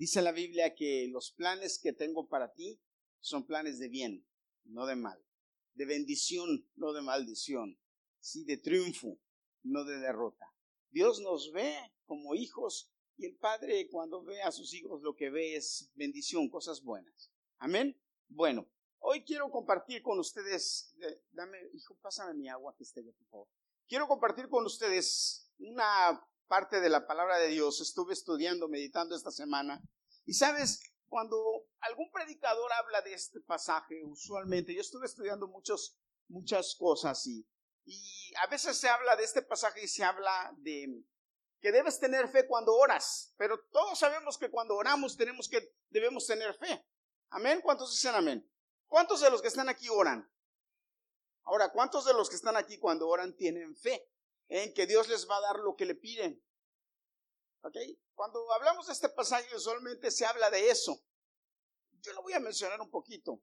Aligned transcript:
Dice 0.00 0.22
la 0.22 0.32
Biblia 0.32 0.74
que 0.74 1.08
los 1.08 1.30
planes 1.32 1.78
que 1.78 1.92
tengo 1.92 2.26
para 2.26 2.54
ti 2.54 2.80
son 3.18 3.46
planes 3.46 3.78
de 3.78 3.90
bien, 3.90 4.26
no 4.64 4.86
de 4.86 4.96
mal, 4.96 5.22
de 5.74 5.84
bendición, 5.84 6.66
no 6.74 6.94
de 6.94 7.02
maldición, 7.02 7.78
sí, 8.18 8.46
de 8.46 8.56
triunfo, 8.56 9.18
no 9.62 9.84
de 9.84 9.98
derrota. 9.98 10.50
Dios 10.88 11.20
nos 11.20 11.52
ve 11.52 11.76
como 12.06 12.34
hijos 12.34 12.90
y 13.18 13.26
el 13.26 13.36
Padre 13.36 13.90
cuando 13.90 14.24
ve 14.24 14.40
a 14.40 14.52
sus 14.52 14.72
hijos 14.72 15.02
lo 15.02 15.14
que 15.14 15.28
ve 15.28 15.56
es 15.56 15.90
bendición, 15.92 16.48
cosas 16.48 16.82
buenas. 16.82 17.30
Amén. 17.58 17.94
Bueno, 18.26 18.70
hoy 19.00 19.22
quiero 19.22 19.50
compartir 19.50 20.00
con 20.00 20.18
ustedes, 20.18 20.96
dame, 21.32 21.58
hijo, 21.74 21.94
pásame 22.00 22.32
mi 22.32 22.48
agua 22.48 22.74
que 22.74 22.84
esté, 22.84 23.02
por 23.02 23.14
favor. 23.28 23.48
Quiero 23.86 24.08
compartir 24.08 24.48
con 24.48 24.64
ustedes 24.64 25.52
una 25.58 26.26
parte 26.50 26.80
de 26.80 26.90
la 26.90 27.06
palabra 27.06 27.38
de 27.38 27.46
Dios. 27.46 27.80
Estuve 27.80 28.12
estudiando, 28.12 28.68
meditando 28.68 29.14
esta 29.14 29.30
semana. 29.30 29.80
Y 30.26 30.34
sabes, 30.34 30.82
cuando 31.08 31.36
algún 31.78 32.10
predicador 32.10 32.72
habla 32.72 33.02
de 33.02 33.14
este 33.14 33.40
pasaje, 33.40 34.02
usualmente, 34.04 34.74
yo 34.74 34.80
estuve 34.80 35.06
estudiando 35.06 35.46
muchos, 35.46 35.96
muchas 36.26 36.74
cosas 36.74 37.24
y, 37.28 37.46
y 37.84 38.34
a 38.42 38.48
veces 38.48 38.76
se 38.76 38.88
habla 38.88 39.14
de 39.14 39.22
este 39.22 39.42
pasaje 39.42 39.84
y 39.84 39.88
se 39.88 40.02
habla 40.02 40.52
de 40.58 41.04
que 41.60 41.70
debes 41.70 42.00
tener 42.00 42.28
fe 42.28 42.48
cuando 42.48 42.74
oras, 42.74 43.32
pero 43.36 43.60
todos 43.70 43.98
sabemos 43.98 44.36
que 44.36 44.50
cuando 44.50 44.74
oramos 44.74 45.16
tenemos 45.16 45.48
que, 45.48 45.72
debemos 45.88 46.26
tener 46.26 46.54
fe. 46.54 46.84
Amén. 47.28 47.60
¿Cuántos 47.62 47.92
dicen 47.92 48.14
amén? 48.16 48.50
¿Cuántos 48.88 49.20
de 49.20 49.30
los 49.30 49.40
que 49.40 49.48
están 49.48 49.68
aquí 49.68 49.88
oran? 49.88 50.28
Ahora, 51.44 51.70
¿cuántos 51.70 52.04
de 52.06 52.14
los 52.14 52.28
que 52.28 52.36
están 52.36 52.56
aquí 52.56 52.78
cuando 52.78 53.06
oran 53.06 53.36
tienen 53.36 53.76
fe 53.76 54.10
en 54.50 54.74
que 54.74 54.86
Dios 54.86 55.08
les 55.08 55.28
va 55.28 55.36
a 55.36 55.40
dar 55.40 55.60
lo 55.60 55.76
que 55.76 55.86
le 55.86 55.94
piden? 55.94 56.42
¿Ok? 57.62 57.76
Cuando 58.14 58.52
hablamos 58.52 58.86
de 58.86 58.92
este 58.92 59.08
pasaje 59.08 59.54
usualmente 59.54 60.10
se 60.10 60.26
habla 60.26 60.50
de 60.50 60.68
eso. 60.68 61.00
Yo 62.02 62.12
lo 62.12 62.22
voy 62.22 62.32
a 62.32 62.40
mencionar 62.40 62.80
un 62.80 62.90
poquito. 62.90 63.40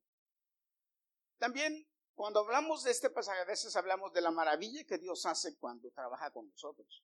También 1.38 1.88
cuando 2.14 2.41
hablamos 2.41 2.84
de 2.84 2.91
este 2.91 3.10
pasaje 3.10 3.41
a 3.41 3.46
veces 3.46 3.76
hablamos 3.76 4.12
de 4.12 4.22
la 4.22 4.32
maravilla 4.32 4.84
que 4.86 4.98
Dios 4.98 5.26
hace 5.26 5.58
cuando 5.58 5.90
trabaja 5.91 6.32
con 6.32 6.49
nosotros. 6.49 7.04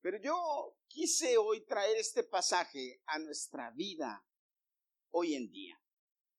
Pero 0.00 0.18
yo 0.18 0.76
quise 0.86 1.36
hoy 1.36 1.64
traer 1.64 1.96
este 1.96 2.22
pasaje 2.22 3.02
a 3.06 3.18
nuestra 3.18 3.70
vida 3.70 4.24
hoy 5.10 5.34
en 5.34 5.50
día. 5.50 5.80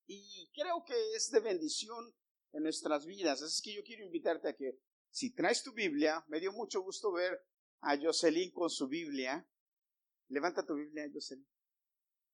Y 0.05 0.51
creo 0.53 0.83
que 0.85 1.15
es 1.15 1.31
de 1.31 1.39
bendición 1.39 2.15
en 2.51 2.63
nuestras 2.63 3.05
vidas. 3.05 3.41
Así 3.41 3.61
que 3.61 3.75
yo 3.75 3.83
quiero 3.83 4.03
invitarte 4.03 4.49
a 4.49 4.55
que 4.55 4.79
si 5.13 5.31
traes 5.31 5.61
tu 5.61 5.73
Biblia, 5.73 6.25
me 6.27 6.39
dio 6.39 6.51
mucho 6.51 6.81
gusto 6.81 7.11
ver 7.11 7.39
a 7.81 7.95
Jocelyn 7.95 8.51
con 8.51 8.67
su 8.71 8.87
Biblia. 8.87 9.47
Levanta 10.29 10.65
tu 10.65 10.73
Biblia, 10.73 11.07
Jocelyn. 11.13 11.47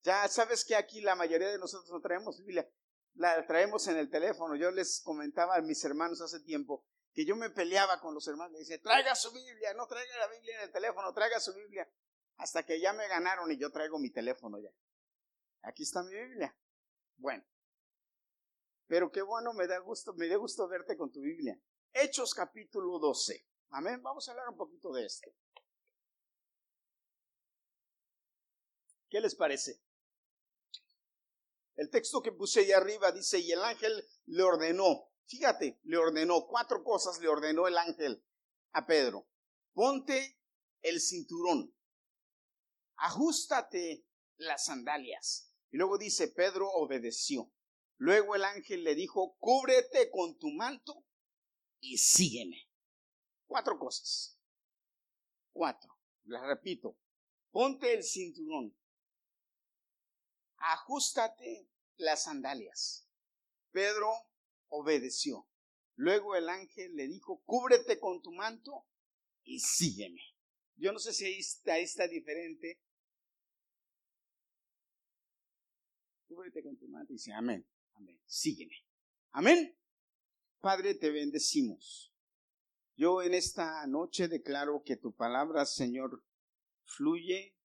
Ya 0.04 0.26
sabes 0.30 0.64
que 0.64 0.78
aquí 0.78 1.02
la 1.02 1.14
mayoría 1.16 1.50
de 1.50 1.58
nosotros 1.58 1.92
no 1.92 2.00
traemos 2.00 2.40
Biblia, 2.40 2.72
la 3.16 3.46
traemos 3.46 3.86
en 3.90 3.98
el 3.98 4.10
teléfono. 4.10 4.56
Yo 4.56 4.72
les 4.72 5.02
comentaba 5.02 5.56
a 5.56 5.62
mis 5.62 5.84
hermanos 5.84 6.22
hace 6.22 6.40
tiempo 6.40 6.86
que 7.12 7.26
yo 7.26 7.36
me 7.36 7.50
peleaba 7.50 8.00
con 8.00 8.14
los 8.14 8.26
hermanos, 8.30 8.54
le 8.54 8.60
decía, 8.60 8.82
traiga 8.82 9.14
su 9.14 9.34
Biblia, 9.34 9.74
no 9.74 9.86
traiga 9.86 10.16
la 10.18 10.28
Biblia 10.30 10.56
en 10.56 10.62
el 10.62 10.72
teléfono, 10.72 11.12
traiga 11.12 11.38
su 11.42 11.54
Biblia, 11.54 11.92
hasta 12.38 12.64
que 12.64 12.80
ya 12.80 12.94
me 12.94 13.10
ganaron 13.10 13.52
y 13.52 13.58
yo 13.58 13.72
traigo 13.72 14.00
mi 14.00 14.10
teléfono 14.10 14.58
ya. 14.58 14.70
Aquí 15.64 15.84
está 15.84 16.02
mi 16.04 16.16
Biblia. 16.16 16.56
Bueno, 17.18 17.44
pero 18.88 19.12
qué 19.12 19.22
bueno, 19.22 19.52
me 19.54 19.68
da 19.68 19.80
gusto, 19.80 20.14
me 20.14 20.30
da 20.30 20.38
gusto 20.38 20.66
verte 20.70 20.96
con 20.96 21.12
tu 21.12 21.20
Biblia. 21.20 21.60
Hechos 21.94 22.34
capítulo 22.34 23.00
12. 23.00 23.46
Amén, 23.72 24.02
vamos 24.02 24.28
a 24.28 24.32
hablar 24.32 24.50
un 24.50 24.58
poquito 24.58 24.92
de 24.92 25.06
esto. 25.06 25.32
¿Qué 29.10 29.20
les 29.20 29.36
parece? 29.36 29.82
El 31.76 31.90
texto 31.90 32.22
que 32.22 32.32
puse 32.32 32.62
ahí 32.62 32.72
arriba 32.72 33.12
dice, 33.12 33.40
y 33.40 33.52
el 33.52 33.64
ángel 33.64 34.08
le 34.26 34.44
ordenó, 34.44 35.10
Fíjate, 35.30 35.80
le 35.84 35.98
ordenó 35.98 36.48
cuatro 36.48 36.84
cosas, 36.84 37.20
le 37.20 37.28
ordenó 37.28 37.68
el 37.68 37.78
ángel 37.78 38.26
a 38.72 38.88
Pedro. 38.88 39.30
Ponte 39.74 40.40
el 40.82 41.00
cinturón, 41.00 41.72
ajustate 42.96 44.08
las 44.38 44.66
sandalias. 44.66 45.54
Y 45.70 45.78
luego 45.78 46.00
dice, 46.00 46.30
Pedro 46.30 46.68
obedeció. 46.72 47.54
Luego 47.98 48.36
el 48.36 48.44
ángel 48.44 48.84
le 48.84 48.96
dijo, 48.96 49.38
cúbrete 49.38 50.10
con 50.10 50.40
tu 50.40 50.50
manto 50.50 51.06
y 51.80 51.98
sígueme. 51.98 52.70
Cuatro 53.48 53.78
cosas. 53.78 54.38
Cuatro. 55.52 55.98
Las 56.26 56.46
repito. 56.46 56.98
Ponte 57.52 57.94
el 57.94 58.04
cinturón. 58.04 58.76
Ajustate 60.58 61.70
las 61.98 62.24
sandalias. 62.24 63.08
Pedro 63.72 64.12
obedeció. 64.68 65.48
Luego 65.96 66.36
el 66.36 66.48
ángel 66.48 66.96
le 66.96 67.08
dijo, 67.08 67.42
cúbrete 67.46 68.00
con 68.00 68.22
tu 68.22 68.32
manto 68.32 68.86
y 69.44 69.60
sígueme. 69.60 70.22
Yo 70.76 70.94
no 70.94 71.00
sé 71.00 71.12
si 71.12 71.26
ahí 71.26 71.40
está, 71.40 71.78
está 71.78 72.08
diferente. 72.08 72.80
Cúbrete 76.28 76.64
con 76.64 76.78
tu 76.78 76.88
manto 76.88 77.12
y 77.12 77.16
dice, 77.16 77.34
amén, 77.34 77.68
amén, 77.96 78.22
sígueme. 78.26 78.76
Amén. 79.32 79.79
Padre, 80.62 80.94
te 80.94 81.10
bendecimos. 81.10 82.14
Yo 82.98 83.22
en 83.22 83.34
esta 83.34 83.88
noche 83.88 84.28
declaro 84.28 84.84
que 84.84 84.98
tu 84.98 85.14
palabra, 85.14 85.66
Señor, 85.66 86.22
fluye 86.84 87.56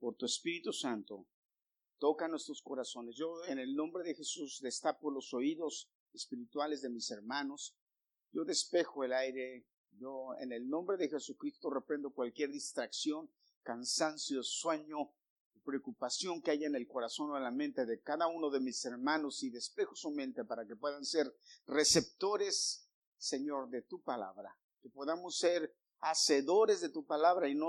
por 0.00 0.16
tu 0.16 0.26
Espíritu 0.26 0.72
Santo. 0.72 1.28
Toca 1.98 2.26
nuestros 2.26 2.60
corazones. 2.60 3.14
Yo 3.14 3.44
en 3.44 3.60
el 3.60 3.76
nombre 3.76 4.02
de 4.02 4.16
Jesús 4.16 4.58
destapo 4.60 5.12
los 5.12 5.32
oídos 5.32 5.92
espirituales 6.12 6.82
de 6.82 6.90
mis 6.90 7.08
hermanos. 7.12 7.76
Yo 8.32 8.44
despejo 8.44 9.04
el 9.04 9.12
aire. 9.12 9.68
Yo 9.92 10.34
en 10.40 10.50
el 10.50 10.68
nombre 10.68 10.96
de 10.96 11.08
Jesucristo 11.08 11.70
reprendo 11.70 12.10
cualquier 12.12 12.50
distracción, 12.50 13.30
cansancio, 13.62 14.42
sueño, 14.42 15.12
preocupación 15.68 16.40
que 16.40 16.50
haya 16.50 16.66
en 16.66 16.76
el 16.76 16.88
corazón 16.88 17.30
o 17.30 17.36
en 17.36 17.42
la 17.42 17.50
mente 17.50 17.84
de 17.84 18.00
cada 18.00 18.26
uno 18.26 18.48
de 18.48 18.58
mis 18.58 18.82
hermanos 18.86 19.42
y 19.42 19.50
despejo 19.50 19.94
su 19.94 20.10
mente 20.10 20.42
para 20.42 20.66
que 20.66 20.74
puedan 20.76 21.04
ser 21.04 21.30
receptores, 21.66 22.88
Señor, 23.18 23.68
de 23.68 23.82
tu 23.82 24.02
palabra. 24.02 24.56
Que 24.80 24.88
podamos 24.88 25.36
ser 25.36 25.76
hacedores 26.00 26.80
de 26.80 26.88
tu 26.88 27.04
palabra 27.04 27.50
y 27.50 27.54
no 27.54 27.68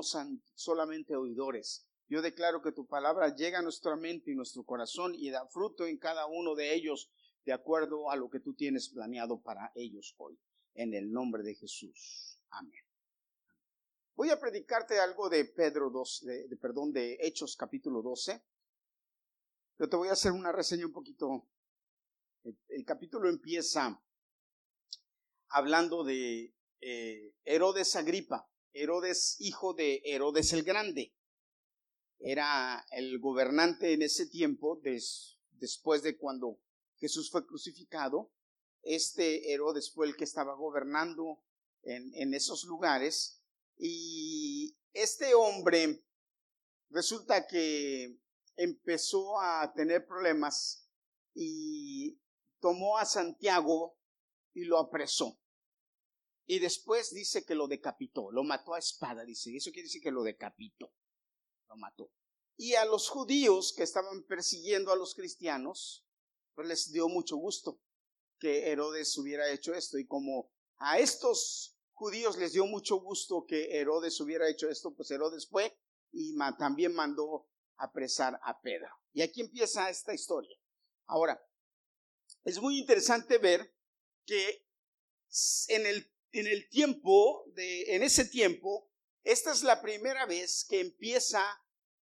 solamente 0.54 1.18
oidores. 1.18 1.86
Yo 2.08 2.22
declaro 2.22 2.62
que 2.62 2.72
tu 2.72 2.88
palabra 2.88 3.36
llega 3.36 3.60
a 3.60 3.64
nuestra 3.64 3.98
mente 3.98 4.32
y 4.32 4.36
nuestro 4.36 4.64
corazón 4.64 5.14
y 5.14 5.30
da 5.30 5.46
fruto 5.48 5.86
en 5.86 5.98
cada 5.98 6.26
uno 6.26 6.56
de 6.56 6.74
ellos 6.74 7.12
de 7.44 7.52
acuerdo 7.52 8.10
a 8.12 8.16
lo 8.16 8.30
que 8.30 8.40
tú 8.40 8.54
tienes 8.54 8.88
planeado 8.88 9.42
para 9.42 9.74
ellos 9.76 10.16
hoy. 10.18 10.40
En 10.74 10.94
el 10.94 11.12
nombre 11.12 11.44
de 11.44 11.56
Jesús. 11.56 12.40
Amén. 12.50 12.89
Voy 14.20 14.32
a 14.32 14.38
predicarte 14.38 15.00
algo 15.00 15.30
de 15.30 15.46
Pedro 15.46 15.90
2, 15.90 16.26
de, 16.26 16.58
perdón, 16.58 16.92
de 16.92 17.18
Hechos 17.22 17.56
capítulo 17.56 18.02
12. 18.02 18.44
Pero 19.78 19.90
te 19.90 19.96
voy 19.96 20.10
a 20.10 20.12
hacer 20.12 20.34
una 20.34 20.52
reseña 20.52 20.86
un 20.86 20.92
poquito. 20.92 21.48
El, 22.44 22.84
capítulo 22.84 23.30
empieza 23.30 24.04
hablando 25.48 26.04
de 26.04 26.54
eh, 26.82 27.34
Herodes 27.46 27.96
Agripa, 27.96 28.52
Herodes 28.74 29.38
hijo 29.40 29.74
de 29.74 30.02
Herodes 30.04 30.52
el 30.52 30.64
Grande. 30.64 31.16
Era 32.20 32.86
el 32.92 33.20
gobernante 33.20 33.94
en 33.94 34.02
ese 34.02 34.28
tiempo, 34.28 34.82
después 35.54 36.04
de 36.04 36.18
cuando 36.18 36.60
Jesús 36.98 37.32
fue 37.32 37.48
crucificado, 37.48 38.34
este 38.82 39.54
Herodes 39.54 39.94
fue 39.94 40.08
el 40.08 40.18
que 40.18 40.26
estaba 40.26 40.56
gobernando 40.56 41.42
en, 41.84 42.34
esos 42.34 42.66
lugares 42.66 43.39
y 43.80 44.78
este 44.92 45.34
hombre 45.34 46.04
resulta 46.90 47.48
que 47.48 48.20
empezó 48.58 49.40
a 49.40 49.72
tener 49.74 50.06
problemas 50.06 50.86
y 51.34 52.20
tomó 52.60 52.98
a 52.98 53.06
Santiago 53.06 53.98
y 54.54 54.66
lo 54.66 54.78
apresó. 54.78 55.40
Y 56.46 56.60
después 56.60 57.14
dice 57.14 57.46
que 57.46 57.56
lo 57.56 57.68
decapitó, 57.68 58.32
lo 58.32 58.44
mató 58.44 58.74
a 58.74 58.80
espada, 58.80 59.24
dice. 59.24 59.56
Eso 59.56 59.72
quiere 59.72 59.88
decir 59.88 60.02
que 60.02 60.12
lo 60.12 60.24
decapitó, 60.24 60.92
lo 61.70 61.78
mató. 61.78 62.12
Y 62.58 62.74
a 62.74 62.84
los 62.84 63.08
judíos 63.08 63.72
que 63.72 63.84
estaban 63.84 64.24
persiguiendo 64.24 64.92
a 64.92 64.98
los 64.98 65.16
cristianos, 65.16 66.06
pues 66.54 66.68
les 66.68 66.92
dio 66.92 67.08
mucho 67.08 67.38
gusto 67.38 67.80
que 68.40 68.72
Herodes 68.72 69.18
hubiera 69.18 69.50
hecho 69.50 69.74
esto. 69.74 69.98
Y 69.98 70.06
como 70.06 70.52
a 70.78 71.00
estos 71.00 71.79
judíos 72.00 72.38
les 72.38 72.54
dio 72.54 72.66
mucho 72.66 72.96
gusto 73.02 73.46
que 73.46 73.78
Herodes 73.78 74.20
hubiera 74.22 74.50
hecho 74.50 74.70
esto, 74.70 74.96
pues 74.96 75.12
Herodes 75.12 75.48
fue 75.48 75.78
y 76.14 76.34
también 76.58 76.96
mandó 76.96 77.50
apresar 77.76 78.40
a 78.42 78.62
Pedro. 78.62 78.90
Y 79.12 79.22
aquí 79.22 79.42
empieza 79.42 79.90
esta 79.90 80.14
historia. 80.14 80.58
Ahora, 81.08 81.46
es 82.46 82.60
muy 82.62 82.80
interesante 82.80 83.38
ver 83.38 83.76
que 84.26 84.66
en 85.68 85.86
el, 85.86 86.10
en 86.32 86.48
el 86.48 86.70
tiempo, 86.70 87.44
de, 87.54 87.96
en 87.96 88.04
ese 88.04 88.24
tiempo, 88.24 88.90
esta 89.24 89.52
es 89.52 89.64
la 89.64 89.82
primera 89.82 90.26
vez 90.26 90.66
que 90.70 90.80
empieza 90.80 91.44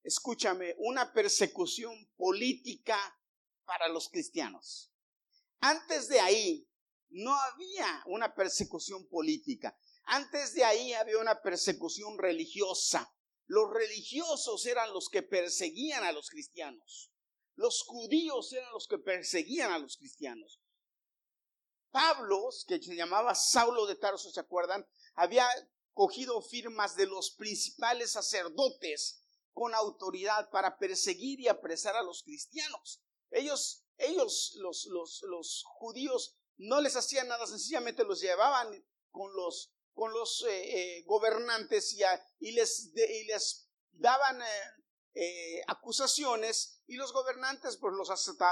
escúchame, 0.03 0.75
una 0.79 1.13
persecución 1.13 2.09
política 2.17 2.97
para 3.65 3.87
los 3.89 4.09
cristianos. 4.09 4.91
Antes 5.59 6.07
de 6.07 6.19
ahí, 6.19 6.67
no 7.11 7.33
había 7.33 8.03
una 8.05 8.33
persecución 8.33 9.07
política. 9.07 9.77
Antes 10.05 10.53
de 10.53 10.63
ahí 10.63 10.93
había 10.93 11.17
una 11.17 11.41
persecución 11.41 12.17
religiosa. 12.17 13.13
Los 13.47 13.69
religiosos 13.71 14.65
eran 14.65 14.93
los 14.93 15.09
que 15.09 15.23
perseguían 15.23 16.03
a 16.03 16.11
los 16.11 16.29
cristianos. 16.29 17.11
Los 17.55 17.83
judíos 17.83 18.51
eran 18.53 18.71
los 18.71 18.87
que 18.87 18.97
perseguían 18.97 19.71
a 19.71 19.79
los 19.79 19.97
cristianos. 19.97 20.61
Pablo, 21.91 22.49
que 22.67 22.81
se 22.81 22.95
llamaba 22.95 23.35
Saulo 23.35 23.85
de 23.85 23.95
Tarso, 23.95 24.31
¿se 24.31 24.39
acuerdan? 24.39 24.87
Había 25.15 25.47
cogido 25.93 26.41
firmas 26.41 26.95
de 26.95 27.05
los 27.05 27.31
principales 27.31 28.11
sacerdotes 28.11 29.21
con 29.51 29.75
autoridad 29.75 30.49
para 30.49 30.77
perseguir 30.77 31.41
y 31.41 31.49
apresar 31.49 31.95
a 31.97 32.03
los 32.03 32.23
cristianos. 32.23 33.01
Ellos, 33.29 33.83
ellos, 33.97 34.53
los, 34.55 34.85
los, 34.85 35.21
los 35.23 35.63
judíos, 35.65 36.37
no 36.61 36.79
les 36.79 36.95
hacían 36.95 37.27
nada, 37.27 37.47
sencillamente 37.47 38.03
los 38.03 38.21
llevaban 38.21 38.85
con 39.09 39.33
los, 39.35 39.73
con 39.93 40.13
los 40.13 40.45
eh, 40.47 40.97
eh, 40.97 41.03
gobernantes 41.05 41.93
y, 41.93 42.01
y, 42.39 42.51
les, 42.51 42.91
y, 42.95 43.23
les, 43.25 43.67
daban 43.93 44.41
eh, 45.13 45.61
acusaciones 45.67 46.83
y 46.85 46.97
los 46.97 47.13
gobernantes 47.13 47.77
pues 47.77 47.93
los 47.95 48.09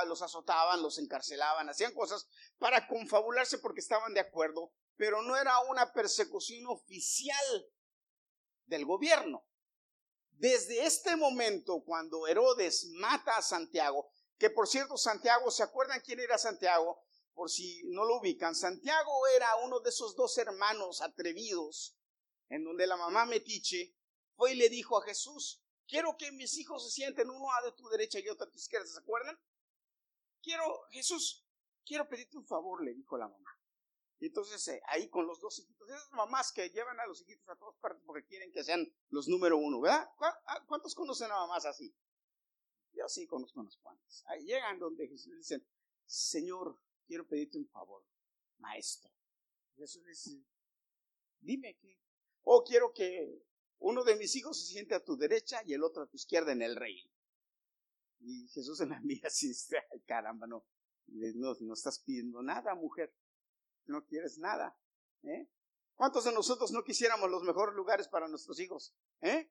los 0.08 0.22
azotaban, 0.22 0.82
los 0.82 0.98
encarcelaban, 0.98 1.70
hacían 1.70 1.94
cosas 1.94 2.28
para 2.58 2.88
confabularse 2.88 3.60
porque 3.60 3.80
estaban 3.80 4.14
de 4.16 4.22
acuerdo, 4.22 4.74
pero 4.96 5.22
no 5.22 5.38
era 5.38 5.60
una 5.70 5.94
persecución 5.94 6.66
oficial 6.68 7.68
del 8.66 8.86
gobierno. 8.86 9.46
Desde 10.32 10.86
este 10.86 11.16
momento, 11.16 11.84
cuando 11.86 12.26
Herodes 12.26 12.88
mata 12.94 13.38
a 13.38 13.42
Santiago, 13.42 14.10
que 14.38 14.50
por 14.50 14.68
cierto, 14.68 14.98
Santiago, 14.98 15.52
¿se 15.52 15.64
acuerdan 15.64 16.02
quién 16.02 16.20
era 16.22 16.38
Santiago? 16.38 17.04
Por 17.40 17.50
si 17.50 17.82
no 17.86 18.04
lo 18.04 18.18
ubican, 18.18 18.54
Santiago 18.54 19.26
era 19.34 19.56
uno 19.64 19.80
de 19.80 19.92
esos 19.92 20.14
dos 20.14 20.38
hermanos 20.38 21.02
atrevidos, 21.02 21.98
en 22.50 22.66
donde 22.66 22.86
la 22.86 22.98
mamá 22.98 23.26
Metiche 23.26 23.96
fue 24.36 24.52
y 24.52 24.56
le 24.58 24.68
dijo 24.68 24.98
a 24.98 25.06
Jesús, 25.06 25.64
quiero 25.88 26.18
que 26.18 26.34
mis 26.34 26.58
hijos 26.58 26.84
se 26.84 26.92
sienten 26.92 27.30
uno 27.30 27.50
a 27.54 27.62
de 27.64 27.72
tu 27.72 27.88
derecha 27.88 28.20
y 28.20 28.28
otro 28.28 28.46
a 28.46 28.50
tu 28.52 28.58
izquierda, 28.58 28.86
¿se 28.88 29.00
acuerdan? 29.00 29.40
Quiero, 30.42 30.66
Jesús, 30.90 31.48
quiero 31.86 32.10
pedirte 32.10 32.36
un 32.36 32.46
favor, 32.46 32.84
le 32.84 32.94
dijo 32.94 33.18
la 33.18 33.30
mamá. 33.30 33.58
Y 34.20 34.26
entonces 34.26 34.68
eh, 34.68 34.82
ahí 34.88 35.08
con 35.08 35.26
los 35.26 35.40
dos 35.40 35.60
hijitos, 35.60 35.88
esas 35.88 36.12
mamás 36.12 36.52
que 36.52 36.70
llevan 36.72 37.00
a 37.00 37.08
los 37.08 37.22
hijitos 37.22 37.48
a 37.48 37.56
todas 37.56 37.78
partes 37.78 38.04
porque 38.06 38.26
quieren 38.26 38.52
que 38.52 38.66
sean 38.66 38.86
los 39.12 39.30
número 39.30 39.58
uno, 39.58 39.80
¿verdad? 39.80 40.10
Ah, 40.20 40.66
¿Cuántos 40.68 40.94
conocen 40.94 41.32
a 41.32 41.36
mamás 41.36 41.66
así? 41.66 41.96
Yo 42.92 43.08
sí 43.08 43.26
conozco 43.28 43.62
unos 43.62 43.78
cuantos. 43.78 44.26
Ahí 44.28 44.44
llegan 44.44 44.78
donde 44.78 45.08
Jesús 45.08 45.34
dicen, 45.38 45.66
Señor, 46.06 46.78
quiero 47.10 47.28
pedirte 47.28 47.58
un 47.58 47.68
favor, 47.68 48.06
maestro. 48.60 49.12
Jesús 49.76 50.06
dice, 50.06 50.46
dime 51.40 51.76
qué. 51.82 52.00
O 52.44 52.64
quiero 52.64 52.94
que 52.94 53.44
uno 53.80 54.04
de 54.04 54.16
mis 54.16 54.36
hijos 54.36 54.62
se 54.62 54.68
siente 54.72 54.94
a 54.94 55.04
tu 55.04 55.18
derecha 55.18 55.62
y 55.66 55.74
el 55.74 55.84
otro 55.84 56.04
a 56.04 56.08
tu 56.08 56.16
izquierda 56.16 56.52
en 56.52 56.62
el 56.62 56.76
reino. 56.76 57.12
Y 58.20 58.48
Jesús 58.50 58.78
se 58.78 58.86
la 58.86 59.00
mira 59.02 59.28
así, 59.28 59.52
ay 59.92 60.02
caramba, 60.02 60.46
no, 60.46 60.66
no, 61.08 61.56
no 61.60 61.74
estás 61.74 62.00
pidiendo 62.00 62.44
nada, 62.44 62.76
mujer. 62.76 63.12
No 63.86 64.06
quieres 64.06 64.38
nada. 64.38 64.78
¿eh? 65.24 65.50
¿Cuántos 65.96 66.26
de 66.26 66.32
nosotros 66.32 66.72
no 66.72 66.84
quisiéramos 66.84 67.32
los 67.32 67.42
mejores 67.42 67.74
lugares 67.74 68.08
para 68.08 68.28
nuestros 68.28 68.60
hijos? 68.60 68.94
¿Eh? 69.22 69.50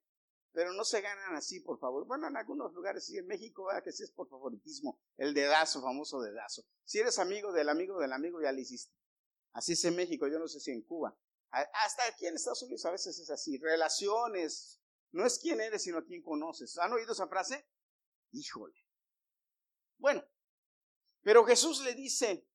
Pero 0.53 0.73
no 0.73 0.85
se 0.85 1.01
ganan 1.01 1.35
así, 1.35 1.61
por 1.61 1.79
favor. 1.79 2.07
Bueno, 2.07 2.27
en 2.27 2.37
algunos 2.37 2.73
lugares 2.73 3.05
sí, 3.07 3.17
en 3.17 3.27
México, 3.27 3.67
¿verdad? 3.67 3.83
que 3.83 3.93
sí 3.93 4.03
es 4.03 4.11
por 4.11 4.29
favoritismo. 4.29 5.01
El 5.17 5.35
dedazo, 5.35 5.81
famoso 5.83 6.21
dedazo. 6.21 6.65
Si 6.85 6.99
eres 6.99 7.19
amigo 7.19 7.53
del 7.53 7.69
amigo 7.69 8.01
del 8.01 8.13
amigo, 8.13 8.41
ya 8.41 8.53
lo 8.53 8.59
hiciste. 8.59 8.95
Así 9.53 9.73
es 9.73 9.85
en 9.85 9.97
México, 9.97 10.27
yo 10.29 10.39
no 10.39 10.49
sé 10.49 10.61
si 10.61 10.71
en 10.71 10.83
Cuba. 10.83 11.17
Hasta 11.51 12.07
aquí 12.07 12.27
en 12.27 12.35
Estados 12.35 12.63
Unidos 12.63 12.85
a 12.85 12.91
veces 12.91 13.19
es 13.19 13.31
así. 13.31 13.59
Relaciones. 13.59 14.81
No 15.13 15.25
es 15.25 15.39
quién 15.39 15.61
eres, 15.61 15.83
sino 15.83 16.05
quién 16.05 16.23
conoces. 16.23 16.77
¿Han 16.79 16.93
oído 16.93 17.13
esa 17.13 17.29
frase? 17.29 17.67
Híjole. 18.33 18.77
Bueno, 19.97 20.23
pero 21.23 21.45
Jesús 21.45 21.83
le 21.83 21.95
dice, 21.95 22.47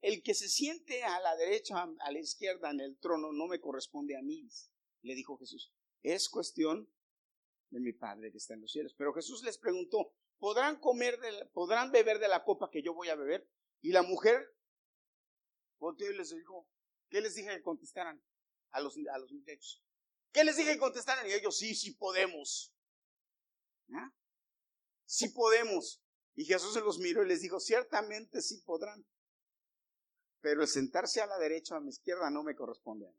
el 0.00 0.22
que 0.22 0.34
se 0.34 0.48
siente 0.48 1.02
a 1.02 1.20
la 1.20 1.36
derecha, 1.36 1.82
a 1.82 2.12
la 2.12 2.18
izquierda 2.18 2.70
en 2.70 2.80
el 2.80 2.98
trono, 2.98 3.32
no 3.32 3.46
me 3.46 3.60
corresponde 3.60 4.16
a 4.16 4.22
mí, 4.22 4.48
le 5.02 5.14
dijo 5.14 5.36
Jesús. 5.38 5.72
Es 6.02 6.28
cuestión 6.28 6.90
de 7.74 7.80
mi 7.80 7.92
Padre 7.92 8.30
que 8.30 8.38
está 8.38 8.54
en 8.54 8.60
los 8.62 8.70
cielos. 8.70 8.94
Pero 8.96 9.12
Jesús 9.12 9.42
les 9.42 9.58
preguntó, 9.58 10.14
¿podrán 10.38 10.78
comer, 10.78 11.18
podrán 11.52 11.90
beber 11.90 12.20
de 12.20 12.28
la 12.28 12.44
copa 12.44 12.70
que 12.70 12.82
yo 12.82 12.94
voy 12.94 13.08
a 13.08 13.16
beber? 13.16 13.46
Y 13.82 13.90
la 13.90 14.02
mujer 14.02 14.56
volteó 15.78 16.10
y 16.10 16.16
les 16.16 16.30
dijo, 16.30 16.68
¿qué 17.10 17.20
les 17.20 17.34
dije 17.34 17.50
que 17.50 17.62
contestaran 17.62 18.22
a 18.70 18.80
los, 18.80 18.96
a 19.12 19.18
los 19.18 19.32
muchachos? 19.32 19.84
¿Qué 20.32 20.44
les 20.44 20.56
dije 20.56 20.72
que 20.72 20.78
contestaran? 20.78 21.28
Y 21.28 21.32
ellos, 21.32 21.58
sí, 21.58 21.74
sí 21.74 21.92
podemos. 21.94 22.72
¿Ah? 23.92 24.14
Sí 25.04 25.28
podemos. 25.30 26.00
Y 26.36 26.44
Jesús 26.44 26.74
se 26.74 26.80
los 26.80 26.98
miró 26.98 27.24
y 27.24 27.28
les 27.28 27.42
dijo, 27.42 27.58
ciertamente 27.60 28.40
sí 28.40 28.58
podrán. 28.64 29.04
Pero 30.40 30.62
el 30.62 30.68
sentarse 30.68 31.20
a 31.20 31.26
la 31.26 31.38
derecha 31.38 31.74
o 31.74 31.78
a 31.78 31.80
mi 31.80 31.90
izquierda 31.90 32.30
no 32.30 32.44
me 32.44 32.54
corresponde. 32.54 33.12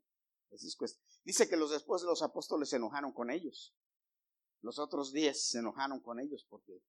Dice 1.24 1.48
que 1.48 1.56
los 1.56 1.70
después 1.70 2.02
de 2.02 2.08
los 2.08 2.22
apóstoles 2.22 2.70
se 2.70 2.76
enojaron 2.76 3.12
con 3.12 3.30
ellos. 3.30 3.74
Los 4.62 4.78
otros 4.78 5.12
diez 5.12 5.48
se 5.48 5.58
enojaron 5.58 6.00
con 6.00 6.20
ellos 6.20 6.46
porque... 6.48 6.82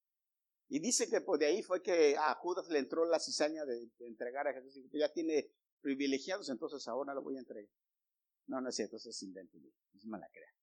Y 0.69 0.80
dice 0.80 1.10
que 1.10 1.22
pues, 1.22 1.40
de 1.40 1.46
ahí 1.46 1.64
fue 1.64 1.81
que 1.81 2.18
a 2.18 2.34
Judas 2.36 2.68
le 2.69 2.80
entró 2.80 3.06
la 3.06 3.19
cizaña 3.19 3.64
de, 3.66 3.90
entregar 4.00 4.48
a 4.48 4.54
Jesús. 4.54 4.75
Y 4.78 4.88
pues, 4.90 5.00
ya 5.00 5.12
tiene 5.12 5.50
privilegiados, 5.81 6.50
entonces 6.50 6.86
ahora 6.88 7.14
lo 7.14 7.22
voy 7.22 7.38
a 7.38 7.40
entregar. 7.40 7.72
No, 8.48 8.60
no 8.60 8.69
es 8.69 8.75
cierto, 8.75 8.98
eso 8.98 9.10
es 9.10 9.24
invento. 9.24 9.58
Es 9.96 10.06
mala 10.06 10.28
crea. 10.31 10.54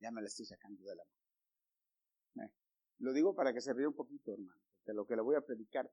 Ya 0.00 0.10
me 0.10 0.20
la 0.20 0.28
estoy 0.28 0.44
sacando 0.44 0.82
de 0.82 0.94
la 0.94 1.04
mano. 1.04 2.48
Eh, 2.48 2.54
lo 2.98 3.12
digo 3.12 3.34
para 3.34 3.54
que 3.54 3.60
se 3.60 3.72
ríe 3.72 3.86
un 3.86 3.94
poquito, 3.94 4.32
hermano. 4.32 4.60
Porque 4.76 4.92
lo 4.94 5.06
que 5.06 5.16
le 5.16 5.22
voy 5.22 5.36
a 5.36 5.40
predicar 5.40 5.90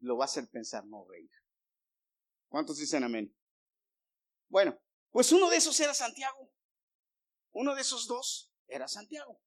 lo 0.00 0.16
va 0.16 0.24
a 0.24 0.26
hacer 0.26 0.48
pensar, 0.48 0.84
no 0.86 1.04
reír. 1.08 1.30
¿Cuántos 2.48 2.78
dicen 2.78 3.04
amén? 3.04 3.34
Bueno, 4.48 4.78
pues 5.10 5.32
uno 5.32 5.48
de 5.50 5.56
esos 5.56 5.78
era 5.80 5.94
Santiago. 5.94 6.50
Uno 7.52 7.74
de 7.74 7.80
esos 7.80 8.06
dos 8.06 8.52
era 8.68 8.86
Santiago. 8.88 9.40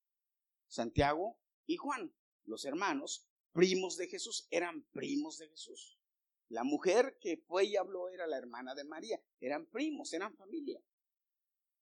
Santiago 0.69 1.37
y 1.65 1.75
Juan, 1.75 2.15
los 2.45 2.63
hermanos, 2.63 3.27
primos 3.51 3.97
de 3.97 4.07
Jesús, 4.07 4.47
eran 4.49 4.83
primos 4.91 5.37
de 5.37 5.49
Jesús. 5.49 5.99
La 6.47 6.63
mujer 6.63 7.17
que 7.19 7.37
fue 7.37 7.65
y 7.65 7.75
habló 7.75 8.09
era 8.09 8.25
la 8.25 8.37
hermana 8.37 8.73
de 8.73 8.83
María. 8.83 9.21
Eran 9.39 9.67
primos, 9.67 10.13
eran 10.13 10.35
familia. 10.35 10.81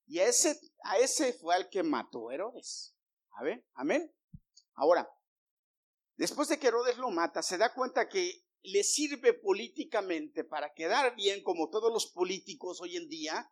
Y 0.07 0.19
a 0.19 0.27
ese, 0.27 0.59
a 0.83 0.97
ese 0.97 1.33
fue 1.33 1.55
al 1.55 1.69
que 1.69 1.83
mató 1.83 2.31
Herodes. 2.31 2.95
A 3.31 3.43
ver, 3.43 3.65
amén. 3.73 4.13
Ahora, 4.73 5.09
después 6.15 6.47
de 6.49 6.59
que 6.59 6.67
Herodes 6.67 6.97
lo 6.97 7.11
mata, 7.11 7.41
se 7.41 7.57
da 7.57 7.73
cuenta 7.73 8.09
que 8.09 8.43
le 8.63 8.83
sirve 8.83 9.33
políticamente 9.33 10.43
para 10.43 10.73
quedar 10.73 11.15
bien, 11.15 11.43
como 11.43 11.69
todos 11.69 11.91
los 11.91 12.07
políticos 12.07 12.81
hoy 12.81 12.97
en 12.97 13.07
día. 13.07 13.51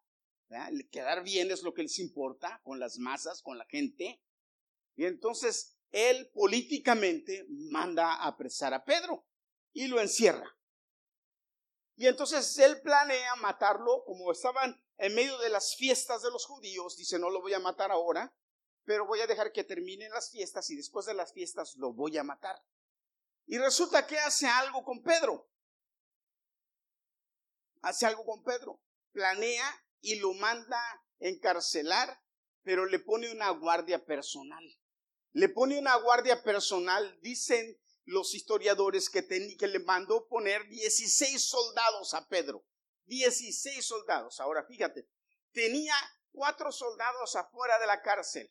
Quedar 0.91 1.23
bien 1.23 1.49
es 1.51 1.63
lo 1.63 1.73
que 1.73 1.83
les 1.83 1.99
importa 1.99 2.61
con 2.63 2.79
las 2.79 2.97
masas, 2.99 3.41
con 3.41 3.57
la 3.57 3.65
gente. 3.65 4.21
Y 4.95 5.05
entonces 5.05 5.77
él 5.91 6.29
políticamente 6.33 7.45
manda 7.49 8.15
a 8.15 8.27
apresar 8.27 8.73
a 8.73 8.83
Pedro 8.83 9.25
y 9.73 9.87
lo 9.87 9.99
encierra. 9.99 10.57
Y 11.95 12.07
entonces 12.07 12.57
él 12.59 12.81
planea 12.81 13.35
matarlo, 13.37 14.03
como 14.05 14.31
estaban 14.31 14.81
en 14.97 15.15
medio 15.15 15.37
de 15.39 15.49
las 15.49 15.75
fiestas 15.75 16.21
de 16.21 16.31
los 16.31 16.45
judíos, 16.45 16.97
dice, 16.97 17.19
no 17.19 17.29
lo 17.29 17.41
voy 17.41 17.53
a 17.53 17.59
matar 17.59 17.91
ahora, 17.91 18.35
pero 18.83 19.05
voy 19.05 19.21
a 19.21 19.27
dejar 19.27 19.51
que 19.51 19.63
terminen 19.63 20.11
las 20.11 20.31
fiestas 20.31 20.69
y 20.69 20.75
después 20.75 21.05
de 21.05 21.13
las 21.13 21.33
fiestas 21.33 21.75
lo 21.77 21.93
voy 21.93 22.17
a 22.17 22.23
matar. 22.23 22.61
Y 23.45 23.57
resulta 23.57 24.05
que 24.07 24.17
hace 24.17 24.47
algo 24.47 24.83
con 24.83 25.01
Pedro. 25.01 25.49
Hace 27.81 28.05
algo 28.05 28.25
con 28.25 28.43
Pedro. 28.43 28.81
Planea 29.11 29.65
y 30.01 30.15
lo 30.15 30.33
manda 30.33 30.81
encarcelar, 31.19 32.21
pero 32.63 32.85
le 32.85 32.99
pone 32.99 33.31
una 33.31 33.49
guardia 33.51 34.03
personal 34.03 34.63
le 35.35 35.49
pone 35.49 35.77
una 35.77 35.97
guardia 35.97 36.41
personal, 36.43 37.19
dicen 37.19 37.77
los 38.05 38.33
historiadores 38.33 39.09
que, 39.09 39.27
que 39.27 39.67
le 39.67 39.79
mandó 39.79 40.29
poner 40.29 40.65
16 40.69 41.43
soldados 41.43 42.13
a 42.13 42.25
Pedro. 42.29 42.65
16 43.07 43.85
soldados. 43.85 44.39
Ahora 44.39 44.63
fíjate, 44.63 45.09
tenía 45.51 45.93
cuatro 46.31 46.71
soldados 46.71 47.35
afuera 47.35 47.77
de 47.79 47.85
la 47.85 48.01
cárcel, 48.01 48.49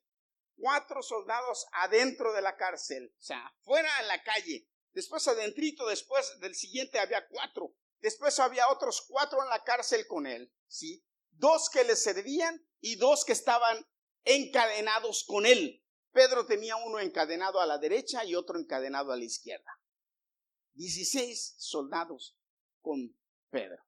cuatro 0.57 1.03
soldados 1.03 1.67
adentro 1.73 2.35
de 2.35 2.43
la 2.43 2.55
cárcel, 2.59 3.15
o 3.19 3.23
sea, 3.23 3.51
fuera 3.63 3.89
en 4.03 4.09
la 4.09 4.23
calle. 4.23 4.69
Después 4.93 5.27
adentrito, 5.27 5.87
después 5.87 6.39
del 6.41 6.55
siguiente 6.55 6.99
había 6.99 7.27
cuatro. 7.29 7.75
Después 8.01 8.39
había 8.39 8.69
otros 8.69 9.07
cuatro 9.09 9.43
en 9.43 9.49
la 9.49 9.65
cárcel 9.65 10.07
con 10.07 10.27
él, 10.27 10.53
¿sí? 10.69 11.03
Dos 11.31 11.71
que 11.71 11.83
le 11.83 11.97
servían 11.97 12.63
y 12.81 12.97
dos 12.97 13.25
que 13.25 13.33
estaban 13.33 13.89
encadenados 14.25 15.25
con 15.25 15.47
él 15.47 15.81
Pedro 16.15 16.47
tenía 16.47 16.77
uno 16.77 17.01
encadenado 17.01 17.61
a 17.61 17.67
la 17.67 17.77
derecha 17.77 18.25
y 18.25 18.37
otro 18.37 18.57
encadenado 18.57 19.11
a 19.11 19.17
la 19.17 19.25
izquierda. 19.25 19.81
16 20.75 21.57
soldados 21.59 22.39
con 22.81 23.19
Pedro. 23.51 23.83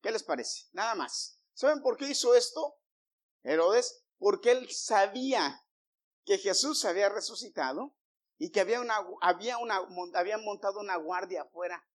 ¿Qué 0.00 0.10
les 0.10 0.22
parece? 0.22 0.68
Nada 0.72 0.94
más. 0.94 1.38
¿Saben 1.52 1.82
por 1.82 1.98
qué 1.98 2.08
hizo 2.08 2.34
esto 2.34 2.76
Herodes? 3.42 4.04
Porque 4.16 4.52
él 4.52 4.70
sabía 4.70 5.66
que 6.24 6.38
Jesús 6.38 6.86
había 6.86 7.10
resucitado 7.10 7.94
y 8.38 8.50
que 8.50 8.60
había 8.60 8.80
una, 8.80 8.96
había 9.20 9.58
habían 10.14 10.42
montado 10.44 10.80
una 10.80 10.96
guardia 10.96 11.42
afuera 11.42 11.86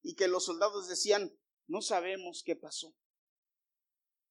y 0.00 0.14
que 0.14 0.26
los 0.26 0.46
soldados 0.46 0.88
decían, 0.88 1.30
no 1.66 1.82
sabemos 1.82 2.42
qué 2.46 2.56
pasó. 2.56 2.94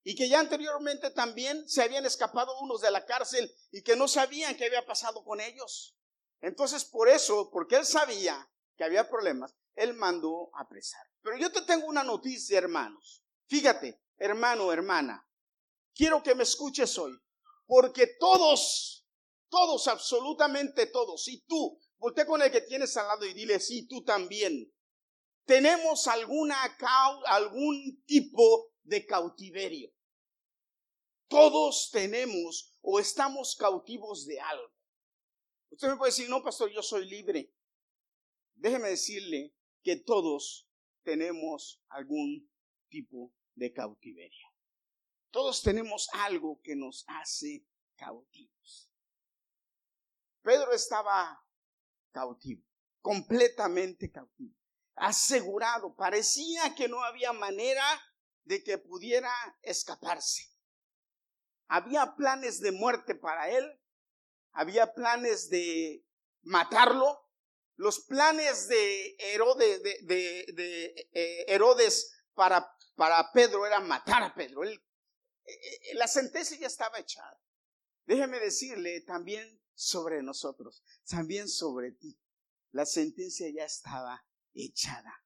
Y 0.03 0.15
que 0.15 0.29
ya 0.29 0.39
anteriormente 0.39 1.11
también 1.11 1.67
se 1.67 1.83
habían 1.83 2.05
escapado 2.05 2.57
unos 2.61 2.81
de 2.81 2.91
la 2.91 3.05
cárcel 3.05 3.53
y 3.71 3.81
que 3.83 3.95
no 3.95 4.07
sabían 4.07 4.55
qué 4.55 4.65
había 4.65 4.85
pasado 4.85 5.23
con 5.23 5.41
ellos. 5.41 5.95
Entonces, 6.41 6.85
por 6.85 7.09
eso, 7.09 7.49
porque 7.51 7.75
él 7.75 7.85
sabía 7.85 8.49
que 8.77 8.85
había 8.85 9.09
problemas, 9.09 9.53
él 9.75 9.93
mandó 9.93 10.51
a 10.55 10.61
apresar. 10.61 11.01
Pero 11.21 11.37
yo 11.37 11.51
te 11.51 11.61
tengo 11.61 11.87
una 11.87 12.03
noticia, 12.03 12.57
hermanos. 12.57 13.23
Fíjate, 13.47 14.01
hermano, 14.17 14.71
hermana, 14.71 15.27
quiero 15.93 16.23
que 16.23 16.35
me 16.35 16.43
escuches 16.43 16.97
hoy, 16.97 17.17
porque 17.65 18.15
todos, 18.19 19.05
todos, 19.49 19.87
absolutamente 19.87 20.85
todos, 20.87 21.27
y 21.27 21.41
tú, 21.41 21.77
voltea 21.97 22.25
con 22.25 22.41
el 22.41 22.51
que 22.51 22.61
tienes 22.61 22.95
al 22.95 23.07
lado 23.07 23.25
y 23.25 23.33
dile, 23.33 23.59
sí, 23.59 23.87
tú 23.87 24.03
también, 24.03 24.71
tenemos 25.45 26.07
alguna, 26.07 26.77
algún 27.25 28.03
tipo 28.05 28.71
de 28.89 29.05
cautiverio. 29.05 29.93
Todos 31.27 31.91
tenemos 31.91 32.75
o 32.81 32.99
estamos 32.99 33.55
cautivos 33.55 34.25
de 34.25 34.39
algo. 34.39 34.73
Usted 35.69 35.89
me 35.89 35.97
puede 35.97 36.11
decir, 36.11 36.29
no, 36.29 36.43
pastor, 36.43 36.71
yo 36.71 36.81
soy 36.81 37.07
libre. 37.07 37.53
Déjeme 38.55 38.89
decirle 38.89 39.53
que 39.83 39.97
todos 39.97 40.67
tenemos 41.03 41.81
algún 41.89 42.51
tipo 42.89 43.31
de 43.53 43.71
cautiverio. 43.71 44.47
Todos 45.29 45.61
tenemos 45.61 46.09
algo 46.13 46.59
que 46.63 46.75
nos 46.75 47.05
hace 47.07 47.63
cautivos. 47.95 48.91
Pedro 50.41 50.73
estaba 50.73 51.45
cautivo, 52.11 52.63
completamente 53.01 54.11
cautivo 54.11 54.59
asegurado. 54.99 55.95
Parecía 55.95 56.75
que 56.75 56.87
no 56.87 57.03
había 57.03 57.33
manera 57.33 57.83
de 58.43 58.63
que 58.63 58.77
pudiera 58.77 59.31
escaparse. 59.61 60.49
Había 61.67 62.15
planes 62.15 62.59
de 62.61 62.71
muerte 62.71 63.15
para 63.15 63.49
él, 63.49 63.79
había 64.51 64.93
planes 64.93 65.49
de 65.49 66.05
matarlo. 66.41 67.27
Los 67.75 68.01
planes 68.05 68.67
de 68.67 69.15
Herodes, 69.19 69.81
de, 69.83 71.07
eh, 71.13 71.45
Herodes 71.47 72.11
para, 72.33 72.75
Pedro 73.33 73.65
eran 73.65 73.87
matar 73.87 74.23
a 74.23 74.33
Pedro. 74.33 74.63
Eh, 74.63 74.73
eh, 75.45 75.93
la 75.93 76.07
sentencia 76.07 76.57
ya 76.57 76.67
estaba 76.67 76.99
echada. 76.99 77.39
Déjeme 78.05 78.39
decirle 78.39 79.01
también 79.01 79.61
sobre 79.75 80.21
nosotros, 80.23 80.83
también 81.07 81.47
sobre 81.47 81.91
ti. 81.91 82.19
La 82.71 82.85
sentencia 82.85 83.47
ya 83.49 83.63
estaba 83.63 84.25
echada. 84.53 85.23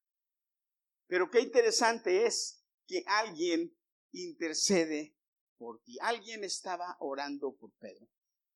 Pero 1.08 1.30
qué 1.32 1.40
interesante 1.40 2.26
es 2.26 2.63
que 2.88 3.04
alguien 3.08 3.76
intercede 4.12 5.16
por 5.58 5.82
ti. 5.82 5.98
Alguien 6.02 6.44
estaba 6.44 6.98
orando 7.00 7.56
por 7.56 7.72
Pedro. 7.80 8.08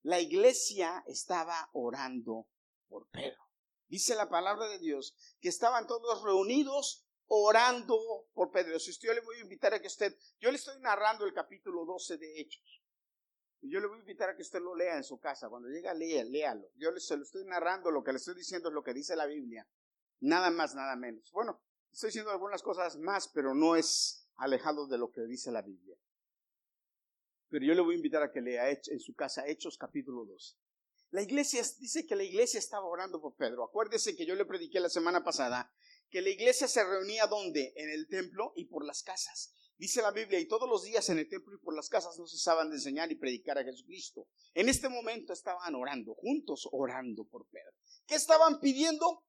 La 0.03 0.19
iglesia 0.19 1.03
estaba 1.07 1.69
orando 1.73 2.47
por 2.87 3.07
Pedro. 3.09 3.43
Dice 3.87 4.15
la 4.15 4.29
palabra 4.29 4.67
de 4.67 4.79
Dios 4.79 5.15
que 5.39 5.49
estaban 5.49 5.87
todos 5.87 6.23
reunidos 6.23 7.05
orando 7.27 7.97
por 8.33 8.51
Pedro. 8.51 8.79
Si 8.79 8.91
usted 8.91 9.09
yo 9.09 9.13
le 9.13 9.21
voy 9.21 9.37
a 9.37 9.41
invitar 9.41 9.73
a 9.73 9.81
que 9.81 9.87
usted, 9.87 10.17
yo 10.39 10.51
le 10.51 10.57
estoy 10.57 10.79
narrando 10.79 11.25
el 11.25 11.33
capítulo 11.33 11.85
12 11.85 12.17
de 12.17 12.39
Hechos. 12.39 12.83
Yo 13.61 13.79
le 13.79 13.87
voy 13.87 13.97
a 13.97 14.01
invitar 14.01 14.29
a 14.29 14.35
que 14.35 14.43
usted 14.43 14.61
lo 14.61 14.75
lea 14.75 14.97
en 14.97 15.03
su 15.03 15.19
casa. 15.19 15.49
Cuando 15.49 15.67
llega, 15.67 15.93
lea, 15.93 16.23
léalo. 16.23 16.69
Yo 16.75 16.91
le, 16.91 16.99
se 16.99 17.17
lo 17.17 17.23
estoy 17.23 17.43
narrando, 17.45 17.91
lo 17.91 18.03
que 18.03 18.11
le 18.11 18.17
estoy 18.17 18.35
diciendo 18.35 18.69
es 18.69 18.73
lo 18.73 18.83
que 18.83 18.93
dice 18.93 19.15
la 19.15 19.25
Biblia. 19.25 19.67
Nada 20.19 20.51
más, 20.51 20.75
nada 20.75 20.95
menos. 20.95 21.31
Bueno, 21.31 21.61
estoy 21.97 22.09
diciendo 22.09 22.29
algunas 22.29 22.61
cosas 22.61 22.95
más, 22.97 23.27
pero 23.27 23.55
no 23.55 23.75
es 23.75 24.29
alejado 24.35 24.85
de 24.85 24.99
lo 24.99 25.09
que 25.09 25.21
dice 25.21 25.51
la 25.51 25.63
Biblia. 25.63 25.97
Pero 27.49 27.65
yo 27.65 27.73
le 27.73 27.81
voy 27.81 27.95
a 27.95 27.97
invitar 27.97 28.21
a 28.21 28.31
que 28.31 28.39
lea 28.39 28.69
en 28.69 28.99
su 28.99 29.15
casa 29.15 29.47
Hechos 29.47 29.79
capítulo 29.79 30.23
2. 30.25 30.59
La 31.09 31.23
iglesia 31.23 31.63
dice 31.79 32.05
que 32.05 32.15
la 32.15 32.23
iglesia 32.23 32.59
estaba 32.59 32.85
orando 32.85 33.19
por 33.19 33.35
Pedro. 33.35 33.63
Acuérdese 33.63 34.15
que 34.15 34.27
yo 34.27 34.35
le 34.35 34.45
prediqué 34.45 34.79
la 34.79 34.89
semana 34.89 35.23
pasada 35.23 35.73
que 36.11 36.21
la 36.21 36.29
iglesia 36.29 36.67
se 36.67 36.83
reunía 36.83 37.25
donde? 37.25 37.73
En 37.75 37.89
el 37.89 38.07
templo 38.07 38.53
y 38.55 38.65
por 38.65 38.85
las 38.85 39.01
casas. 39.01 39.55
Dice 39.79 40.03
la 40.03 40.11
Biblia, 40.11 40.39
y 40.39 40.47
todos 40.47 40.69
los 40.69 40.83
días 40.83 41.09
en 41.09 41.17
el 41.17 41.27
templo 41.27 41.55
y 41.55 41.63
por 41.63 41.75
las 41.75 41.89
casas 41.89 42.19
no 42.19 42.27
cesaban 42.27 42.69
de 42.69 42.75
enseñar 42.75 43.11
y 43.11 43.15
predicar 43.15 43.57
a 43.57 43.63
Jesucristo. 43.63 44.27
En 44.53 44.69
este 44.69 44.87
momento 44.87 45.33
estaban 45.33 45.73
orando, 45.73 46.13
juntos 46.13 46.69
orando 46.71 47.25
por 47.25 47.47
Pedro. 47.47 47.73
¿Qué 48.05 48.13
estaban 48.13 48.59
pidiendo? 48.59 49.23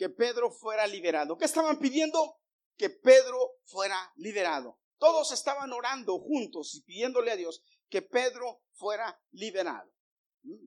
Que 0.00 0.08
Pedro 0.08 0.50
fuera 0.50 0.86
liberado. 0.86 1.36
¿Qué 1.36 1.44
estaban 1.44 1.78
pidiendo? 1.78 2.40
Que 2.78 2.88
Pedro 2.88 3.58
fuera 3.66 4.10
liberado. 4.16 4.80
Todos 4.96 5.30
estaban 5.30 5.74
orando 5.74 6.18
juntos 6.18 6.74
y 6.74 6.80
pidiéndole 6.84 7.30
a 7.30 7.36
Dios 7.36 7.62
que 7.90 8.00
Pedro 8.00 8.62
fuera 8.72 9.20
liberado. 9.32 9.92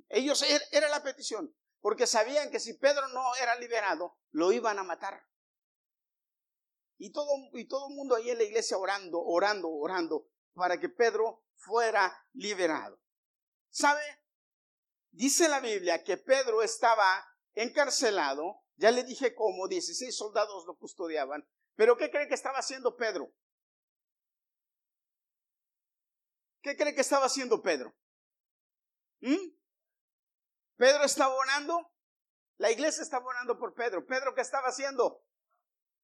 Ellos 0.09 0.43
er, 0.43 0.61
era 0.71 0.87
la 0.87 1.01
petición, 1.01 1.51
porque 1.81 2.05
sabían 2.05 2.51
que 2.51 2.59
si 2.59 2.77
Pedro 2.77 3.07
no 3.07 3.23
era 3.41 3.55
liberado, 3.55 4.19
lo 4.29 4.51
iban 4.51 4.77
a 4.77 4.83
matar. 4.83 5.25
Y 6.99 7.11
todo, 7.11 7.31
y 7.53 7.67
todo 7.67 7.87
el 7.89 7.95
mundo 7.95 8.15
ahí 8.15 8.29
en 8.29 8.37
la 8.37 8.43
iglesia 8.43 8.77
orando, 8.77 9.19
orando, 9.19 9.67
orando, 9.71 10.27
para 10.53 10.79
que 10.79 10.89
Pedro 10.89 11.43
fuera 11.55 12.23
liberado. 12.33 13.01
¿Sabe? 13.71 14.03
Dice 15.09 15.49
la 15.49 15.59
Biblia 15.59 16.03
que 16.03 16.17
Pedro 16.17 16.61
estaba 16.61 17.27
encarcelado 17.55 18.62
ya 18.77 18.91
le 18.91 19.03
dije 19.03 19.35
cómo 19.35 19.67
16 19.67 20.15
soldados 20.15 20.65
lo 20.65 20.75
custodiaban. 20.75 21.47
Pero 21.75 21.97
¿qué 21.97 22.09
cree 22.09 22.27
que 22.27 22.33
estaba 22.33 22.59
haciendo 22.59 22.95
Pedro? 22.95 23.33
¿Qué 26.61 26.75
cree 26.77 26.95
que 26.95 27.01
estaba 27.01 27.25
haciendo 27.25 27.61
Pedro? 27.61 27.95
¿Mm? 29.21 29.55
Pedro 30.77 31.03
estaba 31.03 31.33
orando. 31.33 31.91
La 32.57 32.71
iglesia 32.71 33.03
estaba 33.03 33.25
orando 33.25 33.57
por 33.57 33.73
Pedro. 33.73 34.05
¿Pedro 34.05 34.33
qué 34.33 34.41
estaba 34.41 34.67
haciendo? 34.67 35.23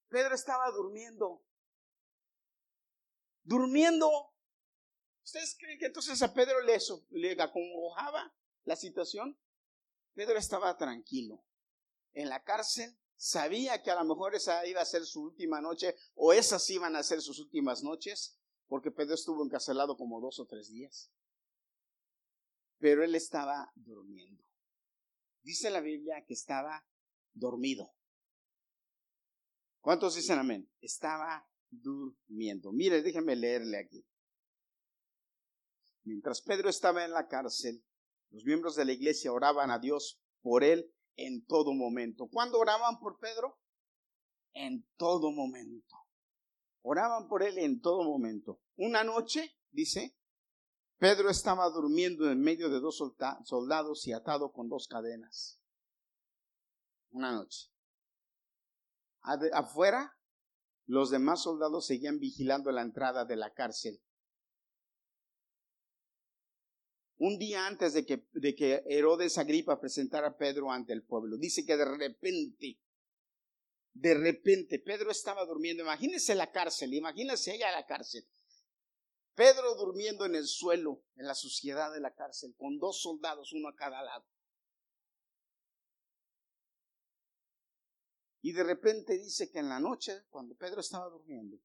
Pedro 0.09 0.35
estaba 0.35 0.69
durmiendo. 0.71 1.43
Durmiendo. 3.43 4.09
¿Ustedes 5.23 5.55
creen 5.59 5.79
que 5.79 5.85
entonces 5.85 6.21
a 6.21 6.33
Pedro 6.33 6.59
le, 6.61 6.77
le 7.11 7.41
acongojaba 7.41 8.33
la 8.63 8.75
situación? 8.75 9.39
Pedro 10.13 10.37
estaba 10.37 10.75
tranquilo 10.77 11.43
en 12.13 12.29
la 12.29 12.43
cárcel, 12.43 12.97
sabía 13.15 13.81
que 13.83 13.91
a 13.91 13.95
lo 13.95 14.05
mejor 14.05 14.35
esa 14.35 14.65
iba 14.65 14.81
a 14.81 14.85
ser 14.85 15.05
su 15.05 15.23
última 15.23 15.61
noche 15.61 15.95
o 16.15 16.33
esas 16.33 16.69
iban 16.69 16.95
a 16.95 17.03
ser 17.03 17.21
sus 17.21 17.39
últimas 17.39 17.83
noches, 17.83 18.39
porque 18.67 18.91
Pedro 18.91 19.15
estuvo 19.15 19.43
encarcelado 19.43 19.97
como 19.97 20.21
dos 20.21 20.39
o 20.39 20.45
tres 20.45 20.69
días. 20.69 21.11
Pero 22.77 23.03
él 23.03 23.15
estaba 23.15 23.71
durmiendo. 23.75 24.43
Dice 25.41 25.69
la 25.69 25.81
Biblia 25.81 26.23
que 26.25 26.33
estaba 26.33 26.85
dormido. 27.33 27.93
¿Cuántos 29.81 30.15
dicen 30.15 30.39
amén? 30.39 30.69
Estaba 30.81 31.49
durmiendo. 31.69 32.71
Mire, 32.71 33.01
déjenme 33.01 33.35
leerle 33.35 33.77
aquí. 33.77 34.05
Mientras 36.03 36.41
Pedro 36.41 36.69
estaba 36.69 37.05
en 37.05 37.11
la 37.11 37.27
cárcel, 37.27 37.83
los 38.29 38.43
miembros 38.45 38.75
de 38.75 38.85
la 38.85 38.93
iglesia 38.93 39.33
oraban 39.33 39.71
a 39.71 39.79
Dios 39.79 40.21
por 40.41 40.63
él 40.63 40.93
en 41.15 41.45
todo 41.45 41.73
momento. 41.73 42.27
¿Cuándo 42.27 42.59
oraban 42.59 42.99
por 42.99 43.19
Pedro? 43.19 43.59
En 44.53 44.87
todo 44.97 45.31
momento. 45.31 45.95
Oraban 46.81 47.27
por 47.27 47.43
él 47.43 47.57
en 47.57 47.81
todo 47.81 48.03
momento. 48.03 48.61
Una 48.75 49.03
noche, 49.03 49.57
dice, 49.71 50.15
Pedro 50.97 51.29
estaba 51.29 51.69
durmiendo 51.69 52.29
en 52.29 52.41
medio 52.41 52.69
de 52.69 52.79
dos 52.79 53.01
soldados 53.43 54.07
y 54.07 54.13
atado 54.13 54.51
con 54.51 54.69
dos 54.69 54.87
cadenas. 54.87 55.59
Una 57.11 57.31
noche. 57.31 57.71
Afuera, 59.53 60.17
los 60.85 61.09
demás 61.09 61.43
soldados 61.43 61.85
seguían 61.85 62.19
vigilando 62.19 62.71
la 62.71 62.81
entrada 62.81 63.25
de 63.25 63.35
la 63.35 63.53
cárcel 63.53 64.01
un 67.19 67.37
día 67.37 67.67
antes 67.67 67.93
de 67.93 68.05
que, 68.05 68.25
de 68.33 68.55
que 68.55 68.83
Herodes 68.87 69.37
Agripa 69.37 69.79
presentara 69.79 70.27
a 70.27 70.37
Pedro 70.37 70.71
ante 70.71 70.93
el 70.93 71.03
pueblo. 71.03 71.37
Dice 71.37 71.65
que 71.65 71.75
de 71.75 71.85
repente, 71.85 72.79
de 73.93 74.13
repente, 74.13 74.79
Pedro 74.79 75.11
estaba 75.11 75.45
durmiendo. 75.45 75.83
Imagínese 75.83 76.33
la 76.33 76.51
cárcel, 76.51 76.93
imagínese 76.93 77.55
ella 77.55 77.71
la 77.71 77.85
cárcel. 77.85 78.25
Pedro 79.35 79.75
durmiendo 79.75 80.25
en 80.25 80.35
el 80.35 80.47
suelo, 80.47 81.03
en 81.15 81.27
la 81.27 81.35
suciedad 81.35 81.93
de 81.93 81.99
la 81.99 82.13
cárcel, 82.15 82.55
con 82.57 82.79
dos 82.79 83.01
soldados, 83.01 83.51
uno 83.51 83.67
a 83.67 83.75
cada 83.75 84.01
lado. 84.01 84.25
Y 88.41 88.53
de 88.53 88.63
repente 88.63 89.17
dice 89.17 89.51
que 89.51 89.59
en 89.59 89.67
la 89.67 89.81
noche, 89.81 90.23
cuando 90.29 90.55
Pedro 90.55 90.79
estaba 90.79 91.09
durmiendo, 91.09 91.57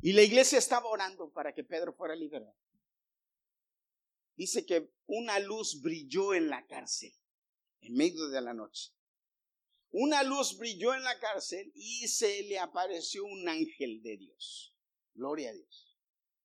y 0.00 0.12
la 0.12 0.22
iglesia 0.22 0.58
estaba 0.58 0.88
orando 0.88 1.30
para 1.30 1.54
que 1.54 1.62
Pedro 1.62 1.92
fuera 1.92 2.16
liberado, 2.16 2.54
dice 4.38 4.64
que 4.64 4.88
una 5.06 5.40
luz 5.40 5.82
brilló 5.82 6.32
en 6.32 6.48
la 6.48 6.64
cárcel, 6.66 7.12
en 7.80 7.94
medio 7.94 8.28
de 8.28 8.40
la 8.40 8.54
noche. 8.54 8.94
Una 9.90 10.22
luz 10.22 10.56
brilló 10.56 10.94
en 10.94 11.02
la 11.02 11.18
cárcel 11.18 11.72
y 11.74 12.06
se 12.06 12.44
le 12.44 12.58
apareció 12.60 13.24
un 13.24 13.48
ángel 13.48 14.00
de 14.00 14.16
Dios. 14.16 14.76
Gloria 15.14 15.50
a 15.50 15.54
Dios. 15.54 15.98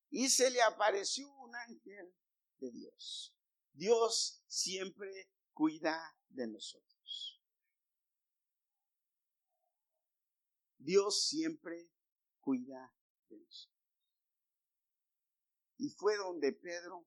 Y 0.09 0.29
se 0.29 0.49
le 0.49 0.61
apareció 0.63 1.31
un 1.33 1.55
ángel 1.55 2.15
de 2.59 2.71
Dios. 2.71 3.35
Dios 3.73 4.41
siempre 4.47 5.29
cuida 5.53 6.17
de 6.29 6.47
nosotros. 6.47 7.41
Dios 10.79 11.27
siempre 11.27 11.91
cuida 12.39 12.91
de 13.29 13.37
nosotros. 13.37 13.69
Y 15.77 15.89
fue 15.89 16.17
donde 16.17 16.53
Pedro 16.53 17.05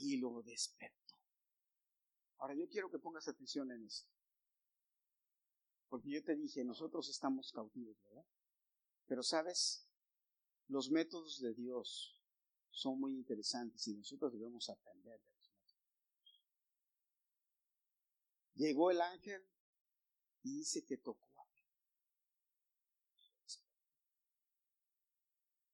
y 0.00 0.16
lo 0.16 0.42
despertó. 0.42 1.14
Ahora 2.38 2.54
yo 2.54 2.68
quiero 2.68 2.90
que 2.90 2.98
pongas 2.98 3.28
atención 3.28 3.70
en 3.70 3.84
esto. 3.84 4.10
Porque 5.88 6.10
yo 6.10 6.22
te 6.22 6.36
dije, 6.36 6.64
nosotros 6.64 7.08
estamos 7.08 7.52
cautivos, 7.52 7.96
¿verdad? 8.04 8.24
Pero 9.06 9.22
sabes, 9.22 9.88
los 10.68 10.90
métodos 10.90 11.40
de 11.40 11.52
Dios 11.52 12.22
son 12.70 13.00
muy 13.00 13.14
interesantes 13.14 13.86
y 13.88 13.94
nosotros 13.94 14.32
debemos 14.32 14.68
aprender 14.70 15.20
de 15.20 15.30
los. 15.32 15.70
Llegó 18.54 18.90
el 18.90 19.00
ángel 19.00 19.44
y 20.42 20.58
dice 20.58 20.84
que 20.84 20.96
tocó 20.98 21.30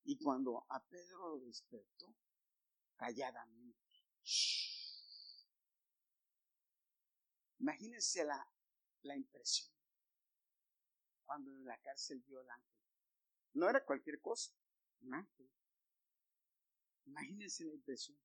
Y 0.08 0.16
cuando 0.18 0.64
a 0.68 0.80
Pedro 0.84 1.30
lo 1.30 1.40
despertó, 1.40 2.14
calladamente. 2.94 3.85
Imagínense 7.58 8.24
la, 8.24 8.48
la 9.02 9.16
impresión 9.16 9.68
cuando 11.24 11.50
en 11.56 11.64
la 11.64 11.76
cárcel 11.78 12.20
vio 12.20 12.40
al 12.40 12.50
ángel. 12.50 12.76
No 13.54 13.68
era 13.68 13.84
cualquier 13.84 14.20
cosa, 14.20 14.52
un 15.00 15.14
ángel. 15.14 15.50
Imagínense 17.06 17.64
la 17.64 17.74
impresión. 17.74 18.16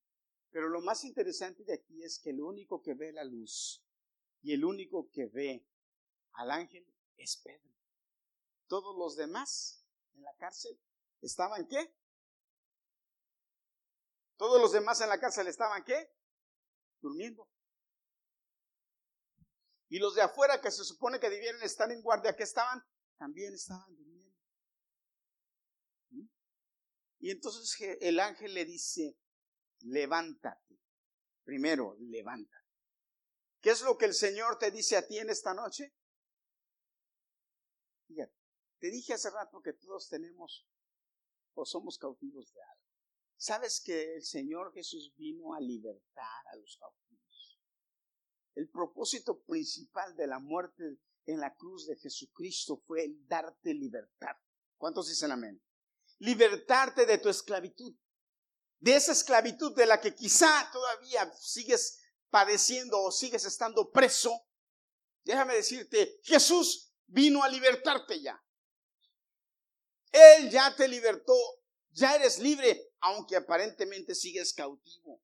Pero 0.52 0.70
lo 0.70 0.82
más 0.82 1.04
interesante 1.04 1.64
de 1.64 1.74
aquí 1.74 2.04
es 2.04 2.20
que 2.20 2.30
el 2.30 2.42
único 2.42 2.82
que 2.82 2.94
ve 2.94 3.12
la 3.12 3.24
luz 3.24 3.84
y 4.44 4.54
el 4.54 4.66
único 4.66 5.10
que 5.10 5.26
ve 5.28 5.66
al 6.34 6.52
ángel 6.52 6.86
es 7.18 7.38
Pedro. 7.38 7.72
Todos 8.68 8.96
los 8.98 9.16
demás 9.16 9.84
en 10.14 10.24
la 10.24 10.36
cárcel 10.36 10.80
¿Estaban 11.22 11.68
qué? 11.68 11.94
Todos 14.42 14.60
los 14.60 14.72
demás 14.72 15.00
en 15.02 15.10
la 15.10 15.20
cárcel 15.20 15.46
estaban 15.46 15.84
qué? 15.84 16.12
Durmiendo. 17.00 17.48
Y 19.88 20.00
los 20.00 20.16
de 20.16 20.24
afuera 20.24 20.60
que 20.60 20.72
se 20.72 20.84
supone 20.84 21.20
que 21.20 21.30
debieron 21.30 21.62
estar 21.62 21.92
en 21.92 22.02
guardia, 22.02 22.36
¿qué 22.36 22.42
estaban? 22.42 22.84
También 23.20 23.54
estaban 23.54 23.96
durmiendo. 23.96 24.36
¿Mm? 26.10 26.28
Y 27.20 27.30
entonces 27.30 28.00
el 28.02 28.20
ángel 28.20 28.56
le 28.56 28.66
dice, 28.66 29.16
levántate. 29.82 30.82
Primero, 31.44 31.96
levántate. 32.00 32.66
¿Qué 33.60 33.70
es 33.70 33.84
lo 33.84 33.96
que 33.96 34.06
el 34.06 34.16
Señor 34.16 34.58
te 34.58 34.72
dice 34.72 34.98
a 34.98 35.06
ti 35.06 35.20
en 35.20 35.30
esta 35.30 35.54
noche? 35.54 35.94
Fíjate, 38.08 38.34
te 38.80 38.90
dije 38.90 39.14
hace 39.14 39.30
rato 39.30 39.62
que 39.62 39.74
todos 39.74 40.10
tenemos 40.10 40.68
o 41.54 41.64
somos 41.64 42.00
cautivos 42.00 42.52
de 42.52 42.60
algo. 42.60 42.91
¿Sabes 43.42 43.82
que 43.84 44.18
el 44.18 44.24
Señor 44.24 44.72
Jesús 44.72 45.16
vino 45.18 45.56
a 45.56 45.60
libertar 45.60 46.48
a 46.54 46.56
los 46.58 46.78
cautivos? 46.78 47.60
El 48.54 48.70
propósito 48.70 49.42
principal 49.42 50.16
de 50.16 50.28
la 50.28 50.38
muerte 50.38 51.00
en 51.26 51.40
la 51.40 51.56
cruz 51.56 51.88
de 51.88 51.96
Jesucristo 51.96 52.84
fue 52.86 53.04
el 53.04 53.28
darte 53.28 53.74
libertad. 53.74 54.36
¿Cuántos 54.78 55.10
dicen 55.10 55.32
amén? 55.32 55.60
Libertarte 56.20 57.08
de 57.08 57.18
tu 57.18 57.30
esclavitud. 57.30 57.96
De 58.78 58.96
esa 58.96 59.14
esclavitud 59.14 59.76
de 59.76 59.88
la 59.88 60.00
que 60.00 60.14
quizá 60.14 60.70
todavía 60.72 61.34
sigues 61.34 62.00
padeciendo 62.30 63.02
o 63.02 63.12
sigues 63.12 63.44
estando 63.46 63.90
preso. 63.90 64.40
Déjame 65.24 65.56
decirte, 65.56 66.20
Jesús 66.22 66.94
vino 67.08 67.42
a 67.42 67.50
libertarte 67.50 68.22
ya. 68.22 68.40
Él 70.12 70.52
ya 70.52 70.76
te 70.76 70.88
libertó, 70.88 71.34
ya 71.90 72.16
eres 72.16 72.38
libre, 72.38 72.91
aunque 73.02 73.36
aparentemente 73.36 74.16
sigues 74.16 74.54
cautivo. 74.54 75.22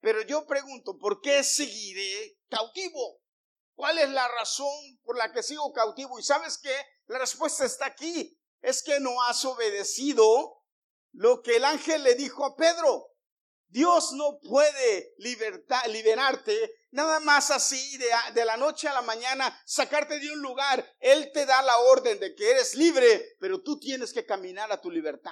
Pero 0.00 0.22
yo 0.22 0.46
pregunto, 0.46 0.98
¿por 0.98 1.20
qué 1.20 1.42
seguiré 1.42 2.38
cautivo? 2.48 3.20
¿Cuál 3.74 3.98
es 3.98 4.10
la 4.10 4.26
razón 4.28 4.98
por 5.04 5.16
la 5.16 5.32
que 5.32 5.42
sigo 5.42 5.72
cautivo? 5.72 6.18
Y 6.18 6.22
sabes 6.22 6.58
qué? 6.58 6.74
La 7.06 7.18
respuesta 7.18 7.64
está 7.64 7.86
aquí. 7.86 8.36
Es 8.60 8.82
que 8.82 9.00
no 9.00 9.22
has 9.22 9.44
obedecido 9.44 10.64
lo 11.12 11.42
que 11.42 11.56
el 11.56 11.64
ángel 11.64 12.02
le 12.02 12.14
dijo 12.14 12.44
a 12.44 12.56
Pedro. 12.56 13.12
Dios 13.68 14.12
no 14.12 14.40
puede 14.40 15.14
liberarte 15.18 16.78
nada 16.90 17.20
más 17.20 17.50
así 17.50 17.98
de, 17.98 18.08
de, 18.32 18.44
la 18.44 18.56
noche 18.56 18.88
a 18.88 18.94
la 18.94 19.02
mañana, 19.02 19.60
sacarte 19.66 20.18
de 20.18 20.32
un 20.32 20.40
lugar. 20.40 20.96
Él 21.00 21.30
te 21.32 21.44
da 21.44 21.60
la 21.62 21.78
orden 21.78 22.18
de 22.18 22.34
que 22.34 22.50
eres 22.50 22.74
libre, 22.74 23.36
pero 23.38 23.62
tú 23.62 23.78
tienes 23.78 24.12
que 24.12 24.24
caminar 24.24 24.72
a 24.72 24.80
tu 24.80 24.90
libertad. 24.90 25.30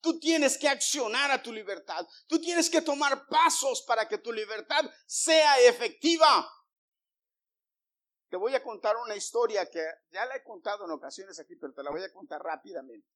Tú 0.00 0.18
tienes 0.20 0.56
que 0.56 0.68
accionar 0.68 1.30
a 1.30 1.42
tu 1.42 1.52
libertad. 1.52 2.06
Tú 2.26 2.40
tienes 2.40 2.70
que 2.70 2.82
tomar 2.82 3.26
pasos 3.26 3.82
para 3.82 4.08
que 4.08 4.18
tu 4.18 4.32
libertad 4.32 4.88
sea 5.06 5.58
efectiva. 5.60 6.48
Te 8.28 8.36
voy 8.36 8.54
a 8.54 8.62
contar 8.62 8.96
una 8.96 9.16
historia 9.16 9.68
que 9.70 9.84
ya 10.10 10.26
la 10.26 10.36
he 10.36 10.42
contado 10.42 10.84
en 10.84 10.90
ocasiones 10.90 11.38
aquí, 11.40 11.56
pero 11.56 11.72
te 11.72 11.82
la 11.82 11.90
voy 11.90 12.02
a 12.02 12.12
contar 12.12 12.42
rápidamente. 12.42 13.08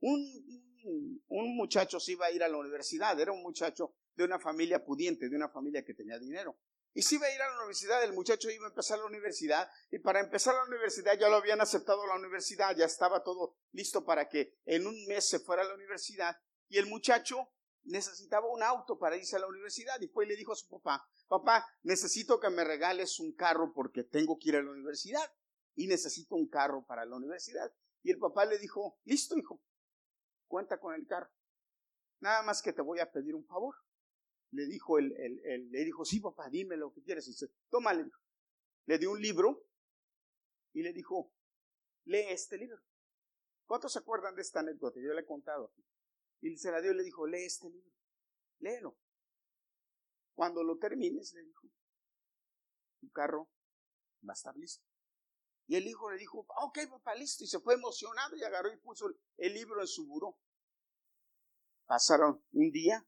Un, 0.00 1.22
un, 1.28 1.56
muchacho 1.56 1.98
se 1.98 2.12
iba 2.12 2.26
a 2.26 2.30
ir 2.30 2.42
a 2.42 2.48
la 2.48 2.58
universidad, 2.58 3.18
era 3.18 3.32
un 3.32 3.42
muchacho 3.42 3.94
de 4.14 4.24
una 4.24 4.38
familia 4.38 4.84
pudiente, 4.84 5.28
de 5.28 5.36
una 5.36 5.48
familia 5.48 5.84
que 5.84 5.94
tenía 5.94 6.18
dinero. 6.18 6.56
Y 6.94 7.02
si 7.02 7.16
iba 7.16 7.26
a 7.26 7.34
ir 7.34 7.42
a 7.42 7.48
la 7.48 7.56
universidad, 7.56 8.04
el 8.04 8.12
muchacho 8.12 8.48
iba 8.50 8.66
a 8.66 8.68
empezar 8.68 9.00
la 9.00 9.06
universidad 9.06 9.68
y 9.90 9.98
para 9.98 10.20
empezar 10.20 10.54
la 10.54 10.64
universidad 10.64 11.18
ya 11.18 11.28
lo 11.28 11.36
habían 11.36 11.60
aceptado 11.60 12.06
la 12.06 12.14
universidad, 12.14 12.74
ya 12.76 12.84
estaba 12.84 13.24
todo 13.24 13.56
listo 13.72 14.04
para 14.04 14.28
que 14.28 14.56
en 14.64 14.86
un 14.86 14.94
mes 15.06 15.28
se 15.28 15.40
fuera 15.40 15.62
a 15.62 15.66
la 15.66 15.74
universidad 15.74 16.36
y 16.68 16.78
el 16.78 16.86
muchacho 16.86 17.50
necesitaba 17.82 18.46
un 18.48 18.62
auto 18.62 18.96
para 18.96 19.16
irse 19.16 19.34
a 19.34 19.40
la 19.40 19.48
universidad 19.48 20.00
y 20.00 20.06
fue 20.06 20.24
y 20.24 20.28
le 20.28 20.36
dijo 20.36 20.52
a 20.52 20.56
su 20.56 20.68
papá, 20.68 21.04
papá, 21.26 21.66
necesito 21.82 22.38
que 22.38 22.48
me 22.48 22.62
regales 22.62 23.18
un 23.18 23.34
carro 23.34 23.72
porque 23.74 24.04
tengo 24.04 24.38
que 24.38 24.50
ir 24.50 24.56
a 24.56 24.62
la 24.62 24.70
universidad 24.70 25.32
y 25.74 25.88
necesito 25.88 26.36
un 26.36 26.48
carro 26.48 26.86
para 26.86 27.04
la 27.04 27.16
universidad. 27.16 27.72
Y 28.02 28.12
el 28.12 28.18
papá 28.18 28.44
le 28.44 28.58
dijo, 28.58 28.98
listo 29.04 29.36
hijo, 29.36 29.60
cuenta 30.46 30.78
con 30.78 30.94
el 30.94 31.06
carro. 31.06 31.30
Nada 32.20 32.42
más 32.42 32.62
que 32.62 32.72
te 32.72 32.82
voy 32.82 33.00
a 33.00 33.10
pedir 33.10 33.34
un 33.34 33.44
favor. 33.44 33.74
Le 34.54 34.66
dijo 34.66 34.98
el, 34.98 35.12
el, 35.16 35.70
le 35.70 35.84
dijo, 35.84 36.04
sí, 36.04 36.20
papá, 36.20 36.48
dime 36.48 36.76
lo 36.76 36.92
que 36.92 37.02
quieres. 37.02 37.26
Y 37.26 37.30
dice, 37.30 37.48
tómale. 37.68 38.08
Le 38.86 38.98
dio 38.98 39.10
un 39.10 39.20
libro 39.20 39.66
y 40.72 40.82
le 40.82 40.92
dijo, 40.92 41.32
lee 42.04 42.26
este 42.28 42.56
libro. 42.56 42.80
¿Cuántos 43.66 43.92
se 43.92 43.98
acuerdan 43.98 44.36
de 44.36 44.42
esta 44.42 44.60
anécdota? 44.60 45.00
Yo 45.00 45.12
le 45.12 45.22
he 45.22 45.26
contado 45.26 45.72
aquí. 45.72 45.84
Y 46.40 46.56
se 46.56 46.70
la 46.70 46.80
dio 46.80 46.92
y 46.92 46.96
le 46.96 47.02
dijo, 47.02 47.26
lee 47.26 47.44
este 47.44 47.68
libro. 47.68 47.90
Léelo. 48.60 48.96
Cuando 50.34 50.62
lo 50.62 50.78
termines, 50.78 51.32
le 51.32 51.42
dijo, 51.42 51.68
tu 53.00 53.10
carro 53.10 53.50
va 54.28 54.32
a 54.32 54.34
estar 54.34 54.56
listo. 54.56 54.84
Y 55.66 55.76
el 55.76 55.86
hijo 55.86 56.10
le 56.10 56.18
dijo, 56.18 56.46
ok, 56.62 56.78
papá, 56.90 57.14
listo. 57.14 57.42
Y 57.42 57.46
se 57.48 57.58
fue 57.58 57.74
emocionado 57.74 58.36
y 58.36 58.44
agarró 58.44 58.72
y 58.72 58.76
puso 58.76 59.08
el 59.36 59.54
libro 59.54 59.80
en 59.80 59.86
su 59.88 60.06
buró. 60.06 60.38
Pasaron 61.86 62.44
un 62.52 62.70
día, 62.70 63.06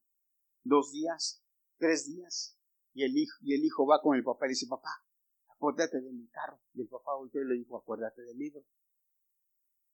dos 0.66 0.92
días, 0.92 1.42
tres 1.78 2.06
días. 2.06 2.58
Y 2.92 3.04
el 3.04 3.16
hijo, 3.16 3.36
y 3.42 3.54
el 3.54 3.64
hijo 3.64 3.86
va 3.86 4.00
con 4.00 4.16
el 4.16 4.24
papá 4.24 4.46
y 4.46 4.50
dice, 4.50 4.66
papá, 4.66 5.04
acuérdate 5.48 6.00
de 6.00 6.12
mi 6.12 6.28
carro. 6.28 6.60
Y 6.74 6.82
el 6.82 6.88
papá 6.88 7.14
volteó 7.16 7.42
y 7.42 7.48
le 7.48 7.54
dijo, 7.54 7.76
acuérdate 7.76 8.22
del 8.22 8.38
libro. 8.38 8.64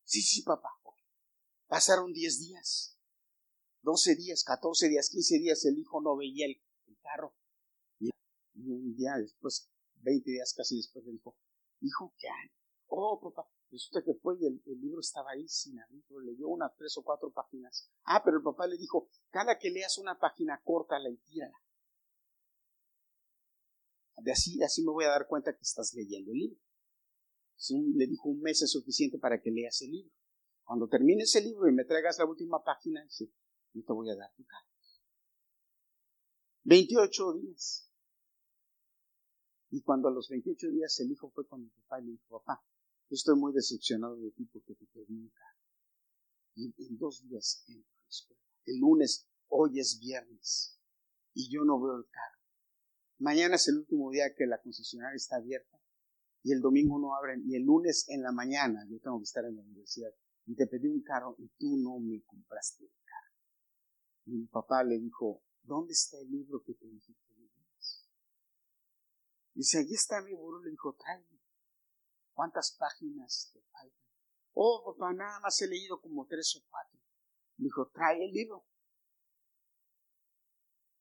Sí, 0.05 0.23
sí, 0.23 0.43
papá. 0.43 0.69
Pasaron 1.67 2.13
diez 2.13 2.39
días, 2.39 2.99
doce 3.81 4.15
días, 4.15 4.45
catorce 4.45 4.89
días, 4.89 5.09
quince 5.11 5.39
días. 5.39 5.65
El 5.65 5.79
hijo 5.79 6.03
no 6.03 6.17
veía 6.17 6.47
el, 6.47 6.61
carro. 7.01 7.35
Y 7.99 8.11
un 8.69 8.95
día 8.95 9.15
después, 9.17 9.71
veinte 9.97 10.31
días 10.31 10.55
casi 10.55 10.77
después, 10.77 11.05
le 11.05 11.13
dijo, 11.13 11.37
hijo, 11.81 12.15
¿qué 12.19 12.29
hay? 12.29 12.51
Oh, 12.87 13.19
papá, 13.21 13.51
Resulta 13.73 14.03
que 14.05 14.13
fue 14.13 14.37
y 14.39 14.47
el, 14.47 14.81
libro 14.83 15.01
estaba 15.01 15.31
ahí 15.31 15.49
sin 15.49 15.81
abrirlo, 15.81 16.21
leyó 16.21 16.47
unas 16.49 16.77
tres 16.77 16.95
o 16.99 17.03
cuatro 17.03 17.33
páginas. 17.33 17.91
Ah, 18.05 18.23
pero 18.23 18.37
el 18.37 18.43
papá 18.43 18.67
le 18.67 18.77
dijo, 18.77 19.09
cada 19.31 19.59
que 19.59 19.71
leas 19.71 19.97
una 19.97 20.19
página 20.19 20.61
corta, 20.63 20.99
la 20.99 21.09
y 21.09 21.17
tírala. 21.17 21.59
De 24.19 24.31
así, 24.31 24.63
así 24.63 24.85
me 24.85 24.93
voy 24.93 25.07
a 25.07 25.09
dar 25.09 25.27
cuenta 25.27 25.57
que 25.57 25.63
estás 25.63 25.95
leyendo 25.95 26.33
el 26.33 26.39
libro. 26.39 26.61
le 27.97 28.07
dijo 28.07 28.29
un 28.29 28.43
mes 28.43 28.61
es 28.61 28.73
suficiente 28.73 29.19
para 29.19 29.41
que 29.41 29.51
leas 29.51 29.81
el 29.81 29.93
libro. 29.93 30.13
Cuando 30.65 30.87
termines 30.87 31.35
el 31.35 31.45
libro 31.45 31.67
y 31.67 31.73
me 31.73 31.87
traigas 31.87 32.19
la 32.19 32.27
última 32.27 32.63
página, 32.63 33.03
dice, 33.03 33.33
te 33.73 33.93
voy 33.93 34.11
a 34.11 34.17
dar 34.17 34.35
tu 34.37 34.45
cara. 34.45 34.67
28 36.65 37.33
días. 37.41 37.91
Y 39.71 39.81
cuando 39.81 40.09
a 40.09 40.13
los 40.13 40.29
28 40.29 40.69
días 40.69 41.01
el 41.01 41.11
hijo 41.11 41.31
fue 41.31 41.47
con 41.49 41.63
el 41.63 41.71
papá 41.71 42.03
y 42.03 42.05
le 42.05 42.11
dijo, 42.13 42.39
papá, 42.39 42.63
estoy 43.15 43.37
muy 43.39 43.53
decepcionado 43.53 44.17
de 44.17 44.31
ti 44.31 44.45
porque 44.47 44.75
te 44.75 44.87
carro. 44.87 45.59
Y 46.55 46.65
en 46.65 46.99
dos 46.99 47.23
días 47.29 47.65
entro 47.67 47.93
a 47.97 48.03
la 48.03 48.09
escuela. 48.09 48.43
El 48.67 48.79
lunes, 48.79 49.27
hoy 49.49 49.81
es 49.81 49.99
viernes. 50.01 50.79
Y 51.35 51.51
yo 51.51 51.65
no 51.65 51.81
veo 51.81 51.97
el 51.97 52.07
carro. 52.11 52.41
Mañana 53.19 53.57
es 53.57 53.69
el 53.69 53.79
último 53.79 54.11
día 54.11 54.35
que 54.35 54.47
la 54.47 54.61
concesionaria 54.61 55.17
está 55.17 55.37
abierta. 55.37 55.79
Y 56.43 56.53
el 56.53 56.61
domingo 56.61 56.99
no 56.99 57.15
abren. 57.15 57.43
Y 57.47 57.57
el 57.57 57.63
lunes 57.63 58.07
en 58.09 58.23
la 58.23 58.33
mañana 58.33 58.85
yo 58.89 58.99
tengo 59.01 59.19
que 59.19 59.25
estar 59.25 59.45
en 59.45 59.57
la 59.57 59.63
universidad. 59.63 60.13
Y 60.47 60.55
te 60.55 60.67
pedí 60.67 60.89
un 60.89 61.03
carro 61.03 61.37
y 61.39 61.49
tú 61.59 61.77
no 61.77 61.99
me 62.01 62.23
compraste 62.25 62.85
el 62.85 62.93
carro. 63.05 63.37
Y 64.27 64.31
mi 64.33 64.47
papá 64.47 64.85
le 64.85 64.99
dijo, 64.99 65.43
¿dónde 65.63 65.93
está 65.93 66.19
el 66.19 66.31
libro 66.31 66.63
que 66.63 66.75
te 66.75 66.87
dije 66.87 67.15
que 67.15 67.33
Dice, 69.55 69.79
ahí 69.79 69.93
está 69.93 70.23
mi 70.23 70.33
burro. 70.33 70.63
Le 70.63 70.71
dijo, 70.71 70.95
tráeme. 70.95 71.42
¿Cuántas 72.35 72.77
páginas 72.79 73.51
te? 73.53 73.63
Oh, 74.55 74.85
papá, 74.85 75.13
nada 75.13 75.41
más 75.41 75.61
he 75.63 75.67
leído 75.67 76.01
como 76.01 76.27
tres 76.27 76.55
o 76.57 76.67
cuatro. 76.69 77.01
Le 77.57 77.65
dijo, 77.65 77.91
trae 77.93 78.25
el 78.25 78.33
libro. 78.33 78.67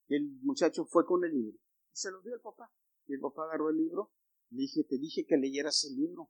Y 0.07 0.15
el 0.15 0.29
muchacho 0.41 0.85
fue 0.85 1.05
con 1.05 1.23
el 1.25 1.31
libro 1.31 1.57
y 1.91 1.97
se 1.97 2.11
lo 2.11 2.21
dio 2.21 2.33
al 2.33 2.41
papá. 2.41 2.71
Y 3.07 3.13
el 3.13 3.19
papá 3.19 3.43
agarró 3.45 3.69
el 3.69 3.77
libro. 3.77 4.11
Le 4.49 4.61
dije, 4.61 4.83
te 4.83 4.97
dije 4.97 5.25
que 5.25 5.37
leyeras 5.37 5.85
el 5.85 5.95
libro. 5.95 6.29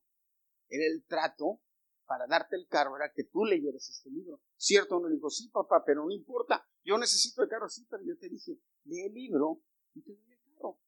Era 0.67 0.85
el 0.85 1.05
trato 1.05 1.61
para 2.05 2.27
darte 2.27 2.55
el 2.55 2.67
carro, 2.67 2.95
era 2.97 3.11
que 3.13 3.23
tú 3.23 3.45
leyeras 3.45 3.89
este 3.89 4.09
libro. 4.09 4.41
¿Cierto? 4.55 4.99
No 4.99 5.07
le 5.07 5.15
dijo, 5.15 5.29
sí, 5.29 5.49
papá, 5.49 5.83
pero 5.85 6.03
no 6.03 6.11
importa. 6.11 6.67
Yo 6.83 6.97
necesito 6.97 7.43
el 7.43 7.49
carro, 7.49 7.69
sí, 7.69 7.85
pero 7.89 8.03
yo 8.03 8.17
te 8.17 8.29
dije, 8.29 8.59
lee 8.85 9.05
el 9.05 9.13
libro 9.13 9.61
y 9.93 10.01
te 10.01 10.13
doy 10.13 10.31
el 10.31 10.55
carro. 10.55 10.79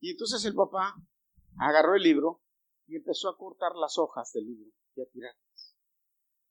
Y 0.00 0.10
entonces 0.10 0.44
el 0.44 0.54
papá 0.54 0.94
agarró 1.58 1.94
el 1.94 2.02
libro 2.02 2.43
y 2.86 2.96
empezó 2.96 3.28
a 3.28 3.36
cortar 3.36 3.74
las 3.76 3.98
hojas 3.98 4.32
del 4.32 4.46
libro 4.46 4.70
y 4.94 5.02
a 5.02 5.06
tirarlas. 5.06 5.76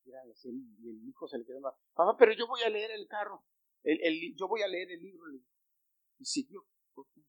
Y 0.05 0.89
el 0.89 1.07
hijo 1.07 1.27
se 1.27 1.37
le 1.37 1.45
quedó, 1.45 1.61
papá, 1.93 2.15
pero 2.17 2.33
yo 2.33 2.47
voy 2.47 2.61
a 2.61 2.69
leer 2.69 2.91
el 2.91 3.07
carro, 3.07 3.45
el, 3.83 4.35
yo 4.35 4.47
voy 4.47 4.61
a 4.61 4.67
leer 4.67 4.91
el 4.91 5.01
libro. 5.01 5.31
Y 6.19 6.25
siguió 6.25 6.65
cortando. 6.93 7.27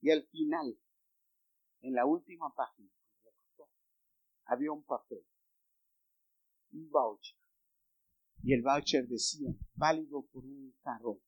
Y 0.00 0.10
al 0.10 0.26
final, 0.28 0.78
en 1.80 1.94
la 1.94 2.06
última 2.06 2.54
página, 2.54 2.90
había 4.44 4.72
un 4.72 4.84
papel, 4.84 5.26
un 6.72 6.90
voucher. 6.90 7.36
Y 8.42 8.54
el 8.54 8.62
voucher 8.62 9.06
decía, 9.06 9.50
válido 9.74 10.22
por 10.32 10.44
un 10.44 10.74
carro 10.80 11.20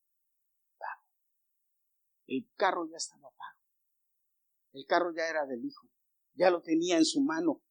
el 2.31 2.49
carro 2.57 2.87
ya 2.87 2.97
estaba 2.97 3.29
pago. 3.31 3.60
El 4.73 4.87
carro 4.87 5.13
ya 5.15 5.29
era 5.29 5.47
del 5.47 5.65
hijo. 5.65 5.89
Ya 6.35 6.51
lo 6.51 6.63
tenía 6.63 6.97
en 6.97 7.05
su 7.05 7.21
mano. 7.21 7.63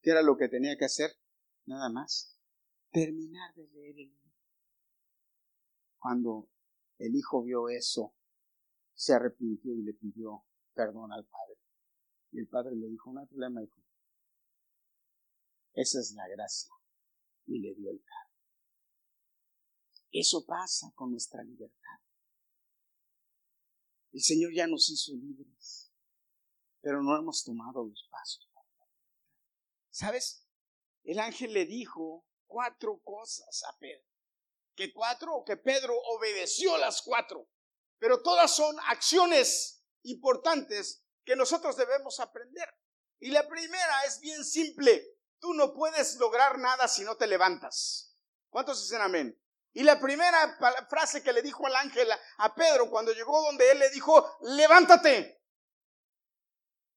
¿Qué 0.00 0.10
era 0.10 0.22
lo 0.22 0.36
que 0.36 0.48
tenía 0.48 0.76
que 0.76 0.84
hacer? 0.84 1.10
Nada 1.66 1.90
más. 1.90 2.38
Terminar 2.90 3.54
de 3.54 3.68
leer 3.68 3.98
el 3.98 4.08
libro. 4.08 4.32
Cuando 5.98 6.48
el 6.98 7.14
hijo 7.14 7.42
vio 7.42 7.68
eso, 7.68 8.14
se 8.94 9.12
arrepintió 9.14 9.74
y 9.74 9.82
le 9.82 9.92
pidió 9.94 10.44
perdón 10.74 11.12
al 11.12 11.26
padre. 11.26 11.58
Y 12.32 12.38
el 12.38 12.48
padre 12.48 12.76
le 12.76 12.86
dijo, 12.88 13.12
no 13.12 13.20
hay 13.20 13.26
problema, 13.26 13.62
hijo. 13.62 13.82
Esa 15.74 16.00
es 16.00 16.12
la 16.12 16.26
gracia. 16.28 16.72
Y 17.46 17.60
le 17.60 17.74
dio 17.74 17.90
el 17.90 18.02
carro. 18.02 18.34
Eso 20.10 20.44
pasa 20.46 20.90
con 20.94 21.10
nuestra 21.10 21.42
libertad. 21.42 21.98
El 24.12 24.22
Señor 24.22 24.52
ya 24.54 24.66
nos 24.66 24.88
hizo 24.88 25.12
libres, 25.12 25.85
pero 26.86 27.02
no 27.02 27.18
hemos 27.18 27.42
tomado 27.42 27.82
los 27.84 28.06
pasos. 28.12 28.48
¿Sabes? 29.90 30.46
El 31.02 31.18
ángel 31.18 31.52
le 31.52 31.66
dijo 31.66 32.24
cuatro 32.46 33.00
cosas 33.02 33.64
a 33.64 33.76
Pedro. 33.76 34.06
Que 34.76 34.92
cuatro 34.92 35.42
que 35.44 35.56
Pedro 35.56 36.00
obedeció 36.14 36.78
las 36.78 37.02
cuatro. 37.02 37.48
Pero 37.98 38.22
todas 38.22 38.54
son 38.54 38.76
acciones 38.86 39.82
importantes 40.04 41.04
que 41.24 41.34
nosotros 41.34 41.76
debemos 41.76 42.20
aprender. 42.20 42.72
Y 43.18 43.32
la 43.32 43.48
primera 43.48 44.04
es 44.04 44.20
bien 44.20 44.44
simple. 44.44 45.18
Tú 45.40 45.54
no 45.54 45.74
puedes 45.74 46.14
lograr 46.18 46.56
nada 46.56 46.86
si 46.86 47.02
no 47.02 47.16
te 47.16 47.26
levantas. 47.26 48.16
¿Cuántos 48.48 48.80
dicen 48.80 49.00
amén? 49.00 49.36
Y 49.72 49.82
la 49.82 49.98
primera 49.98 50.56
frase 50.88 51.20
que 51.24 51.32
le 51.32 51.42
dijo 51.42 51.66
al 51.66 51.74
ángel 51.74 52.08
a 52.36 52.54
Pedro 52.54 52.88
cuando 52.88 53.12
llegó 53.12 53.42
donde 53.42 53.72
él 53.72 53.80
le 53.80 53.90
dijo, 53.90 54.38
levántate. 54.42 55.36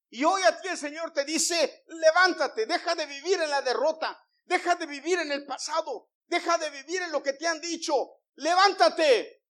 Y 0.10 0.24
hoy 0.24 0.41
a 0.43 0.60
ti 0.60 0.67
el 0.67 0.78
Señor 0.78 1.12
te 1.13 1.24
dice, 1.24 1.84
levántate, 1.88 2.65
deja 2.65 2.95
de 2.95 3.06
vivir 3.06 3.39
en 3.41 3.50
la 3.50 3.62
derrota, 3.62 4.19
deja 4.45 4.76
de 4.76 4.88
vivir 4.88 5.19
en 5.19 5.32
el 5.32 5.45
pasado, 5.45 6.10
deja 6.26 6.58
de 6.58 6.69
vivir 6.72 7.02
en 7.04 7.12
lo 7.12 7.22
que 7.22 7.34
te 7.34 7.48
han 7.48 7.62
dicho, 7.62 7.93
levántate, 8.36 9.43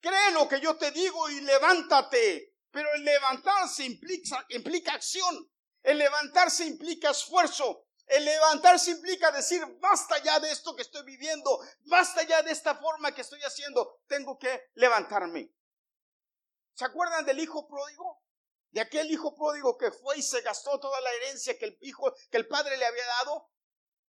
cree 0.00 0.30
lo 0.32 0.48
que 0.48 0.60
yo 0.60 0.76
te 0.76 0.90
digo 0.90 1.28
y 1.28 1.40
levántate. 1.40 2.54
Pero 2.70 2.92
el 2.94 3.04
levantarse 3.04 3.84
implica, 3.84 4.44
implica 4.50 4.92
acción, 4.92 5.50
el 5.82 5.98
levantarse 5.98 6.64
implica 6.64 7.10
esfuerzo, 7.10 7.86
el 8.06 8.24
levantarse 8.24 8.92
implica 8.92 9.30
decir, 9.30 9.64
basta 9.80 10.22
ya 10.22 10.40
de 10.40 10.50
esto 10.50 10.76
que 10.76 10.82
estoy 10.82 11.04
viviendo, 11.04 11.58
basta 11.84 12.22
ya 12.22 12.42
de 12.42 12.52
esta 12.52 12.74
forma 12.76 13.14
que 13.14 13.22
estoy 13.22 13.40
haciendo, 13.42 14.00
tengo 14.06 14.38
que 14.38 14.70
levantarme. 14.74 15.52
¿Se 16.74 16.84
acuerdan 16.84 17.24
del 17.24 17.40
hijo 17.40 17.66
pródigo? 17.66 18.25
De 18.76 18.82
aquel 18.82 19.10
hijo 19.10 19.34
pródigo 19.34 19.78
que 19.78 19.90
fue 19.90 20.18
y 20.18 20.22
se 20.22 20.42
gastó 20.42 20.78
toda 20.78 21.00
la 21.00 21.10
herencia 21.14 21.58
que 21.58 21.64
el 21.64 21.78
hijo, 21.80 22.12
que 22.30 22.36
el 22.36 22.46
padre 22.46 22.76
le 22.76 22.84
había 22.84 23.06
dado, 23.06 23.48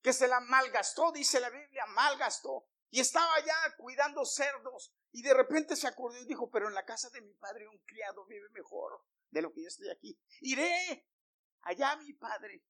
que 0.02 0.12
se 0.12 0.28
la 0.28 0.42
malgastó, 0.42 1.14
dice 1.14 1.40
la 1.40 1.50
Biblia, 1.50 1.86
malgastó. 1.86 2.68
Y 2.90 3.00
estaba 3.00 3.34
ya 3.46 3.56
cuidando 3.78 4.26
cerdos. 4.26 4.94
Y 5.14 5.22
de 5.22 5.34
repente 5.34 5.78
se 5.78 5.88
acordó 5.88 6.18
y 6.18 6.26
dijo, 6.26 6.52
pero 6.52 6.68
en 6.68 6.74
la 6.74 6.84
casa 6.84 7.10
de 7.12 7.22
mi 7.22 7.34
padre 7.36 7.66
un 7.70 7.80
criado 7.86 8.26
vive 8.26 8.50
mejor 8.50 9.06
de 9.30 9.42
lo 9.42 9.54
que 9.54 9.62
yo 9.62 9.70
estoy 9.70 9.90
aquí. 9.90 10.20
Iré 10.42 11.08
allá 11.62 11.94
a 11.94 11.98
mi 12.02 12.12
padre 12.12 12.62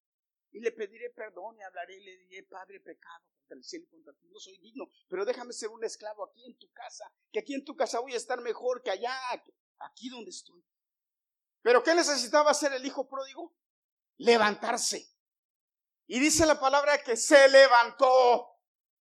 y 0.52 0.60
le 0.60 0.72
pediré 0.74 1.10
perdón 1.10 1.58
y 1.58 1.64
hablaré 1.64 1.98
y 1.98 2.04
le 2.04 2.16
diré, 2.16 2.44
Padre, 2.44 2.80
pecado 2.80 3.26
contra 3.40 3.58
el 3.58 3.64
cielo 3.64 3.86
y 3.86 3.90
contra 3.90 4.14
ti, 4.14 4.30
no 4.30 4.40
soy 4.40 4.60
digno, 4.60 4.86
pero 5.10 5.26
déjame 5.26 5.52
ser 5.52 5.70
un 5.70 5.84
esclavo 5.84 6.26
aquí 6.26 6.46
en 6.46 6.60
tu 6.60 6.70
casa, 6.74 7.12
que 7.32 7.40
aquí 7.40 7.56
en 7.56 7.66
tu 7.66 7.76
casa 7.76 8.00
voy 8.02 8.14
a 8.14 8.18
estar 8.18 8.40
mejor 8.42 8.84
que 8.84 8.92
allá, 8.92 9.18
aquí 9.80 10.10
donde 10.10 10.30
estoy. 10.30 10.64
Pero 11.68 11.84
¿qué 11.84 11.94
necesitaba 11.94 12.52
hacer 12.52 12.72
el 12.72 12.86
hijo 12.86 13.10
pródigo? 13.10 13.54
Levantarse. 14.20 15.06
Y 16.06 16.18
dice 16.18 16.46
la 16.46 16.58
palabra 16.58 17.04
que 17.04 17.18
se 17.18 17.50
levantó. 17.50 18.48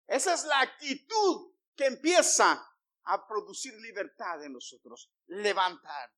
Esa 0.07 0.33
es 0.33 0.45
la 0.45 0.61
actitud 0.61 1.53
que 1.75 1.85
empieza 1.85 2.67
a 3.03 3.27
producir 3.27 3.71
libertad 3.75 4.43
en 4.43 4.53
nosotros. 4.53 5.11
Levantar. 5.27 6.11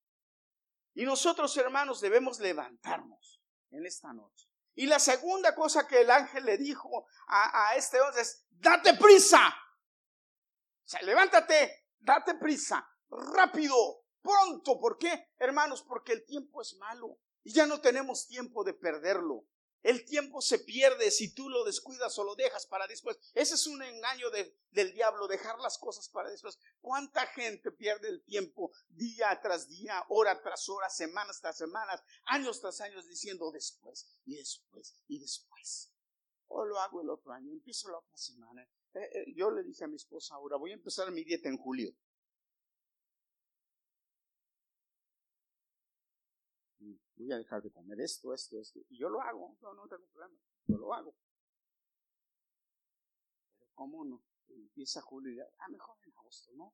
Y 0.93 1.03
nosotros, 1.03 1.57
hermanos, 1.57 1.99
debemos 1.99 2.39
levantarnos 2.39 3.41
en 3.71 3.85
esta 3.85 4.13
noche. 4.13 4.47
Y 4.73 4.85
la 4.85 4.99
segunda 4.99 5.53
cosa 5.53 5.85
que 5.85 5.99
el 5.99 6.09
ángel 6.09 6.45
le 6.45 6.57
dijo 6.57 7.07
a, 7.27 7.75
este 7.75 7.99
hombre 7.99 8.21
es, 8.21 8.47
date 8.51 8.93
prisa. 8.93 9.49
O 9.49 10.87
sea, 10.87 11.01
levántate, 11.01 11.87
date 11.99 12.35
prisa, 12.35 12.89
rápido, 13.09 14.06
pronto. 14.27 14.79
¿Por 14.79 14.97
qué, 14.97 15.29
hermanos? 15.39 15.83
Porque 15.83 16.13
el 16.13 16.25
tiempo 16.25 16.61
es 16.61 16.75
malo 16.75 17.19
y 17.43 17.53
ya 17.53 17.65
no 17.65 17.79
tenemos 17.79 18.27
tiempo 18.27 18.63
de 18.63 18.73
perderlo. 18.73 19.45
El 19.83 20.03
tiempo 20.03 20.41
se 20.41 20.59
pierde 20.59 21.11
si 21.11 21.33
tú 21.33 21.49
lo 21.49 21.63
descuidas 21.63 22.17
o 22.19 22.23
lo 22.23 22.35
dejas 22.35 22.65
para 22.65 22.87
después. 22.87 23.17
Ese 23.33 23.55
es 23.55 23.67
un 23.67 23.81
engaño 23.81 24.27
del 24.71 24.93
diablo, 24.93 25.27
dejar 25.27 25.57
las 25.59 25.77
cosas 25.77 26.09
para 26.09 26.29
después. 26.29 26.57
¿Cuánta 26.81 27.25
gente 27.27 27.71
pierde 27.71 28.09
el 28.09 28.21
tiempo 28.23 28.71
día 28.89 29.39
tras 29.41 29.69
día, 29.69 30.03
hora 30.09 30.41
tras 30.41 30.67
hora, 30.67 30.89
semanas 30.89 31.39
tras 31.39 31.57
semanas, 31.57 32.03
años 32.25 32.59
tras 32.59 32.81
años 32.81 33.07
diciendo 33.07 33.49
después 33.51 34.09
y 34.25 34.35
después 34.35 34.95
y 35.07 35.19
después? 35.19 35.93
O 36.47 36.65
lo 36.65 36.79
hago 36.79 37.01
el 37.01 37.09
otro 37.09 37.31
año, 37.31 37.53
empiezo 37.53 37.89
la 37.89 37.99
otra 37.99 38.17
semana. 38.17 38.67
Eh, 38.93 38.99
eh, 38.99 39.33
yo 39.35 39.51
le 39.51 39.63
dije 39.63 39.83
a 39.83 39.87
mi 39.87 39.95
esposa 39.95 40.35
ahora, 40.35 40.57
voy 40.57 40.71
a 40.71 40.75
empezar 40.75 41.11
mi 41.11 41.23
dieta 41.23 41.47
en 41.47 41.57
julio. 41.57 41.93
Voy 47.17 47.31
a 47.31 47.37
dejar 47.37 47.61
de 47.61 47.71
comer 47.71 47.99
esto, 48.01 48.33
esto, 48.33 48.59
esto. 48.59 48.79
Y 48.89 48.97
yo 48.97 49.09
lo 49.09 49.21
hago, 49.21 49.57
no, 49.61 49.73
no 49.73 49.87
tengo 49.87 50.05
problema. 50.07 50.35
yo 50.67 50.77
lo 50.77 50.93
hago. 50.93 51.15
Pero 53.57 53.71
¿cómo 53.73 54.05
no? 54.05 54.23
Empieza 54.49 55.01
julio 55.01 55.33
y 55.33 55.39
ah, 55.39 55.69
mejor 55.69 55.97
en 56.05 56.13
agosto, 56.17 56.51
¿no? 56.53 56.73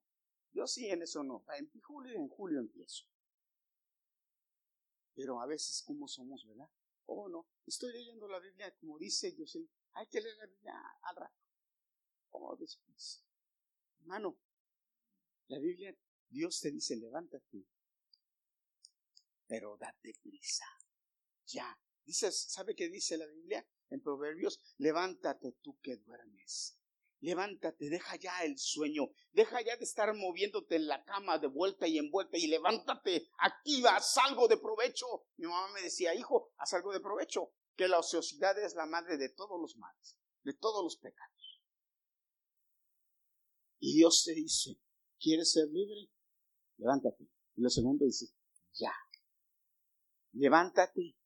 Yo 0.52 0.66
sí 0.66 0.88
en 0.88 1.02
eso 1.02 1.24
no. 1.24 1.44
En 1.58 1.70
julio 1.80 2.12
en 2.12 2.28
julio 2.28 2.60
empiezo. 2.60 3.04
Pero 5.14 5.40
a 5.40 5.46
veces, 5.46 5.82
¿cómo 5.86 6.08
somos, 6.08 6.46
verdad? 6.46 6.68
Oh, 7.06 7.28
no, 7.28 7.46
estoy 7.66 7.92
leyendo 7.92 8.26
la 8.28 8.38
Biblia 8.38 8.74
como 8.80 8.98
dice 8.98 9.34
yo 9.36 9.46
sé, 9.46 9.68
hay 9.92 10.06
que 10.06 10.20
leer 10.20 10.36
la 10.38 10.46
Biblia 10.46 10.74
al 11.02 11.16
rato. 11.16 11.36
Oh, 12.30 12.56
después. 12.56 13.24
Hermano, 14.00 14.36
la 15.48 15.58
Biblia, 15.58 15.96
Dios 16.28 16.60
te 16.60 16.70
dice, 16.70 16.96
levántate, 16.96 17.64
pero 19.54 19.76
date 19.76 20.12
prisa. 20.20 20.66
Ya. 21.46 21.78
Dices, 22.04 22.46
¿sabe 22.50 22.74
qué 22.74 22.88
dice 22.88 23.16
la 23.16 23.26
Biblia? 23.26 23.64
En 23.88 24.00
Proverbios, 24.00 24.60
levántate 24.78 25.52
tú 25.62 25.78
que 25.80 25.96
duermes. 25.96 26.76
Levántate, 27.20 27.88
deja 27.88 28.16
ya 28.16 28.42
el 28.42 28.58
sueño, 28.58 29.04
deja 29.32 29.62
ya 29.62 29.76
de 29.76 29.84
estar 29.84 30.12
moviéndote 30.12 30.74
en 30.74 30.88
la 30.88 31.04
cama 31.04 31.38
de 31.38 31.46
vuelta 31.46 31.86
y 31.86 31.98
en 31.98 32.10
vuelta 32.10 32.36
y 32.36 32.48
levántate, 32.48 33.30
activa, 33.38 33.96
haz 33.96 34.18
algo 34.18 34.48
de 34.48 34.58
provecho. 34.58 35.06
Mi 35.36 35.46
mamá 35.46 35.68
me 35.72 35.82
decía, 35.82 36.14
hijo, 36.14 36.52
haz 36.58 36.74
algo 36.74 36.92
de 36.92 37.00
provecho, 37.00 37.52
que 37.76 37.86
la 37.86 38.00
ociosidad 38.00 38.58
es 38.58 38.74
la 38.74 38.86
madre 38.86 39.16
de 39.16 39.28
todos 39.28 39.58
los 39.60 39.76
males, 39.76 40.18
de 40.42 40.52
todos 40.54 40.82
los 40.82 40.96
pecados. 40.96 41.62
Y 43.78 43.94
Dios 43.94 44.24
te 44.24 44.34
dice, 44.34 44.76
¿quieres 45.18 45.52
ser 45.52 45.68
libre? 45.68 46.10
Levántate. 46.76 47.30
Y 47.54 47.62
lo 47.62 47.70
segundo 47.70 48.04
dice, 48.04 48.26
ya. 48.72 48.92
Levántate, 50.34 51.16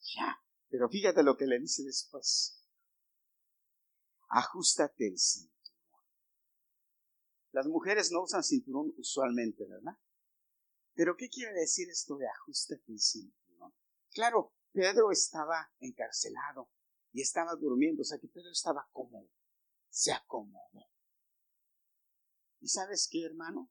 ya. 0.00 0.42
Pero 0.68 0.88
fíjate 0.88 1.22
lo 1.22 1.36
que 1.36 1.46
le 1.46 1.58
dice 1.58 1.82
después 1.84 2.56
ajustate 4.28 5.08
el 5.08 5.18
cinturón. 5.18 5.54
Las 7.52 7.66
mujeres 7.66 8.10
no 8.12 8.22
usan 8.22 8.42
cinturón 8.42 8.92
usualmente, 8.98 9.64
¿verdad? 9.66 9.96
Pero 10.94 11.16
¿qué 11.16 11.28
quiere 11.28 11.52
decir 11.52 11.88
esto 11.88 12.16
de 12.16 12.26
ajustate 12.28 12.84
el 12.88 13.00
cinturón? 13.00 13.74
Claro, 14.12 14.54
Pedro 14.72 15.10
estaba 15.10 15.72
encarcelado 15.80 16.70
y 17.12 17.22
estaba 17.22 17.54
durmiendo, 17.54 18.02
o 18.02 18.04
sea 18.04 18.18
que 18.18 18.28
Pedro 18.28 18.50
estaba 18.50 18.88
cómodo, 18.92 19.28
se 19.88 20.12
acomodó. 20.12 20.90
¿Y 22.60 22.68
sabes 22.68 23.08
qué, 23.10 23.24
hermano? 23.24 23.70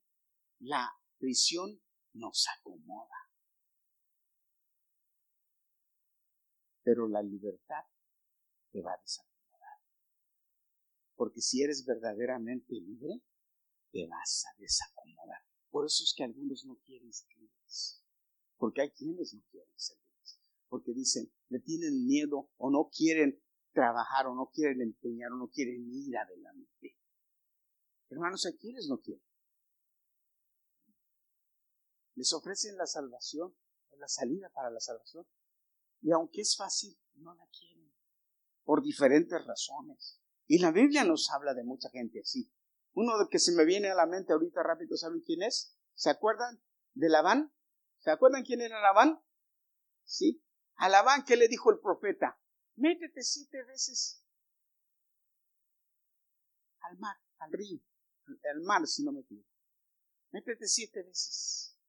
La 0.60 0.92
prisión 1.18 1.82
nos 2.14 2.46
acomoda. 2.60 3.25
Pero 6.86 7.08
la 7.08 7.24
libertad 7.24 7.84
te 8.72 8.84
va 8.84 8.94
a 8.94 9.02
desacomodar. 9.02 9.80
Porque 11.16 11.42
si 11.42 11.64
eres 11.64 11.84
verdaderamente 11.84 12.76
libre, 12.76 13.24
te 13.92 14.06
vas 14.08 14.44
a 14.46 14.60
desacomodar. 14.60 15.42
Por 15.72 15.88
eso 15.88 16.04
es 16.04 16.14
que 16.16 16.24
algunos 16.24 16.64
no 16.66 16.78
quieren 16.86 17.12
ser 17.12 17.36
libres. 17.38 18.04
Porque 18.58 18.82
hay 18.84 18.92
quienes 18.92 19.34
no 19.34 19.42
quieren 19.50 19.74
ser 19.76 19.98
libres. 19.98 20.40
Porque 20.70 20.94
dicen, 20.94 21.34
le 21.50 21.60
tienen 21.60 22.06
miedo 22.06 22.52
o 22.58 22.70
no 22.70 22.92
quieren 22.96 23.42
trabajar 23.74 24.28
o 24.28 24.36
no 24.36 24.52
quieren 24.54 24.82
empeñar 24.82 25.32
o 25.32 25.38
no 25.38 25.50
quieren 25.50 25.90
ir 25.92 26.16
adelante. 26.16 26.98
Hermanos, 28.10 28.46
hay 28.46 28.58
quienes 28.58 28.88
no 28.88 29.00
quieren. 29.00 29.26
Les 32.14 32.32
ofrecen 32.32 32.78
la 32.78 32.86
salvación, 32.86 33.56
la 33.98 34.08
salida 34.08 34.52
para 34.52 34.70
la 34.70 34.80
salvación. 34.80 35.26
Y 36.06 36.12
aunque 36.12 36.42
es 36.42 36.56
fácil, 36.56 36.96
no 37.16 37.34
la 37.34 37.48
quieren. 37.48 37.92
Por 38.64 38.84
diferentes 38.84 39.44
razones. 39.44 40.22
Y 40.46 40.60
la 40.60 40.70
Biblia 40.70 41.04
nos 41.04 41.32
habla 41.32 41.56
de 41.56 41.64
mucha 41.64 41.90
gente 41.90 42.20
así. 42.20 42.54
Uno 42.94 43.18
de 43.18 43.26
que 43.28 43.40
se 43.40 43.54
me 43.54 43.66
viene 43.66 43.90
a 43.90 43.96
la 43.96 44.06
mente 44.06 44.32
ahorita 44.32 44.62
rápido, 44.62 44.96
¿saben 44.98 45.22
quién 45.22 45.42
es? 45.42 45.76
¿Se 45.96 46.12
acuerdan 46.12 46.62
de 46.94 47.10
Labán? 47.10 47.52
¿Se 47.98 48.12
acuerdan 48.12 48.44
quién 48.44 48.62
era 48.62 48.80
Labán? 48.82 49.20
Sí. 50.04 50.46
A 50.76 50.90
Labán, 50.90 51.26
¿qué 51.26 51.38
le 51.38 51.48
dijo 51.48 51.72
el 51.72 51.80
profeta? 51.80 52.40
Métete 52.76 53.24
siete 53.24 53.64
veces 53.64 54.24
al 56.82 57.00
mar, 57.00 57.16
al 57.40 57.52
río, 57.52 57.80
al 58.54 58.62
mar, 58.62 58.86
si 58.86 59.04
no 59.04 59.12
me 59.12 59.22
equivoco. 59.22 59.50
Métete 60.30 60.68
siete 60.68 61.02
veces 61.02 61.80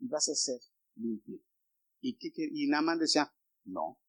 y 0.00 0.06
vas 0.06 0.28
a 0.28 0.34
ser 0.34 0.60
limpio. 0.96 1.47
¿Y, 2.00 2.16
qué, 2.16 2.32
y 2.36 2.66
Naman 2.68 2.98
decía, 2.98 3.32
no, 3.64 4.00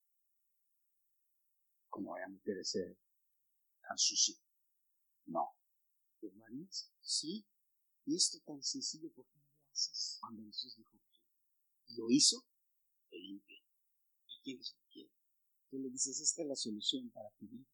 como 1.89 2.12
voy 2.12 2.21
a 2.21 2.28
meter 2.28 2.58
ese 2.58 2.97
tan 3.82 3.97
sucio. 3.97 4.36
No. 5.25 5.56
¿Hermanos? 6.21 6.91
Sí. 7.02 7.45
Y 8.06 8.15
esto 8.15 8.39
tan 8.45 8.62
sencillo, 8.63 9.12
¿por 9.13 9.25
qué 9.28 9.39
no 9.39 9.49
lo 9.52 9.71
haces? 9.71 10.17
Cuando 10.21 10.43
Jesús 10.45 10.75
dijo 10.78 10.91
que 10.91 11.95
lo 11.97 12.10
hizo, 12.10 12.45
te 13.10 13.17
limpia. 13.17 13.60
¿Y 14.28 14.41
quieres 14.43 14.75
lo 14.75 14.84
quiere? 14.91 15.12
Tú 15.69 15.80
le 15.80 15.89
dices, 15.89 16.19
esta 16.19 16.41
es 16.43 16.47
la 16.47 16.56
solución 16.56 17.10
para 17.12 17.30
tu 17.32 17.47
vida. 17.47 17.67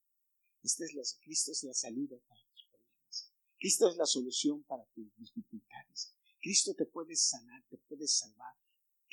Esta 0.63 0.85
es 0.85 0.93
la, 0.93 1.03
Cristo 1.23 1.51
es 1.51 1.63
la 1.63 1.73
salida 1.73 2.17
para 2.27 2.41
tus 2.41 2.65
problemas. 2.71 3.33
Cristo 3.57 3.89
es 3.89 3.97
la 3.97 4.05
solución 4.05 4.63
para 4.63 4.85
tus 4.87 5.15
dificultades. 5.17 6.15
Cristo 6.41 6.73
te 6.75 6.85
puede 6.85 7.15
sanar, 7.15 7.63
te 7.69 7.77
puede 7.77 8.07
salvar. 8.07 8.55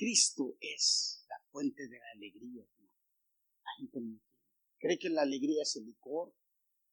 Cristo 0.03 0.57
es 0.61 1.25
la 1.29 1.37
fuente 1.53 1.87
de 1.87 1.97
la 1.97 2.11
alegría. 2.17 2.67
Cree 4.81 4.99
que 4.99 5.09
la 5.09 5.23
alegría 5.23 5.63
es 5.63 5.77
el 5.77 5.87
licor, 5.87 6.35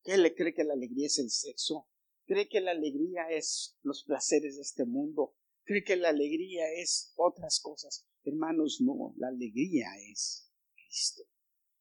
le 0.05 0.35
cree 0.35 0.53
que 0.53 0.63
la 0.63 0.75
alegría 0.75 1.07
es 1.07 1.17
el 1.17 1.31
sexo, 1.31 1.87
cree 2.27 2.47
que 2.47 2.61
la 2.61 2.69
alegría 2.69 3.27
es 3.31 3.75
los 3.81 4.03
placeres 4.03 4.57
de 4.57 4.61
este 4.61 4.85
mundo, 4.85 5.35
cree 5.63 5.83
que 5.83 5.95
la 5.95 6.09
alegría 6.09 6.71
es 6.71 7.11
otras 7.15 7.59
cosas. 7.59 8.05
Hermanos, 8.25 8.77
no, 8.79 9.15
la 9.17 9.29
alegría 9.29 9.87
es 10.11 10.51
Cristo. 10.75 11.23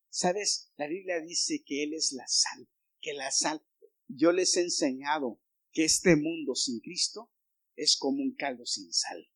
¿Sabes? 0.08 0.72
La 0.78 0.86
Biblia 0.86 1.20
dice 1.20 1.62
que 1.62 1.82
Él 1.82 1.92
es 1.92 2.12
la 2.12 2.26
sal, 2.26 2.70
que 3.02 3.12
la 3.12 3.30
sal, 3.30 3.62
yo 4.06 4.32
les 4.32 4.56
he 4.56 4.62
enseñado 4.62 5.42
que 5.72 5.84
este 5.84 6.16
mundo 6.16 6.54
sin 6.54 6.80
Cristo 6.80 7.30
es 7.76 7.98
como 7.98 8.22
un 8.22 8.34
caldo 8.34 8.64
sin 8.64 8.90
sal. 8.94 9.28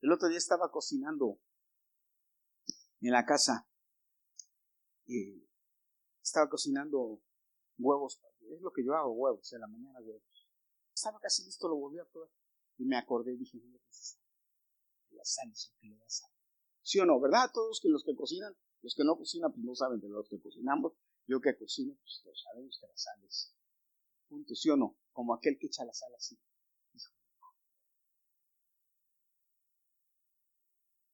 El 0.00 0.12
otro 0.12 0.28
día 0.28 0.38
estaba 0.38 0.70
cocinando 0.70 1.40
en 3.00 3.12
la 3.12 3.24
casa 3.24 3.66
estaba 6.22 6.48
cocinando 6.48 7.20
huevos, 7.78 8.20
es 8.54 8.60
lo 8.60 8.72
que 8.72 8.84
yo 8.84 8.94
hago, 8.94 9.12
huevos, 9.12 9.52
en 9.52 9.60
la 9.60 9.66
mañana 9.66 10.00
huevos. 10.00 10.22
Estaba 10.94 11.18
casi 11.18 11.44
listo, 11.44 11.68
lo 11.68 11.76
volví 11.76 11.98
a 11.98 12.04
probar. 12.04 12.30
Y 12.78 12.84
me 12.84 12.96
acordé, 12.96 13.36
dije, 13.36 13.58
no 13.58 13.66
le 13.66 13.80
la 15.10 15.24
sal 15.24 15.50
es 15.50 15.74
que 15.78 15.86
le 15.88 15.96
da 15.96 16.08
sal. 16.08 16.30
¿Sí 16.82 16.98
o 16.98 17.04
no? 17.04 17.20
¿Verdad? 17.20 17.50
Todos 17.52 17.80
los 17.84 18.04
que 18.04 18.14
cocinan, 18.14 18.56
los 18.80 18.94
que 18.94 19.04
no 19.04 19.16
cocinan, 19.16 19.52
pues 19.52 19.64
no 19.64 19.74
saben 19.74 20.00
de 20.00 20.08
lo 20.08 20.24
que 20.24 20.40
cocinamos. 20.40 20.94
Yo 21.26 21.40
que 21.40 21.56
cocino, 21.58 21.94
pues 22.00 22.20
todos 22.22 22.42
sabemos 22.42 22.78
que 22.80 22.86
la 22.86 22.96
sal 22.96 23.22
es. 23.24 23.54
Punto, 24.28 24.54
¿sí 24.54 24.70
o 24.70 24.76
no? 24.76 24.96
Como 25.12 25.34
aquel 25.34 25.58
que 25.58 25.66
echa 25.66 25.84
la 25.84 25.92
sal 25.92 26.14
así. 26.14 26.38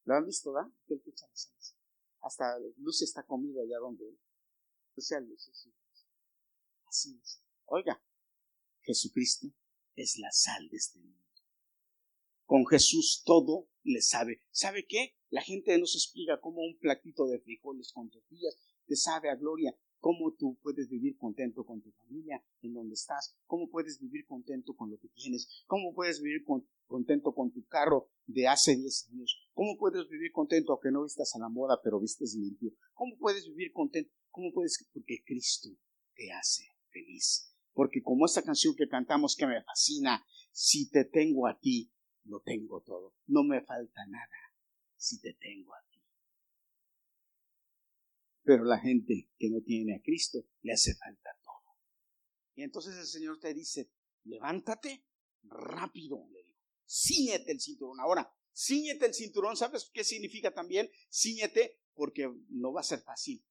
¿Lo 0.06 0.14
han 0.14 0.24
visto? 0.24 0.56
Aquel 0.58 1.02
que 1.02 1.10
echa 1.10 1.26
la 1.28 1.36
sal 1.36 1.52
así 1.58 1.76
hasta 2.26 2.58
Lucy 2.78 3.04
está 3.04 3.24
comida 3.24 3.62
allá 3.62 3.78
donde 3.78 4.18
o 4.96 5.00
sea, 5.00 5.20
Lucy, 5.20 5.50
así 6.86 7.20
es. 7.22 7.42
Oiga, 7.66 8.02
Jesucristo 8.80 9.48
es 9.94 10.18
la 10.18 10.32
sal 10.32 10.70
de 10.70 10.76
este 10.78 10.98
mundo. 10.98 11.20
Con 12.46 12.66
Jesús 12.66 13.22
todo 13.26 13.68
le 13.82 14.00
sabe. 14.00 14.42
¿Sabe 14.50 14.86
qué? 14.86 15.16
La 15.28 15.42
gente 15.42 15.78
nos 15.78 15.94
explica 15.94 16.40
cómo 16.40 16.62
un 16.62 16.78
platito 16.78 17.26
de 17.26 17.40
frijoles 17.40 17.92
con 17.92 18.08
tortillas 18.08 18.56
te 18.86 18.96
sabe 18.96 19.28
a 19.28 19.36
gloria. 19.36 19.76
Cómo 19.98 20.32
tú 20.32 20.58
puedes 20.62 20.88
vivir 20.88 21.18
contento 21.18 21.66
con 21.66 21.82
tu 21.82 21.90
familia, 21.92 22.42
en 22.62 22.72
donde 22.72 22.94
estás. 22.94 23.36
Cómo 23.46 23.68
puedes 23.68 24.00
vivir 24.00 24.24
contento 24.24 24.74
con 24.74 24.90
lo 24.90 24.98
que 24.98 25.08
tienes. 25.08 25.64
Cómo 25.66 25.92
puedes 25.94 26.22
vivir 26.22 26.44
contento 26.86 27.34
con 27.34 27.52
tu 27.52 27.66
carro 27.66 28.08
de 28.26 28.46
hace 28.46 28.76
10 28.76 29.08
años. 29.10 29.45
¿Cómo 29.56 29.78
puedes 29.78 30.06
vivir 30.10 30.32
contento 30.32 30.72
aunque 30.72 30.90
no 30.90 31.02
vistas 31.02 31.34
a 31.34 31.38
la 31.38 31.48
moda, 31.48 31.80
pero 31.82 31.98
vistes 31.98 32.34
limpio? 32.34 32.72
¿Cómo 32.92 33.16
puedes 33.16 33.48
vivir 33.48 33.72
contento? 33.72 34.12
¿Cómo 34.28 34.52
puedes? 34.52 34.86
Porque 34.92 35.24
Cristo 35.24 35.70
te 36.14 36.30
hace 36.30 36.64
feliz. 36.90 37.56
Porque 37.72 38.02
como 38.02 38.26
esta 38.26 38.42
canción 38.42 38.74
que 38.76 38.86
cantamos 38.86 39.34
que 39.34 39.46
me 39.46 39.64
fascina, 39.64 40.22
si 40.52 40.90
te 40.90 41.06
tengo 41.06 41.46
a 41.46 41.58
ti, 41.58 41.90
lo 42.24 42.42
tengo 42.42 42.82
todo. 42.82 43.14
No 43.28 43.44
me 43.44 43.62
falta 43.62 44.06
nada 44.08 44.36
si 44.94 45.22
te 45.22 45.32
tengo 45.32 45.72
a 45.72 45.82
ti. 45.90 46.04
Pero 48.42 48.62
la 48.64 48.78
gente 48.78 49.30
que 49.38 49.48
no 49.48 49.62
tiene 49.62 49.94
a 49.94 50.02
Cristo 50.02 50.40
le 50.60 50.74
hace 50.74 50.94
falta 50.96 51.30
todo. 51.42 51.78
Y 52.56 52.62
entonces 52.62 52.94
el 52.98 53.06
Señor 53.06 53.40
te 53.40 53.54
dice, 53.54 53.90
levántate 54.24 55.06
rápido, 55.44 56.28
le 56.30 56.42
digo, 56.42 56.60
síñete 56.84 57.52
el 57.52 57.60
cinturón. 57.60 58.00
Ahora, 58.00 58.30
Ciñete 58.56 59.04
el 59.04 59.12
cinturón, 59.12 59.54
¿sabes 59.54 59.90
qué 59.92 60.02
significa 60.02 60.50
también? 60.50 60.90
Ciñete 61.12 61.78
porque 61.94 62.32
no 62.48 62.72
va 62.72 62.80
a 62.80 62.84
ser 62.84 63.02
fácil. 63.02 63.44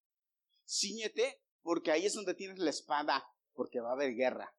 Ciñete 0.68 1.44
porque 1.62 1.92
ahí 1.92 2.08
es 2.08 2.14
donde 2.14 2.34
tienes 2.34 2.58
la 2.58 2.72
espada, 2.72 3.24
porque 3.54 3.82
va 3.82 3.90
a 3.90 3.94
haber 3.94 4.16
guerra. 4.16 4.52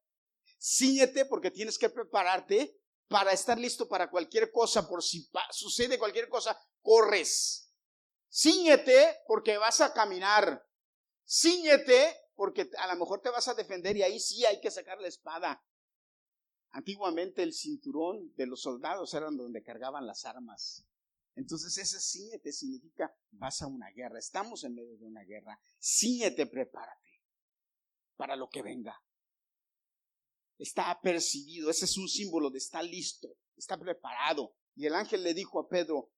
Ciñete 0.57 1.25
porque 1.25 1.51
tienes 1.51 1.77
que 1.77 1.89
prepararte 1.89 2.79
para 3.09 3.33
estar 3.33 3.59
listo 3.59 3.89
para 3.89 4.09
cualquier 4.09 4.49
cosa, 4.49 4.87
por 4.87 5.03
si 5.03 5.29
sucede 5.51 5.99
cualquier 5.99 6.29
cosa, 6.29 6.57
corres. 6.81 7.73
Ciñete 8.31 9.19
porque 9.27 9.57
vas 9.57 9.81
a 9.81 9.93
caminar. 9.93 10.65
Ciñete 11.27 12.15
porque 12.35 12.69
a 12.77 12.87
lo 12.87 12.99
mejor 12.99 13.21
te 13.21 13.29
vas 13.29 13.49
a 13.49 13.53
defender 13.53 13.97
y 13.97 14.03
ahí 14.03 14.19
sí 14.19 14.45
hay 14.45 14.61
que 14.61 14.71
sacar 14.71 14.99
la 15.01 15.09
espada. 15.09 15.61
Antiguamente 16.71 17.43
el 17.43 17.53
cinturón 17.53 18.33
de 18.35 18.45
los 18.45 18.61
soldados 18.61 19.13
era 19.13 19.27
donde 19.31 19.63
cargaban 19.63 20.05
las 20.05 20.25
armas. 20.25 20.85
Entonces 21.35 21.77
ese 21.77 21.99
ciñete 21.99 22.51
significa 22.51 23.15
vas 23.31 23.61
a 23.61 23.67
una 23.67 23.89
guerra. 23.91 24.19
Estamos 24.19 24.63
en 24.63 24.75
medio 24.75 24.97
de 24.97 25.05
una 25.05 25.23
guerra. 25.23 25.59
Ciñete, 25.79 26.47
prepárate 26.47 27.21
para 28.15 28.35
lo 28.35 28.49
que 28.49 28.61
venga. 28.61 29.01
Está 30.57 30.89
apercibido. 30.89 31.69
Ese 31.69 31.85
es 31.85 31.97
un 31.97 32.09
símbolo 32.09 32.49
de 32.49 32.57
está 32.57 32.81
listo, 32.81 33.37
está 33.55 33.77
preparado. 33.77 34.55
Y 34.75 34.87
el 34.87 34.95
ángel 34.95 35.23
le 35.23 35.33
dijo 35.33 35.59
a 35.59 35.69
Pedro, 35.69 36.11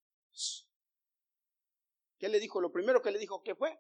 ¿qué 2.18 2.30
le 2.30 2.40
dijo? 2.40 2.62
Lo 2.62 2.72
primero 2.72 3.02
que 3.02 3.12
le 3.12 3.20
dijo, 3.20 3.44
¿qué 3.44 3.56
fue? 3.56 3.78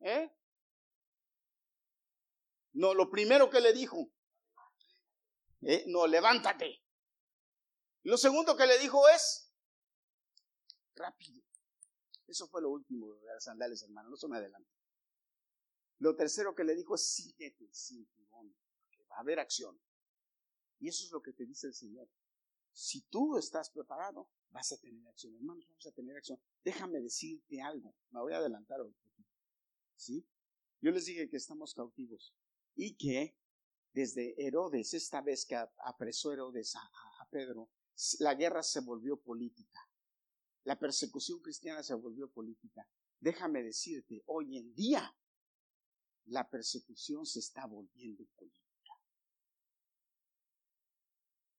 ¿Eh? 0.00 0.30
No, 2.76 2.92
lo 2.92 3.08
primero 3.08 3.48
que 3.48 3.60
le 3.60 3.72
dijo, 3.72 4.12
¿eh? 5.62 5.84
no, 5.86 6.06
levántate. 6.06 6.84
Lo 8.02 8.18
segundo 8.18 8.54
que 8.54 8.66
le 8.66 8.78
dijo 8.78 9.08
es, 9.08 9.50
rápido. 10.94 11.42
Eso 12.26 12.46
fue 12.48 12.60
lo 12.60 12.68
último 12.68 13.14
de 13.14 13.24
las 13.28 13.44
sandalias, 13.44 13.82
hermano, 13.82 14.10
no 14.10 14.16
se 14.16 14.28
me 14.28 14.36
adelante. 14.36 14.70
Lo 16.00 16.14
tercero 16.16 16.54
que 16.54 16.64
le 16.64 16.74
dijo 16.74 16.94
es, 16.96 17.14
síguete 17.14 17.66
cinturón, 17.72 18.54
que 18.90 19.02
va 19.04 19.16
a 19.16 19.20
haber 19.20 19.40
acción. 19.40 19.80
Y 20.78 20.88
eso 20.88 21.02
es 21.06 21.10
lo 21.10 21.22
que 21.22 21.32
te 21.32 21.46
dice 21.46 21.68
el 21.68 21.74
Señor. 21.74 22.10
Si 22.72 23.00
tú 23.08 23.38
estás 23.38 23.70
preparado, 23.70 24.28
vas 24.50 24.70
a 24.72 24.78
tener 24.78 25.08
acción. 25.08 25.34
Hermanos, 25.34 25.66
vamos 25.66 25.86
a 25.86 25.92
tener 25.92 26.14
acción. 26.14 26.38
Déjame 26.62 27.00
decirte 27.00 27.62
algo. 27.62 27.94
Me 28.10 28.20
voy 28.20 28.34
a 28.34 28.36
adelantar 28.36 28.80
poquito. 28.80 29.30
¿Sí? 29.96 30.28
Yo 30.82 30.90
les 30.90 31.06
dije 31.06 31.30
que 31.30 31.38
estamos 31.38 31.72
cautivos 31.72 32.34
y 32.76 32.96
que 32.96 33.36
desde 33.92 34.34
Herodes, 34.36 34.92
esta 34.94 35.22
vez 35.22 35.46
que 35.46 35.56
apresó 35.56 36.32
Herodes 36.32 36.76
a, 36.76 37.28
Pedro, 37.30 37.70
la 38.20 38.34
guerra 38.34 38.62
se 38.62 38.80
volvió 38.80 39.16
política. 39.16 39.80
La 40.64 40.78
persecución 40.78 41.40
cristiana 41.40 41.82
se 41.82 41.94
volvió 41.94 42.30
política. 42.30 42.88
Déjame 43.18 43.62
decirte, 43.62 44.22
hoy 44.26 44.58
en 44.58 44.74
día 44.74 45.16
la 46.26 46.48
persecución 46.48 47.26
se 47.26 47.40
está 47.40 47.66
volviendo 47.66 48.24
política. 48.36 48.66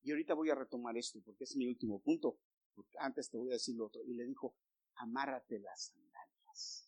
Y 0.03 0.11
ahorita 0.11 0.35
voy 0.35 0.49
a 0.49 0.55
retomar 0.55 0.95
esto 0.95 1.19
porque 1.21 1.43
es 1.43 1.55
mi 1.57 1.67
último 1.67 1.99
punto. 1.99 2.39
Porque 2.73 2.95
antes 2.99 3.29
te 3.29 3.37
voy 3.37 3.49
a 3.49 3.53
decir 3.53 3.75
lo 3.75 3.87
otro. 3.87 4.01
Y 4.05 4.13
le 4.13 4.23
dijo, 4.23 4.55
amárrate 4.95 5.59
las 5.59 5.87
sandalias. 5.87 6.86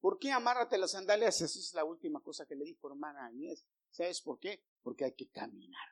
¿Por 0.00 0.18
qué 0.18 0.32
amárrate 0.32 0.78
las 0.78 0.92
sandalias? 0.92 1.40
Esa 1.40 1.58
es 1.58 1.74
la 1.74 1.84
última 1.84 2.22
cosa 2.22 2.46
que 2.46 2.56
le 2.56 2.64
dijo 2.64 2.88
hermana 2.88 3.26
Añez. 3.26 3.66
¿Sabes 3.90 4.20
por 4.22 4.38
qué? 4.38 4.64
Porque 4.82 5.04
hay 5.04 5.12
que 5.12 5.28
caminar. 5.28 5.88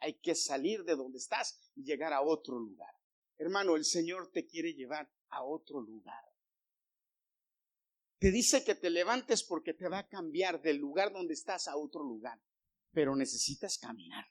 Hay 0.00 0.14
que 0.14 0.34
salir 0.34 0.84
de 0.84 0.96
donde 0.96 1.18
estás 1.18 1.70
y 1.74 1.84
llegar 1.84 2.12
a 2.12 2.22
otro 2.22 2.58
lugar. 2.58 2.94
Hermano, 3.36 3.76
el 3.76 3.84
Señor 3.84 4.30
te 4.32 4.46
quiere 4.46 4.74
llevar 4.74 5.10
a 5.28 5.44
otro 5.44 5.80
lugar. 5.80 6.24
Te 8.18 8.32
dice 8.32 8.64
que 8.64 8.74
te 8.74 8.90
levantes 8.90 9.44
porque 9.44 9.74
te 9.74 9.88
va 9.88 9.98
a 9.98 10.08
cambiar 10.08 10.60
del 10.60 10.76
lugar 10.76 11.12
donde 11.12 11.34
estás 11.34 11.68
a 11.68 11.76
otro 11.76 12.02
lugar. 12.02 12.40
Pero 12.90 13.14
necesitas 13.14 13.78
caminar. 13.78 14.26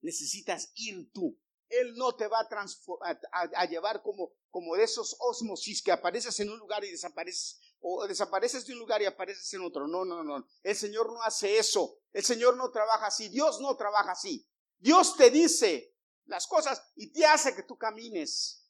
Necesitas 0.00 0.70
ir 0.76 1.10
tú. 1.12 1.36
Él 1.68 1.94
no 1.96 2.14
te 2.14 2.28
va 2.28 2.40
a, 2.40 3.20
a, 3.32 3.64
llevar 3.66 4.02
como, 4.02 4.34
como 4.52 4.76
de 4.76 4.84
esos 4.84 5.16
osmosis 5.18 5.82
que 5.82 5.90
apareces 5.90 6.38
en 6.40 6.50
un 6.50 6.58
lugar 6.58 6.84
y 6.84 6.90
desapareces, 6.90 7.58
o 7.80 8.06
desapareces 8.06 8.66
de 8.66 8.74
un 8.74 8.80
lugar 8.80 9.00
y 9.00 9.06
apareces 9.06 9.52
en 9.54 9.62
otro. 9.62 9.88
No, 9.88 10.04
no, 10.04 10.22
no. 10.22 10.46
El 10.62 10.76
Señor 10.76 11.10
no 11.10 11.22
hace 11.22 11.58
eso. 11.58 11.98
El 12.12 12.22
Señor 12.22 12.54
no 12.58 12.70
trabaja 12.70 13.06
así. 13.06 13.30
Dios 13.30 13.60
no 13.62 13.74
trabaja 13.76 14.12
así. 14.12 14.46
Dios 14.78 15.16
te 15.16 15.30
dice 15.30 15.96
las 16.26 16.46
cosas 16.46 16.82
y 16.94 17.10
te 17.10 17.24
hace 17.24 17.56
que 17.56 17.62
tú 17.62 17.78
camines, 17.78 18.68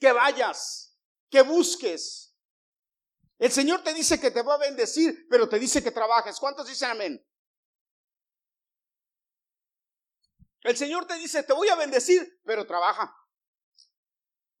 que 0.00 0.10
vayas, 0.10 0.98
que 1.30 1.42
busques. 1.42 2.34
El 3.38 3.52
Señor 3.52 3.84
te 3.84 3.94
dice 3.94 4.18
que 4.18 4.32
te 4.32 4.42
va 4.42 4.54
a 4.54 4.58
bendecir, 4.58 5.28
pero 5.30 5.48
te 5.48 5.60
dice 5.60 5.80
que 5.80 5.92
trabajes. 5.92 6.40
¿Cuántos 6.40 6.66
dicen 6.66 6.90
amén? 6.90 7.24
El 10.62 10.76
Señor 10.76 11.06
te 11.06 11.14
dice, 11.14 11.44
te 11.44 11.52
voy 11.52 11.68
a 11.68 11.76
bendecir, 11.76 12.40
pero 12.44 12.66
trabaja. 12.66 13.14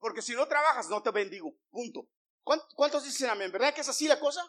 Porque 0.06 0.22
si 0.22 0.36
no 0.36 0.46
trabajas, 0.46 0.88
no 0.88 1.02
te 1.02 1.10
bendigo. 1.10 1.58
Punto. 1.68 2.08
¿Cuántos 2.44 3.02
dicen 3.02 3.28
amén? 3.28 3.50
¿Verdad 3.50 3.74
que 3.74 3.80
es 3.80 3.88
así 3.88 4.06
la 4.06 4.20
cosa? 4.20 4.40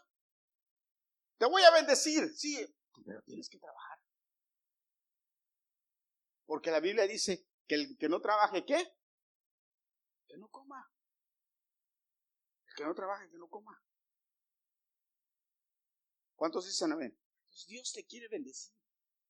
Te 1.39 1.47
voy 1.47 1.63
a 1.63 1.71
bendecir, 1.71 2.31
sí, 2.35 2.63
pero 3.03 3.23
tienes 3.23 3.49
que 3.49 3.57
trabajar. 3.57 3.99
Porque 6.45 6.69
la 6.69 6.79
Biblia 6.79 7.07
dice 7.07 7.47
que 7.65 7.73
el 7.73 7.97
que 7.97 8.07
no 8.07 8.21
trabaje, 8.21 8.65
¿qué? 8.65 8.87
Que 10.27 10.37
no 10.37 10.47
coma. 10.49 10.93
El 12.67 12.75
que 12.75 12.85
no 12.85 12.93
trabaje, 12.93 13.27
que 13.27 13.37
no 13.39 13.49
coma. 13.49 13.83
¿Cuántos 16.35 16.67
dicen 16.67 16.91
amén? 16.91 17.19
Dios 17.67 17.93
te 17.93 18.05
quiere 18.05 18.27
bendecir. 18.27 18.75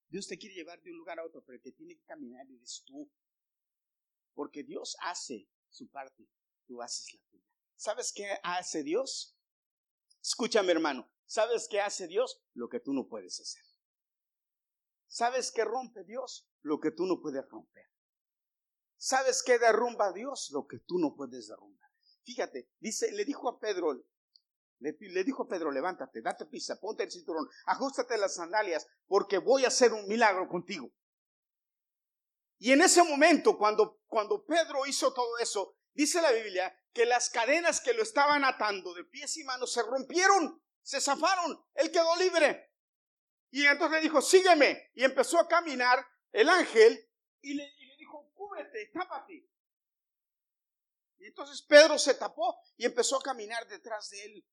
Dios 0.10 0.28
te 0.28 0.38
quiere 0.38 0.56
llevar 0.56 0.82
de 0.82 0.92
un 0.92 0.98
lugar 0.98 1.20
a 1.20 1.26
otro, 1.26 1.42
pero 1.46 1.56
el 1.56 1.62
que 1.62 1.72
tiene 1.72 1.96
que 1.96 2.04
caminar 2.04 2.46
eres 2.52 2.84
tú. 2.86 3.10
Porque 4.34 4.64
Dios 4.64 4.98
hace 5.00 5.48
su 5.78 5.90
parte, 5.90 6.28
tú 6.66 6.82
haces 6.82 7.14
la 7.14 7.22
tuya. 7.30 7.46
¿Sabes 7.76 8.12
qué 8.14 8.28
hace 8.44 8.84
Dios? 8.84 9.38
Escúchame 10.22 10.72
hermano, 10.72 11.10
¿sabes 11.26 11.68
qué 11.70 11.80
hace 11.80 12.08
Dios? 12.08 12.42
Lo 12.54 12.68
que 12.68 12.80
tú 12.80 12.94
no 12.94 13.08
puedes 13.08 13.40
hacer. 13.40 13.64
¿Sabes 15.08 15.52
qué 15.52 15.64
rompe 15.64 16.04
Dios? 16.04 16.50
Lo 16.62 16.80
que 16.80 16.92
tú 16.92 17.06
no 17.06 17.22
puedes 17.22 17.48
romper. 17.48 17.86
¿Sabes 18.98 19.44
qué 19.44 19.60
derrumba 19.60 20.12
Dios? 20.12 20.50
Lo 20.52 20.68
que 20.68 20.80
tú 20.80 20.98
no 20.98 21.16
puedes 21.16 21.48
derrumbar. 21.48 21.90
Fíjate, 22.24 22.70
dice, 22.80 23.12
le 23.12 23.24
dijo 23.24 23.48
a 23.48 23.60
Pedro, 23.60 24.04
le, 24.80 25.24
dijo 25.24 25.44
a 25.44 25.48
Pedro, 25.48 25.72
levántate, 25.72 26.22
date 26.22 26.46
pisa, 26.46 26.80
ponte 26.80 27.04
el 27.04 27.12
cinturón, 27.12 27.48
ajustate 27.68 28.18
las 28.18 28.36
sandalias, 28.36 28.86
porque 29.08 29.38
voy 29.38 29.64
a 29.64 29.70
hacer 29.70 29.94
un 29.94 30.08
milagro 30.08 30.50
contigo. 30.50 30.92
Y 32.60 32.72
en 32.72 32.82
ese 32.82 33.04
momento, 33.04 33.58
cuando, 33.58 34.02
cuando 34.08 34.46
Pedro 34.46 34.86
hizo 34.86 35.14
todo 35.14 35.38
eso, 35.38 35.76
dice 35.94 36.22
la 36.22 36.32
Biblia 36.32 36.76
que 36.92 37.06
las 37.06 37.30
cadenas 37.30 37.80
que 37.80 37.94
lo 37.94 38.02
estaban 38.02 38.44
atando 38.44 38.94
de 38.94 39.04
pies 39.04 39.38
y 39.38 39.44
manos 39.44 39.72
se 39.72 39.84
rompieron, 39.84 40.62
se 40.82 41.00
zafaron, 41.00 41.64
él 41.76 41.92
quedó 41.92 42.16
libre. 42.16 42.72
Y 43.52 43.66
entonces 43.66 43.98
le 43.98 44.02
dijo, 44.02 44.22
sígueme. 44.22 44.92
Y 44.96 45.04
empezó 45.04 45.40
a 45.40 45.48
caminar 45.48 46.06
el 46.32 46.50
ángel 46.50 47.08
y 47.42 47.54
le, 47.54 47.64
y 47.78 47.86
le 47.86 47.98
dijo, 47.98 48.32
cúbrete, 48.34 48.88
tápate. 48.88 49.48
Y 51.20 51.26
entonces 51.26 51.62
Pedro 51.62 51.98
se 51.98 52.14
tapó 52.16 52.60
y 52.76 52.86
empezó 52.86 53.18
a 53.18 53.22
caminar 53.22 53.68
detrás 53.68 54.10
de 54.10 54.24
él. 54.26 54.46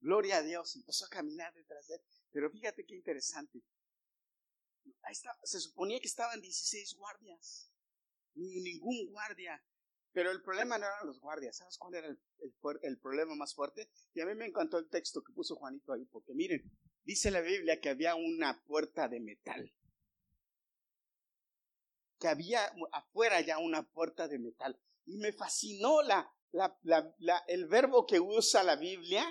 Gloria 0.00 0.38
a 0.38 0.42
Dios, 0.42 0.76
empezó 0.76 1.06
a 1.06 1.08
caminar 1.08 1.52
detrás 1.54 1.86
de 1.88 1.96
él. 1.96 2.02
Pero 2.30 2.50
fíjate 2.50 2.84
qué 2.84 2.94
interesante. 2.94 3.62
Se 5.44 5.60
suponía 5.60 6.00
que 6.00 6.08
estaban 6.08 6.40
16 6.40 6.94
guardias. 6.94 7.70
Ni 8.34 8.60
ningún 8.60 9.10
guardia. 9.10 9.62
Pero 10.12 10.30
el 10.30 10.42
problema 10.42 10.78
no 10.78 10.86
eran 10.86 11.06
los 11.06 11.20
guardias. 11.20 11.56
¿Sabes 11.56 11.78
cuál 11.78 11.94
era 11.94 12.08
el, 12.08 12.98
problema 12.98 13.34
más 13.34 13.54
fuerte? 13.54 13.90
Y 14.14 14.20
a 14.20 14.26
mí 14.26 14.34
me 14.34 14.46
encantó 14.46 14.78
el 14.78 14.88
texto 14.88 15.22
que 15.22 15.32
puso 15.32 15.56
Juanito 15.56 15.92
ahí, 15.92 16.04
porque 16.06 16.34
miren, 16.34 16.62
dice 17.04 17.30
la 17.30 17.40
Biblia 17.40 17.80
que 17.80 17.90
había 17.90 18.14
una 18.14 18.62
puerta 18.64 19.08
de 19.08 19.20
metal. 19.20 19.72
Que 22.18 22.28
había 22.28 22.72
afuera 22.92 23.40
ya 23.42 23.58
una 23.58 23.82
puerta 23.82 24.26
de 24.28 24.38
metal. 24.38 24.80
Y 25.04 25.18
me 25.18 25.32
fascinó 25.32 26.00
el 26.00 27.66
verbo 27.66 28.06
que 28.06 28.20
usa 28.20 28.62
la 28.62 28.76
Biblia 28.76 29.24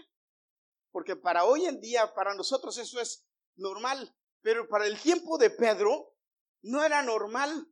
porque 0.95 1.18
para 1.18 1.43
hoy 1.43 1.66
en 1.66 1.82
día, 1.82 2.14
para 2.14 2.36
nosotros 2.36 2.78
eso 2.78 3.01
es 3.01 3.26
normal, 3.58 4.16
pero 4.46 4.68
para 4.68 4.86
el 4.86 5.02
tiempo 5.02 5.39
de 5.39 5.50
Pedro 5.50 6.16
no 6.62 6.84
era 6.84 7.02
normal. 7.02 7.68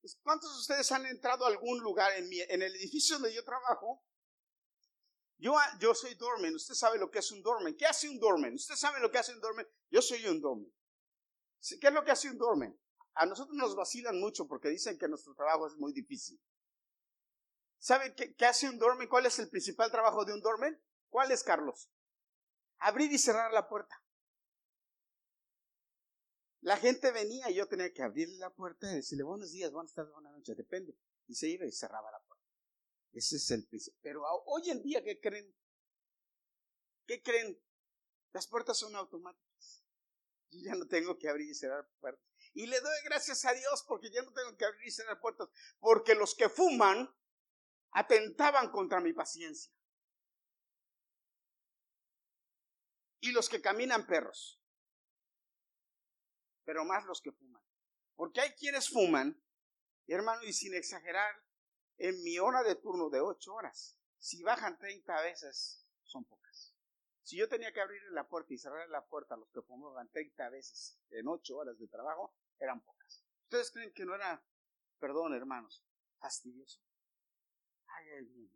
Pues, 0.00 0.16
¿Cuántos 0.22 0.54
de 0.54 0.60
ustedes 0.60 0.92
han 0.92 1.04
entrado 1.06 1.44
a 1.44 1.48
algún 1.48 1.80
lugar 1.80 2.12
en, 2.12 2.30
en 2.32 2.62
el 2.62 2.76
edificio 2.76 3.16
donde 3.16 3.34
yo 3.34 3.44
trabajo? 3.44 4.04
Yo, 5.38 5.56
yo 5.80 5.92
soy 5.92 6.14
dormen, 6.14 6.54
usted 6.54 6.74
sabe 6.74 7.00
lo 7.00 7.10
que 7.10 7.18
es 7.18 7.32
un 7.32 7.42
dormen. 7.42 7.76
¿Qué 7.76 7.84
hace 7.84 8.08
un 8.08 8.20
dormen? 8.20 8.54
¿Usted 8.54 8.76
sabe 8.76 9.00
lo 9.00 9.10
que 9.10 9.18
hace 9.18 9.32
un 9.32 9.40
dormen? 9.40 9.66
Yo 9.90 10.00
soy 10.00 10.24
un 10.24 10.40
dormen. 10.40 10.72
¿Qué 11.80 11.88
es 11.88 11.92
lo 11.92 12.04
que 12.04 12.12
hace 12.12 12.30
un 12.30 12.38
dormen? 12.38 12.80
A 13.14 13.26
nosotros 13.26 13.56
nos 13.56 13.74
vacilan 13.74 14.20
mucho 14.20 14.46
porque 14.46 14.68
dicen 14.68 14.96
que 14.96 15.08
nuestro 15.08 15.34
trabajo 15.34 15.66
es 15.66 15.74
muy 15.78 15.92
difícil. 15.92 16.40
¿Saben 17.80 18.14
qué 18.14 18.46
hace 18.46 18.68
un 18.68 18.78
dormen? 18.78 19.08
¿Cuál 19.08 19.26
es 19.26 19.36
el 19.40 19.50
principal 19.50 19.90
trabajo 19.90 20.24
de 20.24 20.32
un 20.32 20.40
dormen? 20.40 20.80
¿Cuál 21.08 21.32
es, 21.32 21.42
Carlos? 21.42 21.90
Abrir 22.86 23.10
y 23.10 23.18
cerrar 23.18 23.50
la 23.50 23.66
puerta. 23.66 23.98
La 26.60 26.76
gente 26.76 27.10
venía 27.12 27.48
y 27.48 27.54
yo 27.54 27.66
tenía 27.66 27.90
que 27.94 28.02
abrirle 28.02 28.36
la 28.36 28.50
puerta 28.50 28.92
y 28.92 28.96
decirle 28.96 29.24
buenos 29.24 29.52
días, 29.52 29.72
buenas 29.72 29.94
tardes, 29.94 30.12
buenas 30.12 30.32
noches, 30.34 30.54
depende. 30.54 30.94
Y 31.26 31.34
se 31.34 31.48
iba 31.48 31.64
y 31.64 31.72
cerraba 31.72 32.10
la 32.10 32.22
puerta. 32.22 32.44
Ese 33.12 33.36
es 33.36 33.50
el 33.52 33.66
principio. 33.66 33.98
Pero 34.02 34.22
hoy 34.44 34.68
en 34.68 34.82
día, 34.82 35.02
¿qué 35.02 35.18
creen? 35.18 35.50
¿Qué 37.06 37.22
creen? 37.22 37.58
Las 38.34 38.46
puertas 38.46 38.76
son 38.76 38.94
automáticas. 38.96 39.82
Yo 40.50 40.60
ya 40.60 40.74
no 40.74 40.86
tengo 40.86 41.18
que 41.18 41.30
abrir 41.30 41.48
y 41.48 41.54
cerrar 41.54 41.88
puertas. 42.00 42.22
Y 42.52 42.66
le 42.66 42.78
doy 42.82 42.96
gracias 43.06 43.46
a 43.46 43.54
Dios 43.54 43.82
porque 43.88 44.10
ya 44.10 44.20
no 44.20 44.32
tengo 44.34 44.54
que 44.58 44.66
abrir 44.66 44.86
y 44.86 44.90
cerrar 44.90 45.18
puertas. 45.22 45.48
Porque 45.80 46.14
los 46.14 46.34
que 46.34 46.50
fuman 46.50 47.08
atentaban 47.92 48.70
contra 48.70 49.00
mi 49.00 49.14
paciencia. 49.14 49.72
Y 53.24 53.32
los 53.32 53.48
que 53.48 53.62
caminan 53.62 54.06
perros. 54.06 54.60
Pero 56.66 56.84
más 56.84 57.06
los 57.06 57.22
que 57.22 57.32
fuman. 57.32 57.62
Porque 58.16 58.42
hay 58.42 58.50
quienes 58.52 58.90
fuman, 58.90 59.42
hermano, 60.06 60.42
y 60.42 60.52
sin 60.52 60.74
exagerar, 60.74 61.34
en 61.96 62.22
mi 62.22 62.38
hora 62.38 62.62
de 62.62 62.74
turno 62.74 63.08
de 63.08 63.20
ocho 63.20 63.54
horas, 63.54 63.98
si 64.18 64.42
bajan 64.42 64.78
30 64.78 65.22
veces, 65.22 65.86
son 66.02 66.26
pocas. 66.26 66.74
Si 67.22 67.38
yo 67.38 67.48
tenía 67.48 67.72
que 67.72 67.80
abrirle 67.80 68.10
la 68.10 68.28
puerta 68.28 68.52
y 68.52 68.58
cerrar 68.58 68.90
la 68.90 69.06
puerta 69.06 69.36
a 69.36 69.38
los 69.38 69.50
que 69.52 69.62
fumaban 69.62 70.10
30 70.10 70.50
veces 70.50 70.98
en 71.08 71.26
ocho 71.26 71.56
horas 71.56 71.78
de 71.78 71.88
trabajo, 71.88 72.34
eran 72.60 72.82
pocas. 72.82 73.24
¿Ustedes 73.44 73.70
creen 73.70 73.94
que 73.94 74.04
no 74.04 74.14
era, 74.14 74.44
perdón 74.98 75.32
hermanos, 75.32 75.82
fastidioso? 76.18 76.78
Ay, 77.86 78.06
ay, 78.10 78.50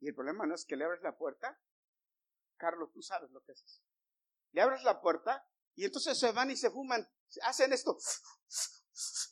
y 0.00 0.08
el 0.08 0.14
problema 0.14 0.46
no 0.46 0.54
es 0.54 0.64
que 0.64 0.76
le 0.76 0.84
abres 0.84 1.02
la 1.02 1.16
puerta. 1.16 1.60
Carlos, 2.56 2.90
tú 2.92 3.02
sabes 3.02 3.30
lo 3.30 3.42
que 3.42 3.52
es 3.52 3.62
eso. 3.62 3.82
Le 4.52 4.62
abres 4.62 4.82
la 4.82 5.00
puerta 5.00 5.46
y 5.74 5.84
entonces 5.84 6.18
se 6.18 6.32
van 6.32 6.50
y 6.50 6.56
se 6.56 6.70
fuman, 6.70 7.06
hacen 7.42 7.72
esto 7.72 7.96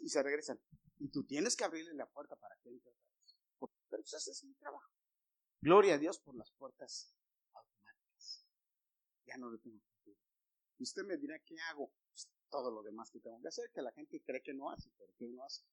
y 0.01 0.09
se 0.09 0.23
regresan. 0.23 0.61
Y 0.99 1.09
tú 1.09 1.25
tienes 1.25 1.57
que 1.57 1.65
abrirle 1.65 1.95
la 1.95 2.07
puerta 2.07 2.37
para 2.37 2.57
que 2.59 2.71
entre. 2.71 2.93
Pero 3.61 4.03
pues 4.03 4.13
ese 4.13 4.31
es 4.31 4.45
mi 4.45 4.55
trabajo. 4.55 4.93
Gloria 5.61 5.95
a 5.95 5.99
Dios 5.99 6.19
por 6.21 6.37
las 6.37 6.51
puertas 6.53 7.15
automáticas. 7.53 8.47
Ya 9.27 9.37
no 9.39 9.51
lo 9.51 9.59
tengo 9.59 9.81
que 9.81 9.93
hacer. 9.95 10.17
Y 10.79 10.83
usted 10.83 11.03
me 11.05 11.17
dirá, 11.17 11.39
¿qué 11.41 11.59
hago? 11.71 11.91
Pues 12.11 12.29
todo 12.51 12.71
lo 12.71 12.83
demás 12.83 13.11
que 13.11 13.21
tengo 13.21 13.41
que 13.41 13.49
hacer, 13.49 13.71
que 13.73 13.83
la 13.83 13.93
gente 13.93 14.23
cree 14.23 14.43
que 14.43 14.55
no 14.55 14.71
hace, 14.71 14.91
pero 14.99 15.15
que 15.17 15.25
uno 15.25 15.43
hace. 15.45 15.65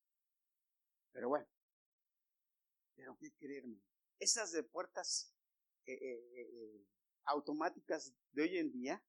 Pero 1.11 1.29
bueno. 1.29 1.47
Pero 2.95 3.17
qué 3.17 3.31
creerme. 3.33 3.81
Esas 4.19 4.51
de 4.51 4.63
puertas 4.63 5.33
eh, 5.85 5.93
eh, 5.93 6.41
eh, 6.41 6.87
automáticas 7.25 8.13
de 8.31 8.41
hoy 8.43 8.57
en 8.57 8.71
día 8.71 9.03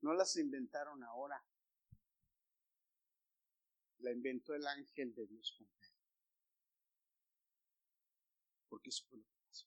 no 0.00 0.14
las 0.14 0.36
inventaron 0.36 1.02
ahora. 1.04 1.44
La 3.98 4.12
inventó 4.12 4.54
el 4.54 4.66
ángel 4.66 5.14
de 5.14 5.26
Dios 5.26 5.54
con 5.58 5.66
Pedro. 5.66 5.98
Porque 8.68 8.90
eso 8.90 9.04
fue 9.08 9.18
lo 9.18 9.24
que 9.24 9.36
pasó. 9.46 9.66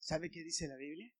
¿Sabe 0.00 0.30
qué 0.30 0.42
dice 0.42 0.66
la 0.66 0.76
Biblia? 0.76 1.12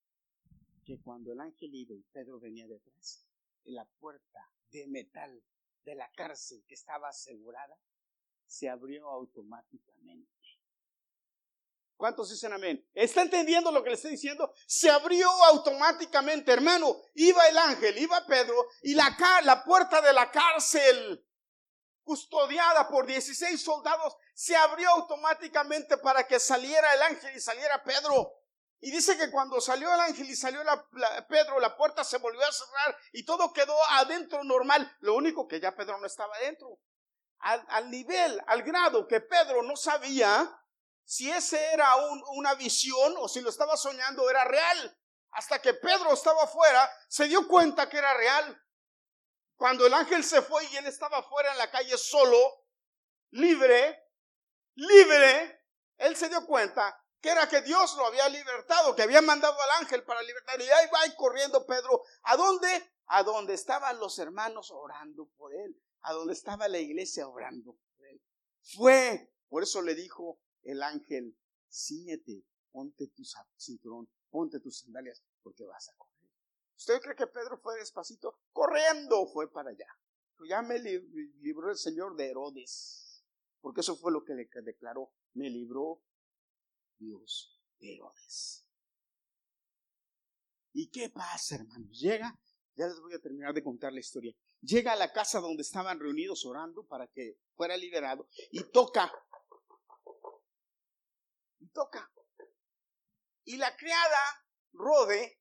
Que 0.84 0.99
cuando 1.01 1.32
el 1.32 1.40
ángel 1.40 1.74
iba 1.74 1.94
y 1.94 2.03
Pedro 2.03 2.40
venía 2.40 2.66
detrás, 2.66 3.24
en 3.64 3.74
la 3.74 3.84
puerta 3.84 4.51
de 4.70 4.86
metal 4.88 5.42
de 5.84 5.94
la 5.94 6.11
cárcel 6.12 6.64
que 6.66 6.74
estaba 6.74 7.09
asegurada 7.11 7.78
se 8.46 8.68
abrió 8.68 9.09
automáticamente. 9.09 10.38
¿Cuántos 11.99 12.30
dicen 12.30 12.53
amén? 12.53 12.88
¿Está 12.94 13.22
entendiendo 13.22 13.72
lo 13.72 13.82
que 13.82 13.90
le 13.90 13.96
estoy 13.96 14.12
diciendo? 14.12 14.55
Se 14.68 14.88
abrió 14.88 15.28
automáticamente, 15.46 16.53
hermano. 16.53 16.96
Iba 17.14 17.49
el 17.49 17.59
ángel, 17.59 17.99
iba 17.99 18.24
Pedro, 18.24 18.68
y 18.82 18.94
la, 18.94 19.16
la 19.42 19.64
puerta 19.64 20.01
de 20.01 20.12
la 20.12 20.30
cárcel, 20.30 21.26
custodiada 22.05 22.88
por 22.88 23.05
16 23.05 23.61
soldados, 23.61 24.16
se 24.32 24.55
abrió 24.55 24.88
automáticamente 24.90 25.99
para 25.99 26.24
que 26.24 26.38
saliera 26.38 26.94
el 26.94 27.03
ángel 27.03 27.36
y 27.36 27.40
saliera 27.40 27.82
Pedro. 27.82 28.32
Y 28.78 28.92
dice 28.92 29.18
que 29.18 29.32
cuando 29.32 29.61
salió 29.61 29.92
el 29.92 29.99
ángel 29.99 30.30
y 30.30 30.36
salió 30.36 30.61
Pedro, 31.28 31.59
la 31.59 31.76
puerta 31.76 32.05
se 32.05 32.18
volvió 32.18 32.42
a 32.46 32.53
cerrar 32.53 32.96
y 33.11 33.24
todo 33.24 33.53
quedó 33.53 33.74
adentro 33.90 34.44
normal. 34.44 34.88
Lo 35.01 35.16
único 35.16 35.49
que 35.49 35.59
ya 35.59 35.74
Pedro 35.74 35.99
no 35.99 36.07
estaba 36.07 36.36
adentro. 36.36 36.78
Al, 37.40 37.66
al 37.70 37.90
nivel, 37.90 38.40
al 38.46 38.62
grado 38.62 39.09
que 39.09 39.20
Pedro 39.20 39.64
no 39.64 39.74
sabía 39.74 40.49
si 41.09 41.30
ese 41.30 41.72
era 41.72 41.96
una 42.34 42.54
visión 42.54 43.14
o 43.16 43.28
si 43.28 43.40
lo 43.40 43.48
estaba 43.48 43.78
soñando 43.78 44.28
era 44.28 44.44
real. 44.44 45.00
Hasta 45.30 45.59
que 45.59 45.72
Pedro 45.72 46.12
estaba 46.12 46.42
afuera, 46.42 46.86
se 47.09 47.24
dio 47.24 47.48
cuenta 47.48 47.88
que 47.88 47.96
era 47.96 48.12
real. 48.12 48.62
Cuando 49.56 49.86
el 49.86 49.94
ángel 49.94 50.22
se 50.22 50.42
fue 50.42 50.66
y 50.66 50.76
él 50.76 50.84
estaba 50.84 51.20
afuera 51.20 51.50
en 51.52 51.56
la 51.56 51.70
calle 51.70 51.96
solo, 51.96 52.36
libre, 53.30 54.04
libre, 54.74 55.64
él 55.96 56.14
se 56.14 56.28
dio 56.28 56.44
cuenta 56.44 57.02
que 57.22 57.30
era 57.30 57.48
que 57.48 57.62
Dios 57.62 57.96
lo 57.96 58.04
había 58.04 58.28
libertado, 58.28 58.94
que 58.94 59.02
había 59.02 59.22
mandado 59.22 59.59
al 59.62 59.80
ángel 59.80 60.04
para 60.04 60.20
libertar. 60.20 60.61
Y 60.61 60.68
ahí 60.68 60.88
va 60.92 61.00
corriendo 61.16 61.64
Pedro. 61.64 62.02
¿A 62.24 62.36
dónde? 62.36 62.92
A 63.06 63.22
donde 63.22 63.54
estaban 63.54 63.98
los 63.98 64.18
hermanos 64.18 64.70
orando 64.70 65.26
por 65.38 65.54
él, 65.54 65.74
a 66.02 66.12
donde 66.12 66.34
estaba 66.34 66.68
la 66.68 66.78
iglesia 66.78 67.26
orando 67.26 67.72
por 67.72 68.06
él. 68.06 68.20
Fue, 68.62 69.32
por 69.48 69.62
eso 69.62 69.80
le 69.80 69.94
dijo, 69.94 70.38
el 70.62 70.82
ángel, 70.82 71.36
ciñete, 71.70 72.44
ponte 72.70 73.09
tu 73.09 73.22
cinturón, 73.56 74.09
ponte 74.30 74.61
tus 74.61 74.78
sandalias, 74.78 75.22
porque 75.42 75.64
vas 75.64 75.88
a 75.88 75.96
correr. 75.96 76.30
¿Usted 76.76 77.00
cree 77.00 77.16
que 77.16 77.26
Pedro 77.26 77.59
fue 77.59 77.78
despacito? 77.78 78.38
Corriendo 78.52 79.26
fue 79.26 79.50
para 79.50 79.70
allá. 79.70 79.88
Ya 80.48 80.62
me 80.62 80.78
libró 80.78 81.70
el 81.70 81.76
Señor 81.76 82.14
de 82.14 82.30
Herodes, 82.30 83.24
porque 83.61 83.80
eso 83.80 83.96
fue 83.96 84.12
lo 84.12 84.24
que 84.24 84.34
le 84.34 84.48
declaró, 84.62 85.12
me 85.34 85.50
libró 85.50 86.00
Dios 86.98 87.61
de 87.80 87.94
Herodes. 87.94 88.64
¿Y 90.72 90.88
qué 90.90 91.11
pasa, 91.11 91.56
hermanos? 91.56 91.98
Llega, 91.98 92.38
ya 92.76 92.86
les 92.86 93.00
voy 93.00 93.14
a 93.14 93.18
terminar 93.18 93.52
de 93.52 93.64
contar 93.64 93.92
la 93.92 93.98
historia. 93.98 94.32
Llega 94.61 94.92
a 94.92 94.96
la 94.96 95.12
casa 95.12 95.40
donde 95.40 95.62
estaban 95.62 95.98
reunidos 95.98 96.44
orando 96.44 96.84
para 96.86 97.09
que 97.09 97.38
fuera 97.56 97.76
liberado 97.76 98.28
y 98.52 98.62
toca 98.70 99.12
toca. 101.66 102.11
Y 103.44 103.56
la 103.56 103.76
criada, 103.76 104.46
Rode, 104.72 105.40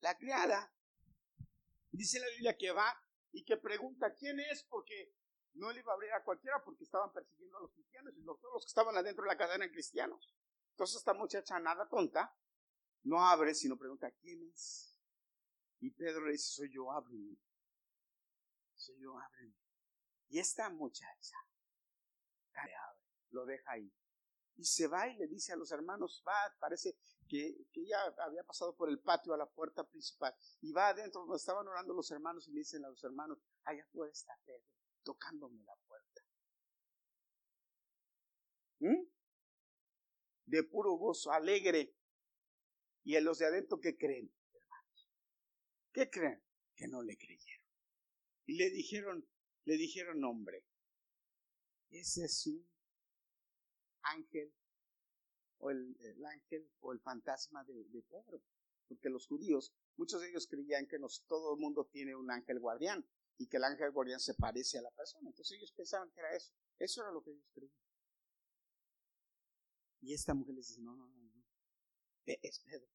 la 0.00 0.16
criada, 0.16 0.72
dice 1.90 2.20
la 2.20 2.28
Biblia 2.28 2.56
que 2.56 2.70
va 2.70 2.94
y 3.32 3.44
que 3.44 3.56
pregunta 3.56 4.14
quién 4.14 4.38
es 4.40 4.64
porque 4.64 5.14
no 5.54 5.72
le 5.72 5.80
iba 5.80 5.92
a 5.92 5.94
abrir 5.94 6.12
a 6.12 6.22
cualquiera 6.22 6.62
porque 6.62 6.84
estaban 6.84 7.12
persiguiendo 7.12 7.56
a 7.56 7.62
los 7.62 7.72
cristianos 7.72 8.12
y 8.16 8.24
todos 8.24 8.54
los 8.54 8.64
que 8.64 8.68
estaban 8.68 8.96
adentro 8.96 9.24
de 9.24 9.28
la 9.28 9.38
casa 9.38 9.54
eran 9.54 9.70
cristianos. 9.70 10.34
Entonces 10.70 10.96
esta 10.96 11.14
muchacha 11.14 11.58
nada 11.60 11.88
tonta 11.88 12.36
no 13.04 13.24
abre 13.24 13.54
sino 13.54 13.78
pregunta 13.78 14.10
quién 14.20 14.42
es. 14.52 14.98
Y 15.80 15.90
Pedro 15.90 16.26
le 16.26 16.32
dice 16.32 16.52
soy 16.54 16.72
yo, 16.72 16.90
ábreme. 16.92 17.36
Soy 18.74 18.98
yo, 19.00 19.18
ábreme. 19.18 19.54
Y 20.28 20.38
esta 20.38 20.68
muchacha 20.70 21.36
lo 23.30 23.44
deja 23.46 23.72
ahí 23.72 23.92
y 24.56 24.64
se 24.64 24.86
va 24.86 25.08
y 25.08 25.16
le 25.16 25.26
dice 25.26 25.52
a 25.52 25.56
los 25.56 25.72
hermanos, 25.72 26.22
va, 26.26 26.34
parece 26.58 26.96
que, 27.28 27.66
que 27.72 27.80
ella 27.80 27.98
había 28.18 28.44
pasado 28.44 28.74
por 28.76 28.88
el 28.88 29.00
patio 29.00 29.34
a 29.34 29.36
la 29.36 29.46
puerta 29.46 29.84
principal 29.84 30.34
y 30.60 30.72
va 30.72 30.88
adentro 30.88 31.22
donde 31.22 31.36
estaban 31.36 31.66
orando 31.66 31.94
los 31.94 32.10
hermanos 32.10 32.46
y 32.48 32.52
le 32.52 32.60
dicen 32.60 32.84
a 32.84 32.88
los 32.88 33.02
hermanos, 33.02 33.38
allá 33.64 33.82
afuera 33.82 34.12
está 34.12 34.38
Pedro, 34.44 34.66
tocándome 35.02 35.62
la 35.64 35.76
puerta. 35.86 36.22
¿Mm? 38.80 39.08
De 40.46 40.62
puro 40.64 40.92
gozo, 40.92 41.32
alegre. 41.32 41.94
Y 43.02 43.16
en 43.16 43.24
los 43.24 43.38
de 43.38 43.46
adentro, 43.46 43.80
¿qué 43.80 43.96
creen, 43.96 44.32
hermanos? 44.52 45.10
¿Qué 45.92 46.10
creen? 46.10 46.42
Que 46.74 46.88
no 46.88 47.02
le 47.02 47.16
creyeron. 47.16 47.64
Y 48.46 48.56
le 48.56 48.70
dijeron, 48.70 49.26
le 49.64 49.76
dijeron, 49.76 50.22
hombre, 50.24 50.64
ese 51.90 52.24
es 52.24 52.46
un 52.46 52.73
ángel 54.04 54.52
o 55.58 55.70
el, 55.70 55.96
ángel 56.24 56.70
o 56.80 56.92
el 56.92 57.00
fantasma 57.00 57.64
de, 57.64 58.02
Pedro. 58.08 58.42
Porque 58.88 59.08
los 59.08 59.26
judíos, 59.26 59.72
muchos 59.96 60.20
de 60.20 60.28
ellos 60.28 60.46
creían 60.46 60.86
que 60.86 60.98
todo 61.26 61.54
el 61.54 61.60
mundo 61.60 61.86
tiene 61.86 62.14
un 62.14 62.30
ángel 62.30 62.60
guardián 62.60 63.06
y 63.38 63.48
que 63.48 63.56
el 63.56 63.64
ángel 63.64 63.90
guardián 63.90 64.20
se 64.20 64.34
parece 64.34 64.78
a 64.78 64.82
la 64.82 64.90
persona. 64.90 65.28
Entonces 65.28 65.56
ellos 65.56 65.72
pensaban 65.72 66.10
que 66.10 66.20
era 66.20 66.34
eso. 66.34 66.52
Eso 66.78 67.02
era 67.02 67.12
lo 67.12 67.22
que 67.22 67.30
ellos 67.30 67.48
creían. 67.54 67.74
Y 70.02 70.12
esta 70.12 70.34
mujer 70.34 70.54
les 70.54 70.68
dice, 70.68 70.82
no, 70.82 70.94
no, 70.96 71.08
no, 71.08 71.22
no. 71.22 71.44
Es 72.26 72.60
Pedro. 72.60 72.88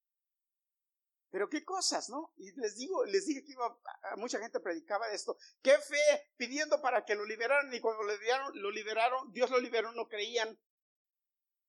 Pero 1.31 1.47
qué 1.47 1.63
cosas, 1.63 2.09
¿no? 2.09 2.33
Y 2.37 2.51
les 2.59 2.75
digo, 2.77 3.05
les 3.05 3.25
dije 3.25 3.43
que 3.43 3.51
iba, 3.51 3.79
mucha 4.17 4.39
gente 4.39 4.59
predicaba 4.59 5.11
esto. 5.11 5.37
Qué 5.61 5.77
fe 5.77 6.31
pidiendo 6.37 6.81
para 6.81 7.05
que 7.05 7.15
lo 7.15 7.25
liberaran 7.25 7.71
y 7.73 7.79
cuando 7.79 8.03
lo 8.03 8.11
liberaron, 8.11 8.61
lo 8.61 8.71
liberaron, 8.71 9.31
Dios 9.31 9.49
lo 9.51 9.59
liberó, 9.59 9.91
no 9.91 10.07
creían. 10.07 10.57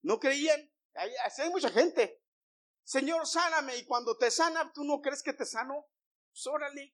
No 0.01 0.19
creían. 0.19 0.71
Hay, 0.95 1.11
hay 1.37 1.49
mucha 1.49 1.69
gente. 1.69 2.21
Señor, 2.83 3.25
sáname. 3.27 3.77
Y 3.77 3.85
cuando 3.85 4.17
te 4.17 4.31
sana, 4.31 4.71
¿tú 4.73 4.83
no 4.83 5.01
crees 5.01 5.23
que 5.23 5.33
te 5.33 5.45
sano? 5.45 5.87
Pues. 6.33 6.93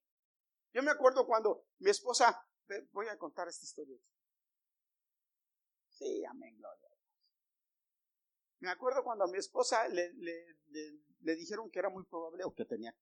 Yo 0.74 0.84
me 0.84 0.92
acuerdo 0.92 1.26
cuando 1.26 1.66
mi 1.80 1.90
esposa, 1.90 2.46
voy 2.92 3.08
a 3.08 3.18
contar 3.18 3.48
esta 3.48 3.66
historia. 3.66 3.98
Sí, 5.90 6.24
amén, 6.26 6.56
gloria. 6.58 6.90
Me 8.60 8.70
acuerdo 8.70 9.04
cuando 9.04 9.24
a 9.24 9.28
mi 9.28 9.38
esposa 9.38 9.88
le, 9.88 10.14
dijeron 11.20 11.70
que 11.70 11.80
era 11.80 11.90
muy 11.90 12.04
probable 12.06 12.44
o 12.44 12.54
que 12.54 12.66
tenía 12.66 12.96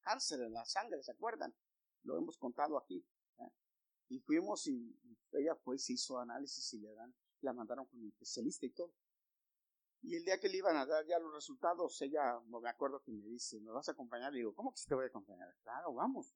cáncer 0.00 0.40
en 0.40 0.52
la 0.52 0.64
sangre, 0.64 1.02
¿se 1.02 1.12
acuerdan? 1.12 1.54
Lo 2.02 2.16
hemos 2.16 2.36
contado 2.38 2.78
aquí. 2.78 3.04
¿eh? 3.38 3.52
Y 4.08 4.20
fuimos 4.20 4.66
y, 4.66 4.96
ella 5.32 5.54
fue, 5.56 5.78
se 5.78 5.92
hizo 5.92 6.18
análisis 6.18 6.72
y 6.74 6.80
le 6.80 6.94
dan, 6.94 7.14
la 7.42 7.52
mandaron 7.52 7.86
con 7.86 8.00
un 8.00 8.08
especialista 8.08 8.66
y 8.66 8.70
todo. 8.70 8.92
Y 10.02 10.14
el 10.14 10.24
día 10.24 10.38
que 10.38 10.48
le 10.48 10.58
iban 10.58 10.76
a 10.76 10.86
dar 10.86 11.04
ya 11.06 11.18
los 11.18 11.32
resultados, 11.32 12.00
ella, 12.02 12.40
me 12.46 12.68
acuerdo 12.68 13.02
que 13.02 13.12
me 13.12 13.26
dice, 13.26 13.60
¿me 13.60 13.72
vas 13.72 13.88
a 13.88 13.92
acompañar? 13.92 14.32
Le 14.32 14.38
digo, 14.38 14.54
¿cómo 14.54 14.72
que 14.72 14.80
te 14.86 14.94
voy 14.94 15.04
a 15.04 15.08
acompañar? 15.08 15.54
Claro, 15.62 15.92
vamos. 15.92 16.34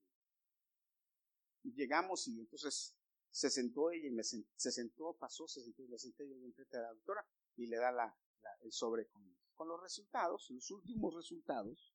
Y 1.62 1.72
llegamos 1.72 2.26
y 2.26 2.40
entonces 2.40 2.96
se 3.30 3.50
sentó 3.50 3.90
ella 3.90 4.08
y 4.08 4.10
me 4.10 4.24
se 4.24 4.72
sentó, 4.72 5.14
pasó, 5.14 5.46
se 5.46 5.62
sentó 5.62 5.82
y 5.82 5.88
me 5.88 5.98
senté 5.98 6.28
yo 6.28 6.34
enfrente 6.34 6.76
de 6.76 6.82
la 6.82 6.92
doctora 6.92 7.24
y 7.56 7.66
le 7.66 7.76
da 7.76 7.92
la, 7.92 8.16
el 8.62 8.72
sobre 8.72 9.06
con, 9.06 9.22
con 9.54 9.68
los 9.68 9.80
resultados, 9.80 10.50
los 10.50 10.70
últimos 10.70 11.14
resultados. 11.14 11.94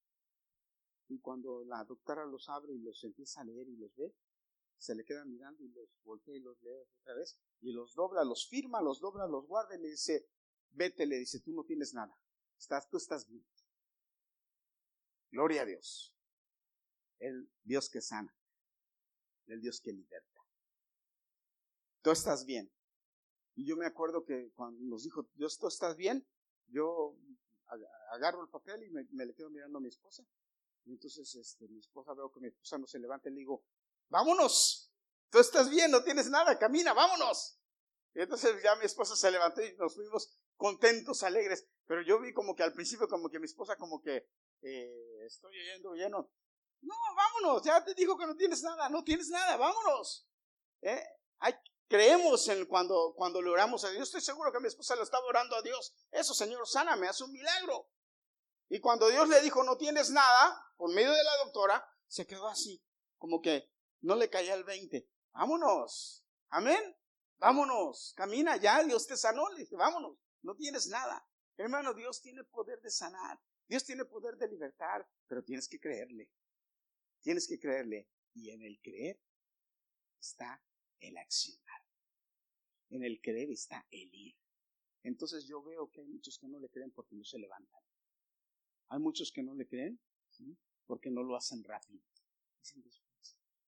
Y 1.10 1.20
cuando 1.20 1.64
la 1.66 1.84
doctora 1.84 2.26
los 2.26 2.50
abre 2.50 2.74
y 2.74 2.80
los 2.80 3.04
empieza 3.04 3.42
a 3.42 3.46
leer 3.46 3.68
y 3.68 3.78
los 3.78 3.94
ve, 3.96 4.14
se 4.78 4.96
le 4.96 5.04
queda 5.04 5.26
mirando 5.26 5.64
y 5.64 5.70
los 5.70 5.90
voltea 6.04 6.36
y 6.36 6.40
los 6.40 6.62
lee 6.62 6.88
otra 7.02 7.16
vez 7.16 7.40
y 7.62 7.72
los 7.72 7.96
dobla, 7.96 8.24
los 8.24 8.48
firma, 8.48 8.82
los 8.82 9.00
dobla, 9.00 9.28
los 9.28 9.48
guarda 9.48 9.76
y 9.76 9.82
le 9.82 9.90
dice, 9.90 10.28
vete, 10.72 11.06
le 11.06 11.18
dice, 11.18 11.40
tú 11.40 11.54
no 11.54 11.64
tienes 11.64 11.94
nada, 11.94 12.18
estás, 12.58 12.90
tú 12.90 12.98
estás 12.98 13.28
bien. 13.28 13.46
Gloria 15.32 15.64
a 15.64 15.66
Dios. 15.66 16.14
El 17.20 17.50
Dios 17.64 17.90
que 17.90 18.02
sana, 18.02 18.34
el 19.48 19.62
Dios 19.62 19.82
que 19.82 19.92
liberta. 19.92 20.42
Tú 22.02 22.12
estás 22.12 22.46
bien. 22.46 22.72
Y 23.56 23.66
yo 23.66 23.76
me 23.76 23.88
acuerdo 23.88 24.24
que 24.24 24.52
cuando 24.56 24.80
nos 24.84 25.04
dijo, 25.04 25.28
Dios, 25.34 25.58
tú 25.58 25.68
estás 25.68 25.98
bien, 25.98 26.28
yo 26.68 27.18
agarro 28.12 28.44
el 28.44 28.50
papel 28.50 28.84
y 28.84 28.90
me, 28.90 29.04
le 29.26 29.34
quedo 29.34 29.50
mirando 29.50 29.80
a 29.80 29.82
mi 29.82 29.90
esposa. 29.90 30.24
Y 30.86 30.92
entonces 30.92 31.34
este, 31.36 31.68
mi 31.68 31.80
esposa 31.80 32.14
veo 32.14 32.32
que 32.32 32.40
mi 32.40 32.48
esposa 32.48 32.78
no 32.78 32.88
se 32.88 33.00
levanta 33.00 33.30
y 33.30 33.34
le 33.34 33.40
digo, 33.40 33.66
vámonos, 34.10 34.94
tú 35.30 35.40
estás 35.40 35.70
bien, 35.70 35.92
no 35.92 36.04
tienes 36.04 36.30
nada, 36.30 36.58
camina, 36.58 36.94
vámonos. 36.94 37.60
Y 38.14 38.22
entonces 38.22 38.62
ya 38.64 38.76
mi 38.76 38.86
esposa 38.86 39.16
se 39.16 39.32
levantó 39.32 39.62
y 39.62 39.76
nos 39.76 39.96
fuimos 39.96 40.40
contentos, 40.58 41.24
alegres. 41.24 41.66
Pero 41.86 42.02
yo 42.02 42.20
vi 42.20 42.34
como 42.34 42.56
que 42.56 42.64
al 42.64 42.74
principio 42.74 43.08
como 43.08 43.30
que 43.30 43.40
mi 43.40 43.46
esposa 43.46 43.78
como 43.78 44.02
que 44.02 44.28
eh, 44.62 45.26
estoy 45.26 45.58
oyendo 45.58 45.94
lleno. 45.94 46.30
No, 46.82 46.96
vámonos, 47.16 47.64
ya 47.64 47.84
te 47.84 47.94
dijo 47.94 48.18
que 48.18 48.28
no 48.28 48.36
tienes 48.36 48.62
nada, 48.62 48.90
no 48.90 49.04
tienes 49.04 49.30
nada, 49.30 49.58
vámonos. 49.58 50.28
¿Eh? 50.82 51.04
Creemos 51.88 52.46
en 52.50 52.66
cuando, 52.66 53.14
cuando 53.16 53.42
le 53.42 53.50
oramos 53.50 53.86
a 53.86 53.90
Dios. 53.90 54.04
Estoy 54.04 54.22
seguro 54.22 54.52
que 54.52 54.60
mi 54.60 54.68
esposa 54.68 54.96
le 54.96 55.04
estaba 55.04 55.26
orando 55.26 55.56
a 55.56 55.62
Dios. 55.62 55.94
Eso, 56.12 56.34
Señor, 56.34 56.68
sáname, 56.68 57.08
hace 57.08 57.24
un 57.24 57.32
milagro. 57.32 57.90
Y 58.70 58.82
cuando 58.82 59.08
Dios 59.08 59.30
le 59.30 59.42
dijo, 59.42 59.64
no 59.64 59.78
tienes 59.78 60.10
nada, 60.10 60.74
por 60.76 60.94
medio 60.94 61.12
de 61.12 61.24
la 61.24 61.38
doctora, 61.46 61.90
se 62.08 62.28
quedó 62.28 62.48
así, 62.50 62.84
como 63.18 63.42
que 63.42 63.72
no 64.02 64.16
le 64.16 64.30
caía 64.30 64.54
el 64.54 64.66
20. 64.66 65.08
Vámonos. 65.32 66.26
Amén. 66.50 66.98
Vámonos. 67.38 68.14
Camina 68.18 68.58
ya, 68.58 68.84
Dios 68.84 69.08
te 69.08 69.16
sanó. 69.16 69.50
Le 69.50 69.60
dije, 69.60 69.78
vámonos. 69.78 70.18
No 70.42 70.56
tienes 70.56 70.88
nada. 70.88 71.28
Hermano, 71.58 71.94
Dios 71.94 72.22
tiene 72.22 72.44
poder 72.44 72.82
de 72.82 72.92
sanar. 72.92 73.40
Dios 73.68 73.84
tiene 73.84 74.06
poder 74.06 74.38
de 74.38 74.48
libertar, 74.48 75.08
pero 75.28 75.44
tienes 75.44 75.68
que 75.68 75.80
creerle. 75.80 76.30
Tienes 77.22 77.48
que 77.48 77.60
creerle. 77.60 78.08
Y 78.34 78.52
en 78.52 78.62
el 78.62 78.80
creer 78.80 79.20
está 80.20 80.64
el 81.00 81.18
accionar. 81.18 81.82
En 82.90 83.04
el 83.04 83.20
creer 83.22 83.52
está 83.52 83.86
el 83.92 84.14
ir. 84.14 84.36
Entonces 85.04 85.46
yo 85.48 85.64
veo 85.64 85.90
que 85.90 86.02
hay 86.02 86.08
muchos 86.08 86.38
que 86.38 86.48
no 86.48 86.60
le 86.60 86.70
creen 86.70 86.92
porque 86.92 87.16
no 87.16 87.24
se 87.24 87.40
levantan. 87.40 87.82
Hay 88.90 89.00
muchos 89.00 89.32
que 89.32 89.44
no 89.44 89.54
le 89.54 89.68
creen 89.68 90.00
porque 90.86 91.10
no 91.10 91.24
lo 91.24 91.36
hacen 91.36 91.64
rápido. 91.64 92.02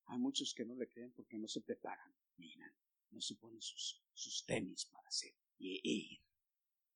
Hay 0.05 0.17
muchos 0.17 0.53
que 0.53 0.65
no 0.65 0.76
le 0.76 0.88
creen 0.89 1.11
porque 1.13 1.38
no 1.38 1.47
se 1.47 1.61
preparan, 1.61 2.13
miran, 2.38 2.74
no 3.11 3.22
se 3.22 3.36
ponen 3.36 3.61
sus, 3.61 4.03
sus 4.13 4.45
tenis 4.45 4.86
para 4.86 5.07
hacer 5.07 5.36
y 5.57 5.80
ir. 5.84 6.29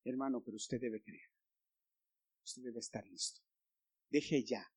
Hermano, 0.04 0.41
pero 0.43 0.58
usted 0.58 0.80
debe 0.80 1.01
creer. 1.01 1.30
Usted 2.43 2.64
debe 2.64 2.80
estar 2.80 3.06
listo. 3.08 3.41
Deje 4.10 4.43
ya 4.43 4.72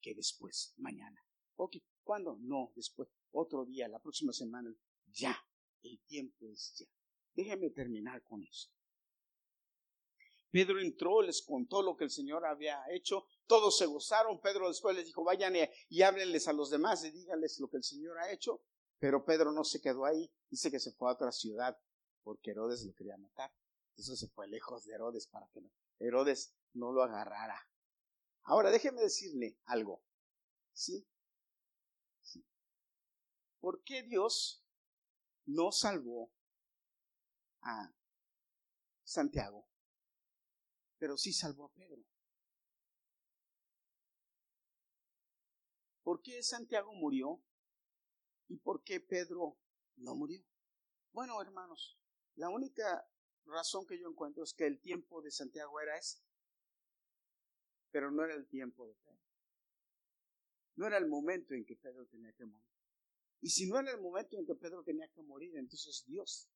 que 0.00 0.14
después, 0.14 0.74
mañana. 0.76 1.24
Ok, 1.56 1.76
¿cuándo? 2.02 2.36
No, 2.40 2.72
después 2.74 3.08
otro 3.32 3.64
día, 3.64 3.88
la 3.88 3.98
próxima 3.98 4.32
semana, 4.32 4.74
ya, 5.06 5.36
el 5.82 6.00
tiempo 6.06 6.48
es 6.50 6.74
ya. 6.78 6.86
Déjeme 7.34 7.70
terminar 7.70 8.22
con 8.24 8.42
esto. 8.42 8.74
Pedro 10.50 10.80
entró, 10.80 11.22
les 11.22 11.40
contó 11.40 11.80
lo 11.80 11.96
que 11.96 12.04
el 12.04 12.10
Señor 12.10 12.44
había 12.44 12.84
hecho, 12.90 13.24
todos 13.46 13.78
se 13.78 13.86
gozaron, 13.86 14.38
Pedro 14.38 14.68
después 14.68 14.94
les 14.94 15.06
dijo, 15.06 15.24
vayan 15.24 15.54
y, 15.88 16.02
háblenles 16.02 16.46
a 16.46 16.52
los 16.52 16.68
demás 16.68 17.02
y 17.04 17.10
díganles 17.10 17.58
lo 17.58 17.70
que 17.70 17.78
el 17.78 17.82
Señor 17.82 18.18
ha 18.18 18.30
hecho, 18.30 18.62
pero 18.98 19.24
Pedro 19.24 19.50
no 19.50 19.64
se 19.64 19.80
quedó 19.80 20.04
ahí, 20.04 20.30
dice 20.50 20.70
que 20.70 20.78
se 20.78 20.92
fue 20.92 21.08
a 21.08 21.14
otra 21.14 21.32
ciudad, 21.32 21.74
porque 22.22 22.50
Herodes 22.50 22.84
lo 22.84 22.92
quería 22.92 23.16
matar, 23.16 23.50
entonces 23.92 24.20
se 24.20 24.28
fue 24.28 24.48
lejos 24.48 24.84
de 24.84 24.94
Herodes 24.94 25.26
para 25.26 25.46
que 25.48 25.60
Herodes 25.98 26.54
no 26.72 26.92
lo 26.92 27.02
agarrara. 27.02 27.68
Ahora 28.44 28.70
déjeme 28.70 29.02
decirle 29.02 29.58
algo, 29.64 30.02
¿sí? 30.72 31.06
¿Por 33.60 33.84
qué 33.84 34.02
Dios 34.02 34.64
no 35.46 35.70
salvó 35.70 36.32
a 37.60 37.94
Santiago, 39.04 39.68
pero 40.98 41.16
sí 41.16 41.32
salvó 41.32 41.66
a 41.66 41.72
Pedro? 41.72 42.02
¿Por 46.02 46.22
qué 46.22 46.42
Santiago 46.42 46.92
murió 46.94 47.40
y 48.48 48.56
por 48.56 48.82
qué 48.82 48.98
Pedro 49.00 49.58
no 49.96 50.16
murió? 50.16 50.42
Bueno, 51.12 51.40
hermanos, 51.40 52.00
la 52.34 52.48
única 52.48 53.06
razón 53.46 53.86
que 53.86 53.98
yo 53.98 54.08
encuentro 54.08 54.44
es 54.44 54.54
que 54.54 54.66
el 54.66 54.80
tiempo 54.80 55.22
de 55.22 55.30
Santiago 55.30 55.80
era 55.80 55.96
ese, 55.96 56.18
pero 57.90 58.10
no 58.10 58.24
era 58.24 58.34
el 58.34 58.46
tiempo 58.46 58.86
de 58.86 58.94
Pedro. 58.94 59.18
No 60.76 60.86
era 60.86 60.98
el 60.98 61.06
momento 61.06 61.54
en 61.54 61.64
que 61.64 61.76
Pedro 61.76 62.06
tenía 62.06 62.32
que 62.32 62.46
morir. 62.46 62.72
Y 63.40 63.50
si 63.50 63.66
no 63.66 63.78
era 63.78 63.90
el 63.90 64.00
momento 64.00 64.36
en 64.38 64.46
que 64.46 64.54
Pedro 64.54 64.82
tenía 64.82 65.08
que 65.08 65.22
morir, 65.22 65.56
entonces 65.56 66.04
Dios 66.06 66.48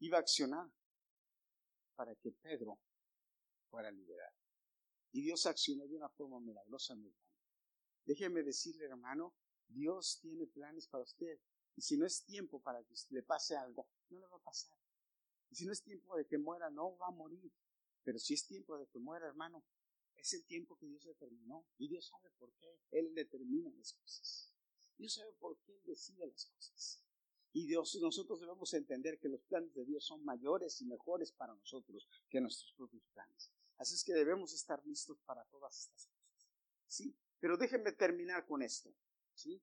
iba 0.00 0.16
a 0.16 0.20
accionar 0.20 0.70
para 1.94 2.14
que 2.16 2.32
Pedro 2.32 2.78
fuera 3.70 3.90
liberado. 3.90 4.36
Y 5.12 5.22
Dios 5.22 5.46
accionó 5.46 5.86
de 5.86 5.96
una 5.96 6.08
forma 6.08 6.40
milagrosa, 6.40 6.94
mi 6.94 7.06
hermano. 7.06 7.28
Déjeme 8.04 8.42
decirle, 8.42 8.86
hermano, 8.86 9.34
Dios 9.68 10.18
tiene 10.20 10.46
planes 10.46 10.86
para 10.88 11.04
usted. 11.04 11.38
Y 11.76 11.82
si 11.82 11.96
no 11.96 12.06
es 12.06 12.24
tiempo 12.24 12.60
para 12.60 12.82
que 12.82 12.94
le 13.10 13.22
pase 13.22 13.56
algo, 13.56 13.88
no 14.08 14.18
le 14.18 14.26
va 14.26 14.36
a 14.36 14.42
pasar. 14.42 14.76
Y 15.50 15.56
si 15.56 15.66
no 15.66 15.72
es 15.72 15.82
tiempo 15.82 16.16
de 16.16 16.26
que 16.26 16.38
muera, 16.38 16.70
no 16.70 16.96
va 16.98 17.08
a 17.08 17.10
morir. 17.10 17.50
Pero 18.04 18.18
si 18.18 18.34
es 18.34 18.46
tiempo 18.46 18.76
de 18.78 18.86
que 18.86 18.98
muera, 18.98 19.26
hermano, 19.26 19.64
es 20.16 20.32
el 20.34 20.44
tiempo 20.44 20.76
que 20.76 20.86
Dios 20.86 21.04
determinó. 21.04 21.66
Y 21.78 21.88
Dios 21.88 22.06
sabe 22.06 22.30
por 22.38 22.52
qué 22.54 22.80
Él 22.90 23.14
determina 23.14 23.70
las 23.72 23.92
cosas. 23.94 24.52
Dios 24.96 25.14
sabe 25.14 25.32
por 25.34 25.58
qué 25.58 25.72
Él 25.72 25.82
decide 25.84 26.26
las 26.26 26.46
cosas. 26.46 27.02
Y 27.52 27.66
Dios, 27.66 27.98
nosotros 28.00 28.40
debemos 28.40 28.72
entender 28.74 29.18
que 29.18 29.28
los 29.28 29.42
planes 29.42 29.74
de 29.74 29.84
Dios 29.84 30.04
son 30.04 30.24
mayores 30.24 30.80
y 30.80 30.84
mejores 30.84 31.32
para 31.32 31.54
nosotros 31.54 32.08
que 32.28 32.40
nuestros 32.40 32.72
propios 32.72 33.02
planes. 33.14 33.50
Así 33.78 33.94
es 33.94 34.04
que 34.04 34.12
debemos 34.12 34.52
estar 34.52 34.84
listos 34.84 35.18
para 35.24 35.44
todas 35.46 35.78
estas 35.78 36.06
cosas. 36.06 36.48
¿Sí? 36.86 37.16
Pero 37.40 37.56
déjenme 37.56 37.92
terminar 37.92 38.46
con 38.46 38.62
esto. 38.62 38.92
¿Sí? 39.34 39.62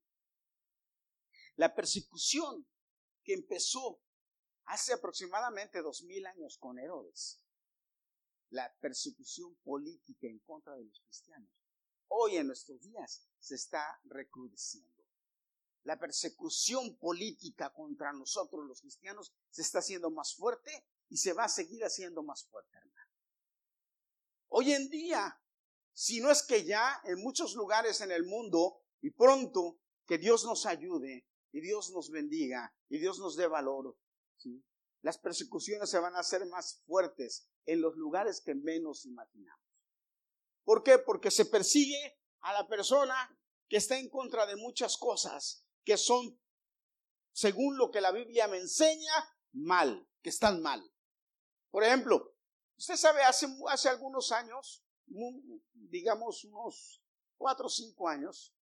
La 1.58 1.74
persecución 1.76 2.66
que 3.24 3.34
empezó 3.34 4.02
hace 4.66 4.94
aproximadamente 4.94 5.82
dos 5.82 6.04
mil 6.04 6.26
años 6.26 6.58
con 6.58 6.80
Herodes, 6.80 7.40
la 8.50 8.74
persecución 8.80 9.56
política 9.64 10.28
en 10.28 10.40
contra 10.40 10.76
de 10.76 10.86
los 10.86 11.00
cristianos, 11.02 11.50
hoy 12.08 12.38
en 12.38 12.48
nuestros 12.48 12.82
días 12.82 13.28
se 13.40 13.56
está 13.56 14.00
recrudeciendo 14.06 14.96
la 15.86 16.00
persecución 16.00 16.98
política 16.98 17.72
contra 17.72 18.12
nosotros 18.12 18.66
los 18.66 18.82
cristianos 18.82 19.32
se 19.52 19.62
está 19.62 19.80
haciendo 19.80 20.10
más 20.10 20.36
fuerte 20.36 20.84
y 21.10 21.18
se 21.18 21.34
va 21.34 21.44
a 21.44 21.50
seguir 21.50 21.86
haciendo 21.86 22.24
más 22.24 22.44
fuerte, 22.46 22.76
hermano. 22.76 23.12
Hoy 24.48 24.74
en 24.74 24.90
día 24.90 25.40
si 25.94 26.20
no 26.20 26.30
es 26.30 26.44
que 26.44 26.66
ya 26.66 27.00
en 27.06 27.22
muchos 27.22 27.54
lugares 27.56 28.02
en 28.02 28.12
el 28.12 28.26
mundo 28.26 28.82
y 29.02 29.12
pronto 29.12 29.80
que 30.06 30.18
Dios 30.18 30.44
nos 30.44 30.66
ayude 30.66 31.26
y 31.54 31.62
Dios 31.62 31.92
nos 31.92 32.10
bendiga 32.10 32.76
y 32.90 32.98
Dios 32.98 33.18
nos 33.20 33.38
dé 33.38 33.48
valor. 33.48 33.98
Las 35.02 35.18
persecuciones 35.18 35.90
se 35.90 36.00
van 36.00 36.16
a 36.16 36.20
hacer 36.20 36.46
más 36.48 36.82
fuertes 36.86 37.48
en 37.66 37.82
los 37.82 37.96
lugares 37.96 38.42
que 38.42 38.56
menos 38.56 39.06
imaginamos. 39.06 39.64
¿Por 40.64 40.84
qué? 40.84 40.98
Porque 40.98 41.30
se 41.30 41.46
persigue 41.46 42.20
a 42.42 42.54
la 42.54 42.68
persona 42.68 43.16
que 43.68 43.78
está 43.78 43.98
en 43.98 44.10
contra 44.10 44.46
de 44.46 44.56
muchas 44.56 44.98
cosas 44.98 45.64
que 45.84 45.98
son, 45.98 46.40
según 47.32 47.78
lo 47.78 47.92
que 47.92 48.02
la 48.02 48.12
Biblia 48.12 48.48
me 48.48 48.58
enseña, 48.58 49.14
mal, 49.54 50.08
que 50.22 50.30
están 50.30 50.62
mal. 50.62 50.84
Por 51.70 51.84
ejemplo, 51.84 52.36
usted 52.78 52.96
sabe, 52.96 53.22
hace, 53.22 53.90
algunos 53.90 54.32
años, 54.32 54.84
digamos 55.74 56.44
unos 56.46 57.04
cuatro 57.38 57.68
o 57.68 57.70
cinco 57.70 58.08
años, 58.08 58.56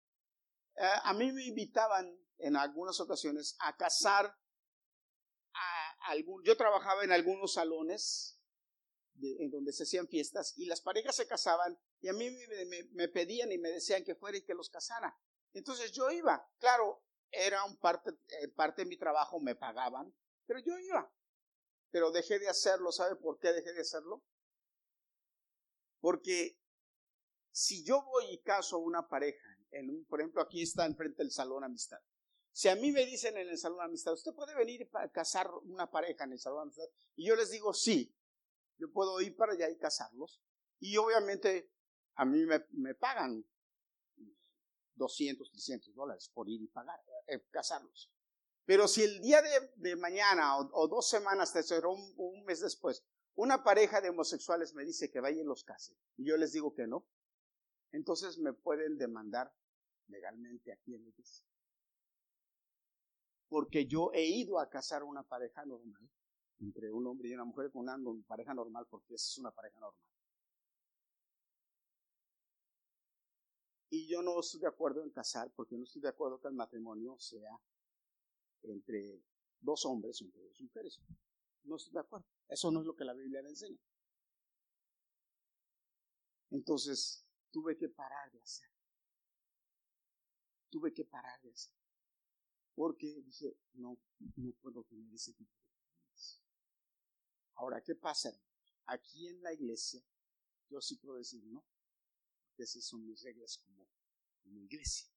eh, 0.76 0.90
a 1.04 1.14
mí 1.14 1.32
me 1.32 1.46
invitaban 1.46 2.18
en 2.38 2.56
algunas 2.56 3.00
ocasiones 3.00 3.56
a 3.60 3.76
casar 3.78 4.26
a 4.26 4.41
yo 6.44 6.58
trabajaba 6.58 7.04
en 7.04 7.12
algunos 7.12 7.54
salones 7.54 8.38
en 9.22 9.52
donde 9.52 9.72
se 9.72 9.84
hacían 9.84 10.08
fiestas 10.08 10.54
y 10.58 10.66
las 10.66 10.82
parejas 10.82 11.16
se 11.16 11.28
casaban 11.28 11.78
y 12.00 12.08
a 12.08 12.14
mí 12.14 12.30
me, 12.92 13.08
pedían 13.08 13.52
y 13.52 13.58
me 13.58 13.70
decían 13.70 14.04
que 14.04 14.16
fuera 14.16 14.38
y 14.38 14.44
que 14.44 14.54
los 14.54 14.70
casara. 14.70 15.16
Entonces 15.54 15.92
yo 15.92 16.10
iba, 16.10 16.50
claro, 16.60 17.04
era 17.30 17.64
un 17.64 17.78
parte, 17.78 18.12
eh, 18.42 18.48
parte 18.48 18.84
de 18.84 18.90
mi 18.90 18.98
trabajo, 18.98 19.40
me 19.40 19.56
pagaban, 19.56 20.14
pero 20.46 20.60
yo 20.60 20.78
iba. 20.80 21.12
Pero 21.92 22.12
dejé 22.12 22.40
de 22.40 22.48
hacerlo, 22.48 22.92
¿sabe 22.92 23.16
por 23.16 23.38
qué 23.38 23.52
dejé 23.52 23.74
de 23.74 23.82
hacerlo? 23.82 24.24
Porque 26.00 26.58
si 27.52 27.84
yo 27.84 28.02
voy 28.04 28.26
y 28.32 28.40
caso 28.40 28.78
a 28.78 28.80
una 28.80 29.08
pareja, 29.08 29.48
en 29.72 29.90
un, 29.90 30.06
por 30.06 30.20
ejemplo, 30.20 30.42
aquí 30.42 30.62
está 30.62 30.86
enfrente 30.86 31.22
del 31.22 31.32
salón 31.32 31.64
amistad. 31.64 32.00
Si 32.54 32.68
a 32.68 32.76
mí 32.76 32.92
me 32.92 33.06
dicen 33.06 33.38
en 33.38 33.50
el 33.50 33.58
salón 33.58 33.82
amistad, 33.82 34.14
usted 34.14 34.34
puede 34.34 34.54
venir 34.56 34.90
a 34.94 35.10
casar 35.10 35.50
una 35.64 35.90
pareja 35.90 36.26
en 36.26 36.34
el 36.34 36.40
salón 36.40 36.64
amistad, 36.64 36.86
y 37.16 37.26
yo 37.28 37.36
les 37.36 37.52
digo 37.52 37.74
sí, 37.74 38.14
yo 38.78 38.92
puedo 38.92 39.22
ir 39.22 39.36
para 39.36 39.54
allá 39.54 39.70
y 39.70 39.78
casarlos. 39.78 40.42
Y 40.80 40.98
obviamente 40.98 41.72
a 42.16 42.26
mí 42.26 42.46
me, 42.46 42.96
pagan 42.96 43.46
200, 44.96 45.50
300 45.52 45.96
dólares 45.96 46.30
por 46.34 46.50
ir 46.50 46.62
y 46.62 46.68
pagar, 46.68 47.00
eh, 47.28 47.46
casarlos. 47.52 48.12
Pero 48.66 48.88
si 48.88 49.04
el 49.04 49.22
día 49.22 49.42
de, 49.76 49.96
mañana 49.96 50.58
o, 50.58 50.88
dos 50.88 51.10
semanas, 51.10 51.54
o 51.56 51.92
un, 51.92 52.14
un 52.18 52.44
mes 52.46 52.60
después, 52.60 53.04
una 53.36 53.64
pareja 53.64 54.02
de 54.02 54.10
homosexuales 54.10 54.74
me 54.74 54.84
dice 54.84 55.10
que 55.10 55.20
vaya 55.20 55.42
y 55.42 55.44
los 55.44 55.64
case, 55.64 55.96
y 56.18 56.26
yo 56.26 56.38
les 56.38 56.52
digo 56.52 56.74
que 56.74 56.88
no, 56.88 57.08
entonces 57.92 58.38
me 58.38 58.54
pueden 58.54 58.98
demandar 58.98 59.54
legalmente 60.08 60.72
aquí 60.72 60.96
en 60.96 61.08
iglesia. 61.08 61.46
Porque 63.52 63.86
yo 63.86 64.12
he 64.14 64.24
ido 64.24 64.60
a 64.60 64.70
casar 64.70 65.04
una 65.04 65.24
pareja 65.24 65.66
normal 65.66 66.10
entre 66.62 66.90
un 66.90 67.06
hombre 67.06 67.28
y 67.28 67.34
una 67.34 67.44
mujer 67.44 67.70
con 67.70 67.82
una 67.82 67.98
pareja 68.26 68.54
normal, 68.54 68.88
porque 68.90 69.16
es 69.16 69.38
una 69.40 69.52
pareja 69.52 69.78
normal. 69.78 70.02
Y 73.90 74.08
yo 74.08 74.22
no 74.22 74.40
estoy 74.40 74.62
de 74.62 74.68
acuerdo 74.68 75.04
en 75.04 75.10
casar, 75.10 75.52
porque 75.54 75.78
no 75.78 75.84
estoy 75.84 76.02
de 76.02 76.08
acuerdo 76.08 76.40
que 76.40 76.48
el 76.48 76.54
matrimonio 76.54 77.20
sea 77.20 77.60
entre 78.62 79.22
dos 79.60 79.86
hombres 79.86 80.22
o 80.22 80.26
entre 80.28 80.44
dos 80.44 80.62
mujeres. 80.62 81.02
No 81.66 81.76
estoy 81.76 81.92
de 81.92 82.00
acuerdo. 82.00 82.26
Eso 82.48 82.72
no 82.72 82.80
es 82.80 82.86
lo 82.86 82.96
que 82.96 83.04
la 83.04 83.14
Biblia 83.14 83.42
le 83.42 83.50
enseña. 83.50 83.82
Entonces, 86.52 87.26
tuve 87.52 87.76
que 87.76 87.90
parar 87.90 88.32
de 88.32 88.40
hacer. 88.40 88.70
Tuve 90.70 90.94
que 90.94 91.04
parar 91.04 91.42
de 91.42 91.52
hacer. 91.52 91.81
Porque 92.76 93.22
dije, 93.22 93.58
no, 93.74 93.98
no 94.38 94.52
puedo 94.62 94.84
tener 94.84 95.14
ese 95.14 95.34
tipo 95.34 95.52
Ahora, 97.62 97.82
¿qué 97.84 97.94
pasa? 97.94 98.34
Aquí 98.86 99.28
en 99.28 99.44
la 99.44 99.54
iglesia, 99.54 100.02
yo 100.68 100.82
sí 100.82 100.96
puedo 100.96 101.18
decir 101.18 101.44
no, 101.46 101.64
porque 102.48 102.64
esas 102.64 102.84
son 102.84 103.06
mis 103.06 103.22
reglas 103.22 103.60
como, 103.60 103.88
como 104.42 104.62
iglesia. 104.62 105.08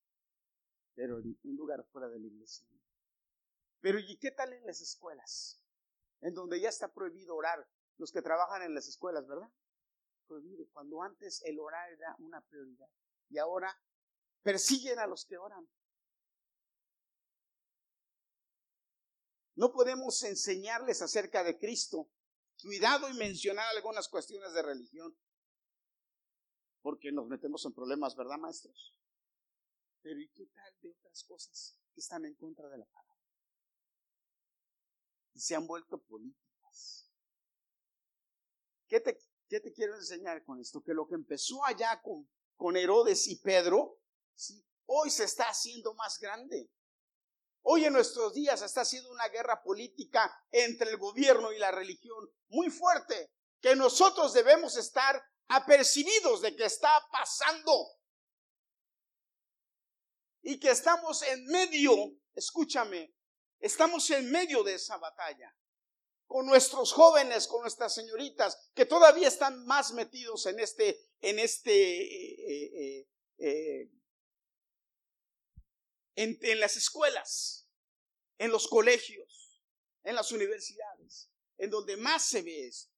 Pero 0.94 1.20
en 1.20 1.38
un 1.42 1.56
lugar 1.56 1.82
fuera 1.90 2.08
de 2.08 2.20
la 2.20 2.26
iglesia. 2.26 2.66
Pero 3.80 3.98
¿y 3.98 4.18
qué 4.18 4.30
tal 4.30 4.52
en 4.52 4.66
las 4.66 4.82
escuelas? 4.82 5.58
En 6.20 6.34
donde 6.34 6.60
ya 6.60 6.68
está 6.68 6.92
prohibido 6.92 7.34
orar. 7.34 7.66
Los 7.96 8.12
que 8.12 8.20
trabajan 8.20 8.62
en 8.62 8.74
las 8.74 8.88
escuelas, 8.88 9.26
¿verdad? 9.26 9.50
Prohibido. 10.26 10.66
Cuando 10.72 11.02
antes 11.02 11.42
el 11.46 11.58
orar 11.58 11.90
era 11.92 12.14
una 12.18 12.42
prioridad. 12.42 12.90
Y 13.30 13.38
ahora 13.38 13.74
persiguen 14.42 14.98
a 14.98 15.06
los 15.06 15.24
que 15.24 15.38
oran. 15.38 15.66
No 19.54 19.72
podemos 19.72 20.22
enseñarles 20.22 21.02
acerca 21.02 21.44
de 21.44 21.58
Cristo 21.58 22.08
Cuidado 22.62 23.08
y 23.08 23.14
mencionar 23.14 23.66
algunas 23.74 24.08
cuestiones 24.08 24.52
de 24.54 24.62
religión, 24.62 25.14
porque 26.82 27.12
nos 27.12 27.26
metemos 27.26 27.64
en 27.66 27.72
problemas, 27.72 28.16
¿verdad, 28.16 28.38
maestros? 28.38 28.94
Pero 30.00 30.20
¿y 30.20 30.28
qué 30.28 30.46
tal 30.46 30.74
de 30.80 30.90
otras 30.90 31.24
cosas 31.24 31.78
que 31.92 32.00
están 32.00 32.24
en 32.24 32.34
contra 32.34 32.68
de 32.68 32.78
la 32.78 32.86
palabra? 32.86 33.22
Y 35.34 35.40
se 35.40 35.54
han 35.54 35.66
vuelto 35.66 35.98
políticas. 35.98 37.10
¿Qué 38.86 39.00
te, 39.00 39.72
quiero 39.72 39.96
enseñar 39.96 40.44
con 40.44 40.60
esto? 40.60 40.82
Que 40.82 40.94
lo 40.94 41.06
que 41.06 41.16
empezó 41.16 41.64
allá 41.64 42.00
con, 42.02 42.30
con 42.56 42.76
Herodes 42.76 43.26
y 43.26 43.36
Pedro, 43.36 43.98
hoy 44.86 45.10
se 45.10 45.24
está 45.24 45.48
haciendo 45.48 45.94
más 45.94 46.18
grande. 46.18 46.70
Hoy 47.66 47.86
en 47.86 47.94
nuestros 47.94 48.34
días 48.34 48.60
está 48.60 48.82
haciendo 48.82 49.10
una 49.10 49.26
guerra 49.28 49.62
política 49.62 50.30
entre 50.50 50.90
el 50.90 50.98
gobierno 50.98 51.50
y 51.50 51.58
la 51.58 51.70
religión 51.70 52.30
muy 52.48 52.68
fuerte, 52.68 53.32
que 53.60 53.74
nosotros 53.74 54.34
debemos 54.34 54.76
estar 54.76 55.22
apercibidos 55.48 56.42
de 56.42 56.54
que 56.54 56.66
está 56.66 56.90
pasando. 57.10 57.72
Y 60.42 60.60
que 60.60 60.72
estamos 60.72 61.22
en 61.22 61.46
medio, 61.46 61.94
escúchame, 62.34 63.14
estamos 63.60 64.10
en 64.10 64.30
medio 64.30 64.62
de 64.62 64.74
esa 64.74 64.98
batalla 64.98 65.56
con 66.26 66.44
nuestros 66.44 66.92
jóvenes, 66.92 67.46
con 67.46 67.62
nuestras 67.62 67.94
señoritas, 67.94 68.70
que 68.74 68.84
todavía 68.84 69.28
están 69.28 69.64
más 69.64 69.92
metidos 69.92 70.44
en 70.46 70.60
este, 70.60 71.00
en 71.20 71.38
este, 71.38 71.72
eh, 71.72 72.98
eh, 72.98 73.08
eh, 73.38 73.90
en, 76.16 76.60
las 76.60 76.76
escuelas, 76.76 77.68
en 78.38 78.50
los 78.50 78.68
colegios, 78.68 79.60
en 80.02 80.14
las 80.14 80.32
universidades, 80.32 81.30
en 81.58 81.70
donde 81.70 81.96
más 81.96 82.24
se 82.24 82.42
ve 82.42 82.66
esto. 82.66 82.92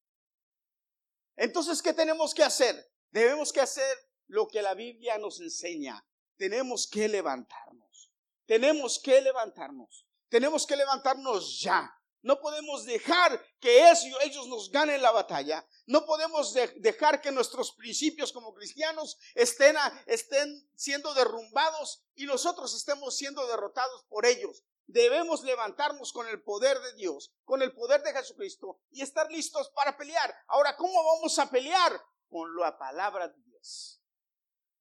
Entonces, 1.37 1.83
¿qué 1.83 1.93
tenemos 1.93 2.35
que 2.35 2.43
hacer? 2.43 2.91
Debemos 3.11 3.53
que 3.53 3.61
hacer 3.61 3.97
lo 4.27 4.49
que 4.49 4.63
la 4.63 4.75
Biblia 4.75 5.19
nos 5.19 5.41
enseña. 5.41 6.05
Tenemos 6.37 6.89
que 6.89 7.09
levantarnos. 7.09 8.13
Tenemos 8.47 8.99
que 8.99 9.21
levantarnos. 9.21 10.07
Tenemos 10.29 10.67
que 10.67 10.77
levantarnos 10.77 11.61
ya. 11.61 11.93
No 12.23 12.41
podemos 12.41 12.85
dejar 12.85 13.41
que 13.61 13.89
ellos 13.89 14.49
nos 14.49 14.71
ganen 14.71 15.03
la 15.03 15.13
batalla. 15.13 15.67
No 15.87 16.05
podemos 16.05 16.55
dejar 16.77 17.21
que 17.21 17.31
nuestros 17.31 17.73
principios 17.73 18.33
como 18.33 18.55
cristianos 18.55 19.19
estén, 19.35 19.77
estén 20.07 20.69
siendo 20.75 21.15
derrumbados 21.15 22.05
y 22.15 22.27
nosotros 22.27 22.75
estemos 22.75 23.17
siendo 23.17 23.47
derrotados 23.47 24.05
por 24.09 24.27
ellos. 24.27 24.65
Debemos 24.87 25.43
levantarnos 25.43 26.13
con 26.13 26.29
el 26.29 26.43
poder 26.43 26.81
de 26.81 26.95
Dios, 26.95 27.33
con 27.45 27.63
el 27.63 27.73
poder 27.75 28.03
de 28.03 28.13
Jesucristo 28.13 28.81
y 28.91 29.03
estar 29.03 29.31
listos 29.31 29.71
para 29.71 29.97
pelear. 29.97 30.35
Ahora, 30.47 30.77
¿cómo 30.77 31.03
vamos 31.05 31.39
a 31.39 31.51
pelear? 31.51 32.01
Con 32.29 32.57
la 32.57 32.77
palabra 32.79 33.29
de 33.29 33.41
Dios. 33.43 34.01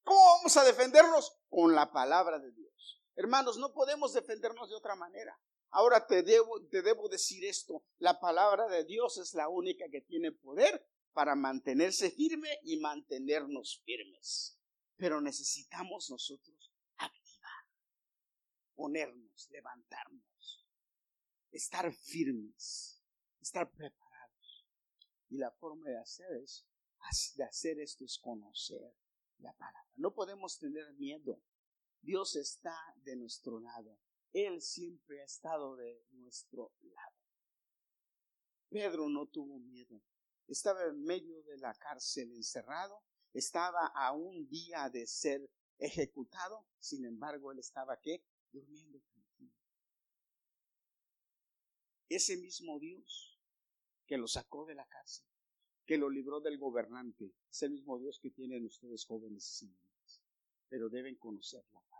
¿Cómo 0.04 0.24
vamos 0.38 0.56
a 0.58 0.64
defendernos? 0.64 1.36
Con 1.50 1.74
la 1.74 1.92
palabra 1.92 2.38
de 2.38 2.52
Dios. 2.52 3.02
Hermanos, 3.16 3.58
no 3.58 3.74
podemos 3.74 4.14
defendernos 4.14 4.70
de 4.70 4.76
otra 4.76 4.96
manera. 4.96 5.40
Ahora 5.76 6.08
te 6.08 6.24
debo, 6.24 7.10
decir 7.10 7.44
esto, 7.44 7.84
la 7.98 8.18
palabra 8.18 8.70
de 8.70 8.86
Dios 8.86 9.18
es 9.18 9.34
la 9.34 9.50
única 9.50 9.90
que 9.92 10.00
tiene 10.00 10.32
poder 10.32 10.88
para 11.12 11.36
mantenerse 11.36 12.12
firme 12.12 12.48
y 12.64 12.80
mantenernos 12.80 13.82
firmes. 13.84 14.58
Pero 14.96 15.20
necesitamos 15.20 16.10
nosotros 16.10 16.72
activar, 16.96 17.66
ponernos, 18.74 19.50
levantarnos, 19.52 20.66
estar 21.52 21.94
firmes, 21.94 23.04
estar 23.42 23.70
preparados. 23.70 24.66
Y 25.28 25.40
la 25.40 25.52
forma 25.52 25.90
de 25.90 25.98
hacer, 25.98 26.32
es, 26.42 26.66
de 27.36 27.44
hacer 27.44 27.82
esto 27.82 28.06
es 28.06 28.18
conocer 28.18 28.96
la 29.40 29.52
palabra. 29.52 29.92
No 29.98 30.14
podemos 30.14 30.58
tener 30.58 30.94
miedo. 30.94 31.42
Dios 32.00 32.38
está 32.38 32.78
de 33.04 33.18
nuestro 33.18 33.60
lado. 33.60 34.00
Él 34.36 34.62
siempre 34.62 35.22
ha 35.22 35.24
estado 35.24 35.78
de 35.78 36.04
nuestro 36.12 36.74
lado. 36.82 37.16
Pedro 38.70 39.08
no 39.08 39.28
tuvo 39.28 39.60
miedo. 39.60 40.02
Estaba 40.50 40.84
en 40.84 41.02
medio 41.06 41.42
de 41.44 41.58
la 41.58 41.74
cárcel 41.76 42.34
encerrado, 42.34 43.02
estaba 43.32 43.88
a 43.96 44.12
un 44.12 44.46
día 44.50 44.90
de 44.90 45.08
ser 45.08 45.50
ejecutado, 45.78 46.68
sin 46.80 47.06
embargo 47.06 47.54
él 47.54 47.60
estaba 47.60 47.98
¿qué? 48.02 48.22
Durmiendo 48.52 49.00
tranquilo. 49.00 49.54
Ese 52.10 52.36
mismo 52.36 52.78
Dios 52.78 53.40
que 54.06 54.18
lo 54.18 54.28
sacó 54.28 54.66
de 54.66 54.76
la 54.76 54.86
cárcel, 54.86 55.26
que 55.86 55.98
lo 55.98 56.10
libró 56.10 56.42
del 56.42 56.58
gobernante, 56.58 57.32
es 57.50 57.64
el 57.64 57.72
mismo 57.72 57.98
Dios 58.00 58.20
que 58.20 58.32
tienen 58.32 58.66
ustedes 58.66 59.06
jóvenes 59.06 59.50
y 59.50 59.66
señores, 59.66 60.22
pero 60.68 60.90
deben 60.90 61.16
conocer 61.16 61.64
la 61.72 61.80
palabra. 61.80 61.95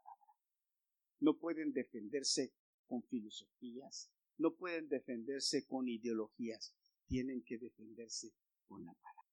No 1.20 1.38
pueden 1.38 1.74
defenderse 1.74 2.54
con 2.86 3.04
filosofías, 3.04 4.12
no 4.38 4.56
pueden 4.56 4.90
defenderse 4.90 5.66
con 5.66 5.88
ideologías, 5.88 6.76
tienen 7.08 7.44
que 7.44 7.58
defenderse 7.58 8.34
con 8.68 8.84
la 8.86 8.94
palabra. 8.94 9.24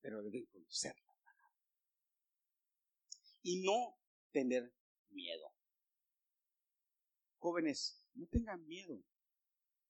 Pero 0.00 0.22
deben 0.22 0.46
conocer 0.46 0.94
la 1.06 1.14
palabra. 1.24 1.50
Y 3.42 3.62
no 3.62 3.98
tener 4.32 4.74
miedo. 5.10 5.52
Jóvenes, 7.38 8.04
no 8.14 8.26
tengan 8.26 8.66
miedo. 8.66 9.02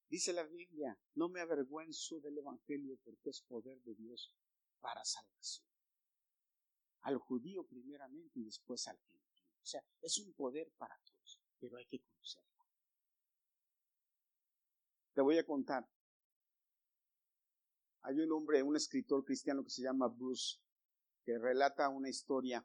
Dice 0.09 0.33
la 0.33 0.45
Biblia, 0.45 0.99
no 1.15 1.29
me 1.29 1.41
avergüenzo 1.41 2.21
del 2.21 2.39
Evangelio 2.39 2.99
porque 3.03 3.31
es 3.31 3.41
poder 3.43 3.81
de 3.83 3.95
Dios 3.95 4.35
para 4.81 5.05
salvación. 5.05 5.67
Al 7.01 7.19
judío 7.19 7.67
primeramente 7.67 8.39
y 8.39 8.45
después 8.45 8.87
al 8.87 8.99
gentil. 8.99 9.14
O 9.65 9.67
sea, 9.67 9.83
es 10.03 10.19
un 10.19 10.35
poder 10.35 10.71
para 10.77 10.95
todos, 11.07 11.41
pero 11.59 11.79
hay 11.79 11.87
que 11.87 11.99
conocerlo. 11.99 12.51
Te 15.15 15.23
voy 15.23 15.39
a 15.39 15.47
contar. 15.47 15.89
Hay 18.03 18.21
un 18.21 18.31
hombre, 18.33 18.63
un 18.63 18.77
escritor 18.77 19.25
cristiano 19.25 19.65
que 19.65 19.71
se 19.71 19.81
llama 19.81 20.09
Bruce, 20.09 20.59
que 21.25 21.39
relata 21.39 21.89
una 21.89 22.11
historia 22.11 22.63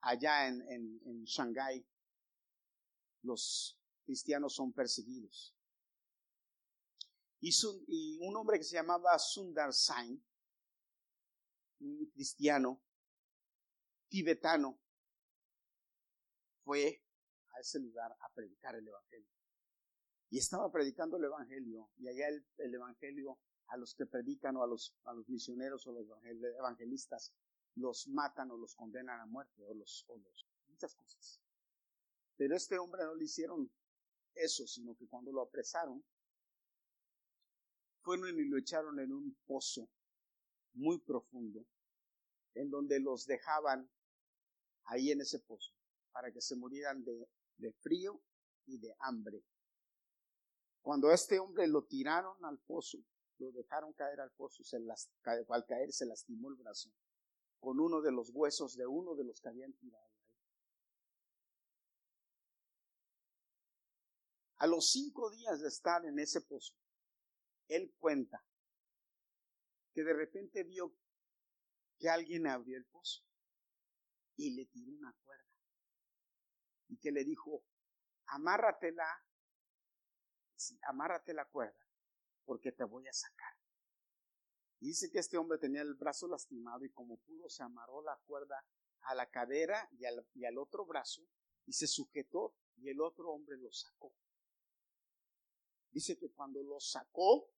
allá 0.00 0.48
en, 0.48 0.62
en, 0.62 1.00
en 1.04 1.24
Shanghái. 1.24 1.86
Los 3.24 3.78
cristianos 4.06 4.54
son 4.54 4.72
perseguidos. 4.72 5.54
Y, 7.40 7.50
y, 7.88 8.26
un 8.26 8.34
hombre 8.36 8.56
que 8.56 8.64
se 8.64 8.76
llamaba 8.76 9.18
Sundar 9.18 9.74
Sain, 9.74 10.24
un 11.80 12.10
cristiano 12.10 12.83
tibetano, 14.14 14.78
fue 16.62 17.02
a 17.52 17.58
ese 17.58 17.80
lugar 17.80 18.12
a 18.20 18.32
predicar 18.32 18.76
el 18.76 18.86
Evangelio. 18.86 19.28
Y 20.30 20.38
estaba 20.38 20.70
predicando 20.70 21.16
el 21.16 21.24
Evangelio, 21.24 21.90
y 21.96 22.06
allá 22.06 22.28
el, 22.28 22.74
Evangelio 22.74 23.40
a 23.66 23.76
los 23.76 23.92
que 23.96 24.06
predican 24.06 24.56
o 24.56 24.62
a 24.62 24.68
los, 24.68 24.94
a 25.02 25.12
los 25.14 25.28
misioneros 25.28 25.84
o 25.88 25.92
los 25.92 26.06
evangelistas 26.58 27.34
los 27.74 28.06
matan 28.06 28.52
o 28.52 28.56
los 28.56 28.76
condenan 28.76 29.20
a 29.20 29.26
muerte 29.26 29.64
o 29.64 29.74
los, 29.74 30.04
o 30.06 30.16
los 30.16 30.46
muchas 30.68 30.94
cosas. 30.94 31.40
Pero 32.36 32.54
este 32.54 32.78
hombre 32.78 33.02
no 33.02 33.16
le 33.16 33.24
hicieron 33.24 33.68
eso, 34.32 34.64
sino 34.68 34.94
que 34.94 35.08
cuando 35.08 35.32
lo 35.32 35.42
apresaron, 35.42 36.04
fueron 38.02 38.38
y 38.38 38.44
lo 38.44 38.58
echaron 38.58 39.00
en 39.00 39.12
un 39.12 39.36
pozo 39.44 39.90
muy 40.74 41.00
profundo, 41.00 41.66
en 42.54 42.70
donde 42.70 43.00
los 43.00 43.26
dejaban 43.26 43.90
ahí 44.84 45.10
en 45.10 45.20
ese 45.20 45.38
pozo, 45.40 45.72
para 46.12 46.32
que 46.32 46.40
se 46.40 46.56
murieran 46.56 47.04
de 47.04 47.72
frío 47.80 48.20
y 48.66 48.78
de 48.78 48.94
hambre. 49.00 49.42
Cuando 50.82 51.08
a 51.08 51.14
este 51.14 51.38
hombre 51.38 51.66
lo 51.66 51.84
tiraron 51.84 52.44
al 52.44 52.58
pozo, 52.58 52.98
lo 53.38 53.50
dejaron 53.52 53.92
caer 53.94 54.20
al 54.20 54.30
pozo, 54.32 54.62
se 54.62 54.76
al 54.76 55.66
caer 55.66 55.92
se 55.92 56.06
lastimó 56.06 56.50
el 56.50 56.56
brazo 56.56 56.90
con 57.58 57.80
uno 57.80 58.02
de 58.02 58.12
los 58.12 58.30
huesos 58.30 58.76
de 58.76 58.86
uno 58.86 59.14
de 59.14 59.24
los 59.24 59.40
que 59.40 59.48
habían 59.48 59.72
tirado. 59.72 60.04
A 64.58 64.66
los 64.66 64.90
cinco 64.90 65.30
días 65.30 65.60
de 65.60 65.68
estar 65.68 66.04
en 66.04 66.18
ese 66.18 66.42
pozo, 66.42 66.74
él 67.68 67.94
cuenta 67.98 68.44
que 69.94 70.04
de 70.04 70.12
repente 70.12 70.62
vio 70.64 70.94
que 71.98 72.10
alguien 72.10 72.46
abrió 72.46 72.76
el 72.76 72.84
pozo 72.84 73.24
y 74.36 74.50
le 74.54 74.66
tiró 74.66 74.92
una 74.92 75.12
cuerda 75.24 75.44
y 76.88 76.98
que 76.98 77.12
le 77.12 77.24
dijo, 77.24 77.64
amárratela, 78.26 79.06
amárrate 80.82 81.34
la 81.34 81.44
cuerda, 81.46 81.86
porque 82.44 82.72
te 82.72 82.84
voy 82.84 83.06
a 83.08 83.12
sacar. 83.12 83.54
dice 84.80 85.10
que 85.10 85.18
este 85.18 85.38
hombre 85.38 85.58
tenía 85.58 85.82
el 85.82 85.94
brazo 85.94 86.28
lastimado 86.28 86.84
y 86.84 86.90
como 86.90 87.16
pudo 87.18 87.48
se 87.48 87.62
amarró 87.62 88.02
la 88.02 88.16
cuerda 88.26 88.64
a 89.02 89.14
la 89.14 89.30
cadera 89.30 89.88
y 89.92 90.04
al, 90.04 90.26
y 90.34 90.44
al 90.44 90.58
otro 90.58 90.84
brazo 90.84 91.22
y 91.66 91.72
se 91.72 91.86
sujetó 91.86 92.54
y 92.76 92.88
el 92.90 93.00
otro 93.00 93.30
hombre 93.30 93.56
lo 93.56 93.72
sacó. 93.72 94.14
Dice 95.90 96.18
que 96.18 96.30
cuando 96.32 96.62
lo 96.62 96.80
sacó, 96.80 97.50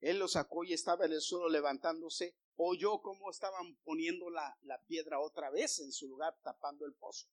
él 0.00 0.18
lo 0.18 0.28
sacó 0.28 0.64
y 0.64 0.74
estaba 0.74 1.06
en 1.06 1.12
el 1.12 1.20
suelo 1.20 1.48
levantándose 1.48 2.36
oyó 2.56 3.00
cómo 3.02 3.30
estaban 3.30 3.76
poniendo 3.84 4.30
la, 4.30 4.56
piedra 4.86 5.20
otra 5.20 5.50
vez 5.50 5.80
en 5.80 5.92
su 5.92 6.08
lugar, 6.08 6.36
tapando 6.42 6.86
el 6.86 6.94
pozo. 6.94 7.28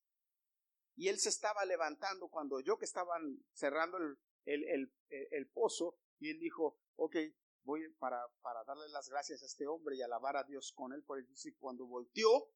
Y 0.96 1.08
él 1.08 1.18
se 1.18 1.28
estaba 1.28 1.64
levantando 1.64 2.28
cuando 2.28 2.56
oyó 2.56 2.76
que 2.76 2.84
estaban 2.84 3.44
cerrando 3.52 3.98
el, 4.44 4.92
el, 5.08 5.48
pozo 5.50 5.96
y 6.18 6.30
él 6.30 6.38
dijo, 6.38 6.78
ok, 6.96 7.16
voy 7.64 7.88
para, 7.98 8.20
para 8.42 8.64
darle 8.64 8.88
las 8.88 9.08
gracias 9.08 9.42
a 9.42 9.46
este 9.46 9.66
hombre 9.66 9.96
y 9.96 10.02
alabar 10.02 10.36
a 10.36 10.44
Dios 10.44 10.72
con 10.72 10.92
él 10.92 11.02
por 11.02 11.18
el 11.18 11.26
y 11.26 11.52
cuando 11.54 11.86
volteó 11.86 12.50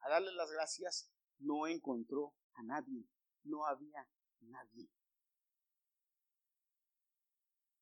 a 0.00 0.08
darle 0.08 0.32
las 0.32 0.50
gracias, 0.50 1.10
no 1.38 1.66
encontró 1.66 2.34
a 2.54 2.62
nadie, 2.62 3.04
no 3.44 3.66
había 3.66 4.08
nadie. 4.40 4.88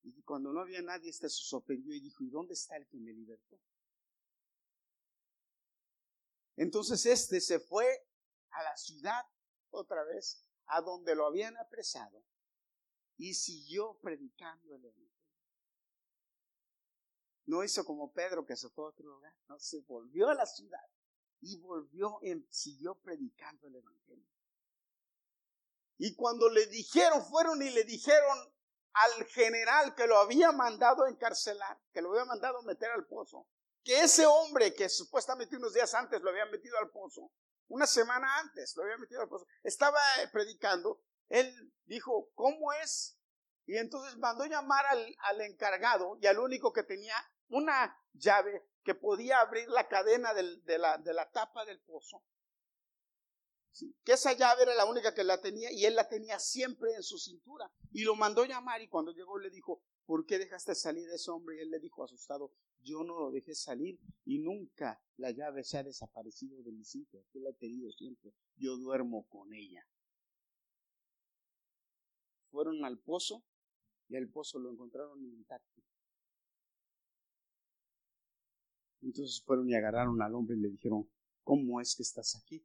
Y 0.02 0.22
cuando 0.22 0.52
no 0.52 0.60
había 0.60 0.82
nadie, 0.82 1.10
este 1.10 1.28
se 1.28 1.42
sorprendió 1.42 1.92
y 1.94 2.00
dijo, 2.00 2.22
¿y 2.22 2.30
dónde 2.30 2.54
está 2.54 2.76
el 2.76 2.86
que 2.86 2.98
me 2.98 3.12
libertó? 3.12 3.58
Entonces 6.56 7.04
este 7.06 7.40
se 7.40 7.60
fue 7.60 7.86
a 8.50 8.62
la 8.62 8.76
ciudad 8.76 9.26
otra 9.70 10.02
vez, 10.04 10.44
a 10.66 10.80
donde 10.80 11.14
lo 11.14 11.26
habían 11.26 11.56
apresado, 11.58 12.24
y 13.18 13.34
siguió 13.34 13.98
predicando 14.00 14.74
el 14.74 14.84
Evangelio. 14.84 15.12
No 17.44 17.62
hizo 17.62 17.84
como 17.84 18.12
Pedro 18.12 18.44
que 18.44 18.56
se 18.56 18.68
fue 18.70 18.86
a 18.86 18.88
otro 18.88 19.06
lugar, 19.06 19.34
no, 19.48 19.58
se 19.58 19.80
volvió 19.82 20.28
a 20.28 20.34
la 20.34 20.46
ciudad 20.46 20.84
y 21.40 21.58
volvió 21.58 22.18
y 22.22 22.44
siguió 22.50 22.96
predicando 22.96 23.68
el 23.68 23.76
Evangelio. 23.76 24.26
Y 25.98 26.14
cuando 26.14 26.48
le 26.50 26.66
dijeron, 26.66 27.24
fueron 27.24 27.62
y 27.62 27.70
le 27.70 27.84
dijeron 27.84 28.52
al 28.92 29.26
general 29.26 29.94
que 29.94 30.06
lo 30.06 30.18
había 30.18 30.52
mandado 30.52 31.06
encarcelar, 31.06 31.78
que 31.92 32.02
lo 32.02 32.10
había 32.10 32.24
mandado 32.24 32.62
meter 32.62 32.90
al 32.90 33.06
pozo, 33.06 33.46
que 33.86 34.00
ese 34.00 34.26
hombre 34.26 34.74
que 34.74 34.88
supuestamente 34.88 35.56
unos 35.56 35.72
días 35.72 35.94
antes 35.94 36.20
lo 36.20 36.30
había 36.30 36.44
metido 36.46 36.76
al 36.78 36.90
pozo, 36.90 37.30
una 37.68 37.86
semana 37.86 38.40
antes 38.40 38.74
lo 38.76 38.82
había 38.82 38.98
metido 38.98 39.22
al 39.22 39.28
pozo, 39.28 39.46
estaba 39.62 40.00
eh, 40.20 40.28
predicando, 40.32 41.00
él 41.28 41.72
dijo, 41.84 42.28
¿cómo 42.34 42.72
es? 42.72 43.16
Y 43.64 43.76
entonces 43.76 44.18
mandó 44.18 44.44
llamar 44.44 44.84
al, 44.86 45.40
encargado 45.40 46.18
y 46.20 46.26
al 46.26 46.40
único 46.40 46.72
que 46.72 46.82
tenía 46.82 47.14
una 47.48 47.96
llave 48.12 48.66
que 48.82 48.96
podía 48.96 49.38
abrir 49.38 49.68
la 49.68 49.86
cadena 49.86 50.34
de, 50.34 50.78
la, 50.78 50.98
de, 50.98 51.14
la, 51.14 51.30
tapa 51.30 51.64
del 51.64 51.80
pozo. 51.80 52.24
que 54.04 54.14
esa 54.14 54.32
llave 54.32 54.64
era 54.64 54.74
la 54.74 54.84
única 54.84 55.14
que 55.14 55.22
la 55.22 55.40
tenía 55.40 55.70
y 55.70 55.84
él 55.84 55.94
la 55.94 56.08
tenía 56.08 56.40
siempre 56.40 56.92
en 56.94 57.04
su 57.04 57.18
cintura. 57.18 57.70
Y 57.92 58.02
lo 58.02 58.16
mandó 58.16 58.44
llamar 58.44 58.82
y 58.82 58.88
cuando 58.88 59.12
llegó 59.12 59.38
le 59.38 59.50
dijo, 59.50 59.80
¿por 60.06 60.26
qué 60.26 60.38
dejaste 60.38 60.74
salir 60.74 61.08
a 61.08 61.14
ese 61.14 61.30
hombre? 61.30 61.56
Y 61.56 61.60
él 61.60 61.70
le 61.70 61.78
dijo 61.78 62.02
asustado, 62.02 62.52
yo 62.86 63.02
no 63.02 63.18
lo 63.18 63.30
dejé 63.32 63.54
salir 63.54 63.98
y 64.24 64.38
nunca 64.38 65.02
la 65.16 65.32
llave 65.32 65.64
se 65.64 65.78
ha 65.78 65.82
desaparecido 65.82 66.62
de 66.62 66.72
mi 66.72 66.84
sitio, 66.84 67.24
yo 67.34 67.40
la 67.40 67.50
he 67.50 67.54
tenido 67.54 67.90
siempre, 67.90 68.32
yo 68.56 68.76
duermo 68.76 69.26
con 69.28 69.52
ella. 69.52 69.84
Fueron 72.50 72.84
al 72.84 72.98
pozo 72.98 73.44
y 74.08 74.16
al 74.16 74.28
pozo 74.28 74.60
lo 74.60 74.70
encontraron 74.70 75.22
intacto. 75.24 75.82
Entonces 79.02 79.42
fueron 79.44 79.68
y 79.68 79.74
agarraron 79.74 80.22
al 80.22 80.34
hombre 80.34 80.56
y 80.56 80.60
le 80.60 80.70
dijeron, 80.70 81.08
¿cómo 81.42 81.80
es 81.80 81.94
que 81.96 82.02
estás 82.02 82.36
aquí? 82.36 82.64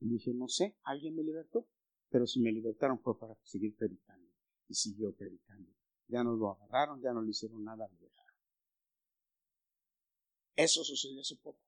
Y 0.00 0.08
dije, 0.08 0.34
no 0.34 0.48
sé, 0.48 0.76
alguien 0.82 1.14
me 1.14 1.22
libertó, 1.22 1.68
pero 2.08 2.26
si 2.26 2.40
me 2.40 2.52
libertaron 2.52 2.98
fue 2.98 3.18
para 3.18 3.36
seguir 3.42 3.76
predicando. 3.76 4.28
Y 4.68 4.74
siguió 4.74 5.14
predicando. 5.14 5.70
Ya 6.08 6.22
no 6.22 6.34
lo 6.34 6.50
agarraron, 6.50 7.00
ya 7.00 7.12
no 7.12 7.22
le 7.22 7.30
hicieron 7.30 7.64
nada, 7.64 7.88
eso 10.62 10.84
sucedió 10.84 11.20
hace 11.20 11.36
poco. 11.36 11.60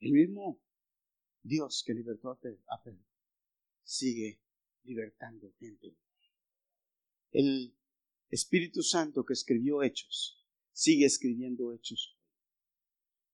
El 0.00 0.12
mismo 0.12 0.60
Dios 1.42 1.82
que 1.86 1.94
libertó 1.94 2.30
a 2.30 2.38
Pedro 2.38 3.04
sigue 3.82 4.40
libertando 4.84 5.52
gente. 5.58 5.96
El, 7.32 7.74
Espíritu 8.30 8.82
Santo 8.82 9.24
que 9.24 9.32
escribió 9.32 9.84
hechos, 9.84 10.44
sigue 10.72 11.06
escribiendo 11.06 11.72
hechos. 11.72 12.18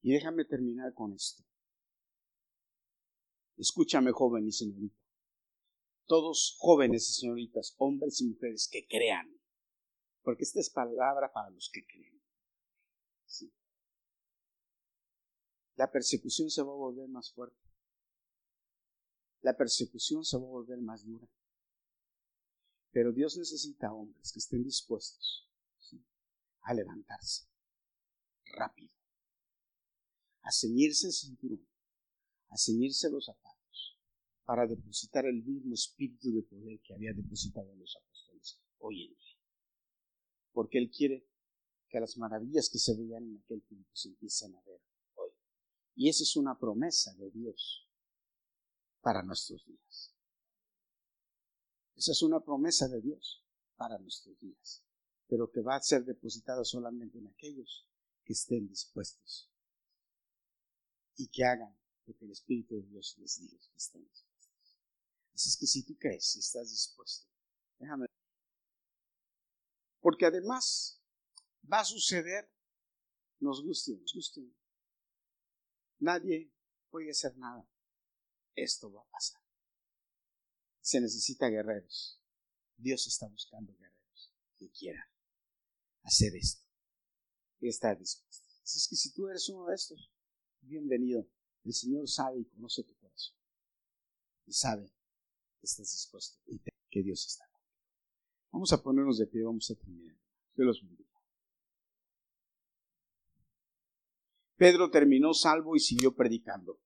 Y 0.02 0.12
déjame 0.12 0.44
terminar 0.44 0.92
con 0.92 1.14
esto. 1.14 1.42
Escúchame, 3.56 4.12
joven 4.12 4.46
y 4.46 4.52
señorita. 4.52 5.00
Todos 6.04 6.54
jóvenes 6.58 7.08
y 7.08 7.12
señoritas, 7.14 7.74
hombres 7.78 8.20
y 8.20 8.26
mujeres 8.26 8.68
que 8.70 8.86
crean. 8.86 9.40
Porque 10.22 10.42
esta 10.42 10.60
es 10.60 10.68
palabra 10.68 11.32
para 11.32 11.48
los 11.48 11.70
que 11.72 11.86
creen. 11.86 12.19
La 15.80 15.90
persecución 15.90 16.50
se 16.50 16.60
va 16.60 16.72
a 16.72 16.76
volver 16.76 17.08
más 17.08 17.32
fuerte. 17.32 17.56
La 19.40 19.56
persecución 19.56 20.26
se 20.26 20.36
va 20.36 20.42
a 20.42 20.50
volver 20.50 20.78
más 20.82 21.06
dura. 21.06 21.26
Pero 22.90 23.14
Dios 23.14 23.38
necesita 23.38 23.90
hombres 23.90 24.30
que 24.30 24.40
estén 24.40 24.62
dispuestos 24.62 25.48
a 26.64 26.74
levantarse 26.74 27.46
rápido, 28.44 28.92
a 30.42 30.52
ceñirse 30.52 31.06
el 31.06 31.14
cinturón, 31.14 31.66
a 32.50 32.58
ceñirse 32.58 33.08
los 33.08 33.24
zapatos, 33.24 33.98
para 34.44 34.66
depositar 34.66 35.24
el 35.24 35.42
mismo 35.42 35.72
espíritu 35.72 36.30
de 36.30 36.42
poder 36.42 36.78
que 36.82 36.92
había 36.92 37.14
depositado 37.14 37.74
los 37.76 37.96
apóstoles 37.96 38.60
hoy 38.80 39.06
en 39.06 39.14
día. 39.14 39.38
Porque 40.52 40.76
Él 40.76 40.90
quiere 40.90 41.26
que 41.88 42.00
las 42.00 42.18
maravillas 42.18 42.68
que 42.68 42.78
se 42.78 42.94
veían 42.94 43.24
en 43.24 43.38
aquel 43.38 43.62
tiempo 43.62 43.88
se 43.94 44.08
empiecen 44.08 44.54
a 44.54 44.60
ver. 44.60 44.89
Y 46.00 46.08
esa 46.08 46.22
es 46.22 46.34
una 46.34 46.58
promesa 46.58 47.12
de 47.16 47.30
Dios 47.30 47.86
para 49.02 49.22
nuestros 49.22 49.66
días. 49.66 50.16
Esa 51.94 52.12
es 52.12 52.22
una 52.22 52.40
promesa 52.40 52.88
de 52.88 53.02
Dios 53.02 53.44
para 53.76 53.98
nuestros 53.98 54.40
días, 54.40 54.82
pero 55.28 55.50
que 55.50 55.60
va 55.60 55.76
a 55.76 55.82
ser 55.82 56.06
depositada 56.06 56.64
solamente 56.64 57.18
en 57.18 57.26
aquellos 57.26 57.86
que 58.24 58.32
estén 58.32 58.66
dispuestos 58.66 59.52
y 61.16 61.28
que 61.28 61.44
hagan 61.44 61.78
lo 62.06 62.16
que 62.16 62.24
el 62.24 62.30
Espíritu 62.30 62.76
de 62.76 62.88
Dios 62.88 63.18
les 63.18 63.38
diga 63.38 63.58
que 63.58 63.76
estén 63.76 64.02
dispuestos. 64.02 64.78
Así 65.34 65.48
es 65.50 65.56
que 65.58 65.66
si 65.66 65.84
tú 65.84 65.98
crees, 65.98 66.24
si 66.24 66.38
estás 66.38 66.70
dispuesto, 66.70 67.28
déjame. 67.78 68.06
Porque 70.00 70.24
además 70.24 70.98
va 71.70 71.80
a 71.80 71.84
suceder, 71.84 72.50
nos 73.38 73.62
guste, 73.62 73.98
nos 73.98 74.14
guste. 74.14 74.59
Nadie 76.00 76.52
puede 76.90 77.10
hacer 77.10 77.36
nada. 77.36 77.66
Esto 78.54 78.92
va 78.92 79.02
a 79.02 79.10
pasar 79.10 79.40
se 80.80 81.00
necesita 81.00 81.48
guerreros. 81.48 82.20
Dios 82.76 83.06
está 83.06 83.28
buscando 83.28 83.72
guerreros 83.76 84.34
que 84.56 84.70
quieran 84.70 85.06
hacer 86.02 86.34
esto 86.34 86.66
y 87.60 87.68
estar 87.68 87.98
dispuestos. 87.98 88.60
Así 88.62 88.78
es 88.78 88.88
que 88.88 88.96
si 88.96 89.12
tú 89.12 89.28
eres 89.28 89.48
uno 89.48 89.66
de 89.66 89.74
estos, 89.74 90.10
bienvenido. 90.60 91.28
El 91.64 91.74
Señor 91.74 92.08
sabe 92.08 92.40
y 92.40 92.44
conoce 92.46 92.82
tu 92.82 92.96
corazón. 92.96 93.36
Y 94.46 94.52
sabe 94.52 94.86
que 95.60 95.66
estás 95.66 95.92
dispuesto 95.92 96.38
y 96.46 96.58
que 96.58 97.02
Dios 97.02 97.26
está 97.26 97.44
contigo. 97.50 97.84
Vamos 98.50 98.72
a 98.72 98.82
ponernos 98.82 99.18
de 99.18 99.26
pie, 99.26 99.44
vamos 99.44 99.70
a 99.70 99.74
terminar. 99.74 100.16
Dios 100.54 100.66
los 100.66 100.80
bendiga. 100.82 100.99
Pedro 104.60 104.90
terminó 104.90 105.32
salvo 105.32 105.74
y 105.74 105.80
siguió 105.80 106.14
predicando. 106.14 106.78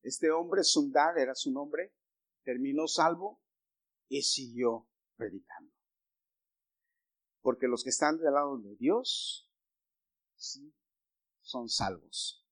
Este 0.00 0.30
hombre, 0.30 0.64
Sundar 0.64 1.18
era 1.18 1.34
su 1.34 1.52
nombre, 1.52 1.92
terminó 2.44 2.88
salvo 2.88 3.42
y 4.08 4.22
siguió 4.22 4.88
predicando. 5.16 5.70
Porque 7.42 7.68
los 7.68 7.84
que 7.84 7.90
están 7.90 8.16
del 8.16 8.32
lado 8.32 8.56
de 8.56 8.74
Dios 8.76 9.52
¿sí? 10.34 10.74
son 11.42 11.68
salvos. 11.68 12.42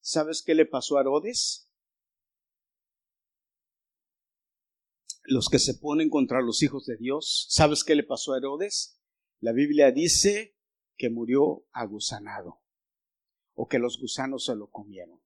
¿Sabes 0.00 0.42
qué 0.44 0.56
le 0.56 0.66
pasó 0.66 0.98
a 0.98 1.02
Herodes? 1.02 1.71
Los 5.24 5.48
que 5.48 5.58
se 5.58 5.74
ponen 5.74 6.10
contra 6.10 6.42
los 6.42 6.62
hijos 6.62 6.86
de 6.86 6.96
Dios, 6.96 7.46
¿sabes 7.48 7.84
qué 7.84 7.94
le 7.94 8.02
pasó 8.02 8.32
a 8.32 8.38
Herodes? 8.38 9.00
La 9.40 9.52
Biblia 9.52 9.92
dice 9.92 10.56
que 10.96 11.10
murió 11.10 11.66
agusanado 11.72 12.62
o 13.54 13.68
que 13.68 13.78
los 13.78 14.00
gusanos 14.00 14.44
se 14.46 14.56
lo 14.56 14.70
comieron. 14.70 15.20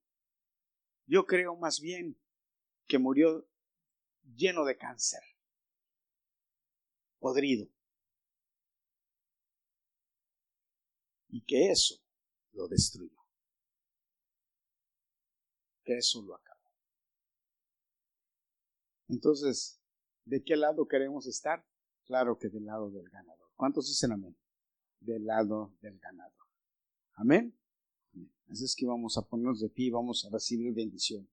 Yo 1.06 1.24
creo 1.24 1.56
más 1.56 1.80
bien 1.80 2.18
que 2.86 2.98
murió 2.98 3.48
lleno 4.34 4.64
de 4.64 4.76
cáncer, 4.76 5.20
podrido. 7.18 7.68
Y 11.28 11.44
que 11.44 11.70
eso 11.70 11.96
lo 12.52 12.68
destruyó. 12.68 13.16
Que 15.84 15.98
eso 15.98 16.22
lo 16.22 16.34
acabó. 16.34 16.72
Entonces, 19.08 19.80
¿de 20.26 20.42
qué 20.44 20.56
lado 20.56 20.86
queremos 20.86 21.26
estar? 21.26 21.64
Claro 22.04 22.38
que 22.38 22.48
del 22.48 22.66
lado 22.66 22.90
del 22.90 23.08
ganador. 23.08 23.48
¿Cuántos 23.56 23.86
dicen 23.88 24.12
amén? 24.12 24.36
Del 25.00 25.24
lado 25.24 25.74
del 25.80 25.98
ganador. 25.98 26.46
Amén. 27.14 27.58
Así 28.50 28.64
es 28.64 28.76
que 28.76 28.86
vamos 28.86 29.16
a 29.16 29.22
ponernos 29.22 29.60
de 29.60 29.68
pie 29.68 29.86
y 29.86 29.90
vamos 29.90 30.24
a 30.24 30.30
recibir 30.30 30.72
bendición. 30.74 31.28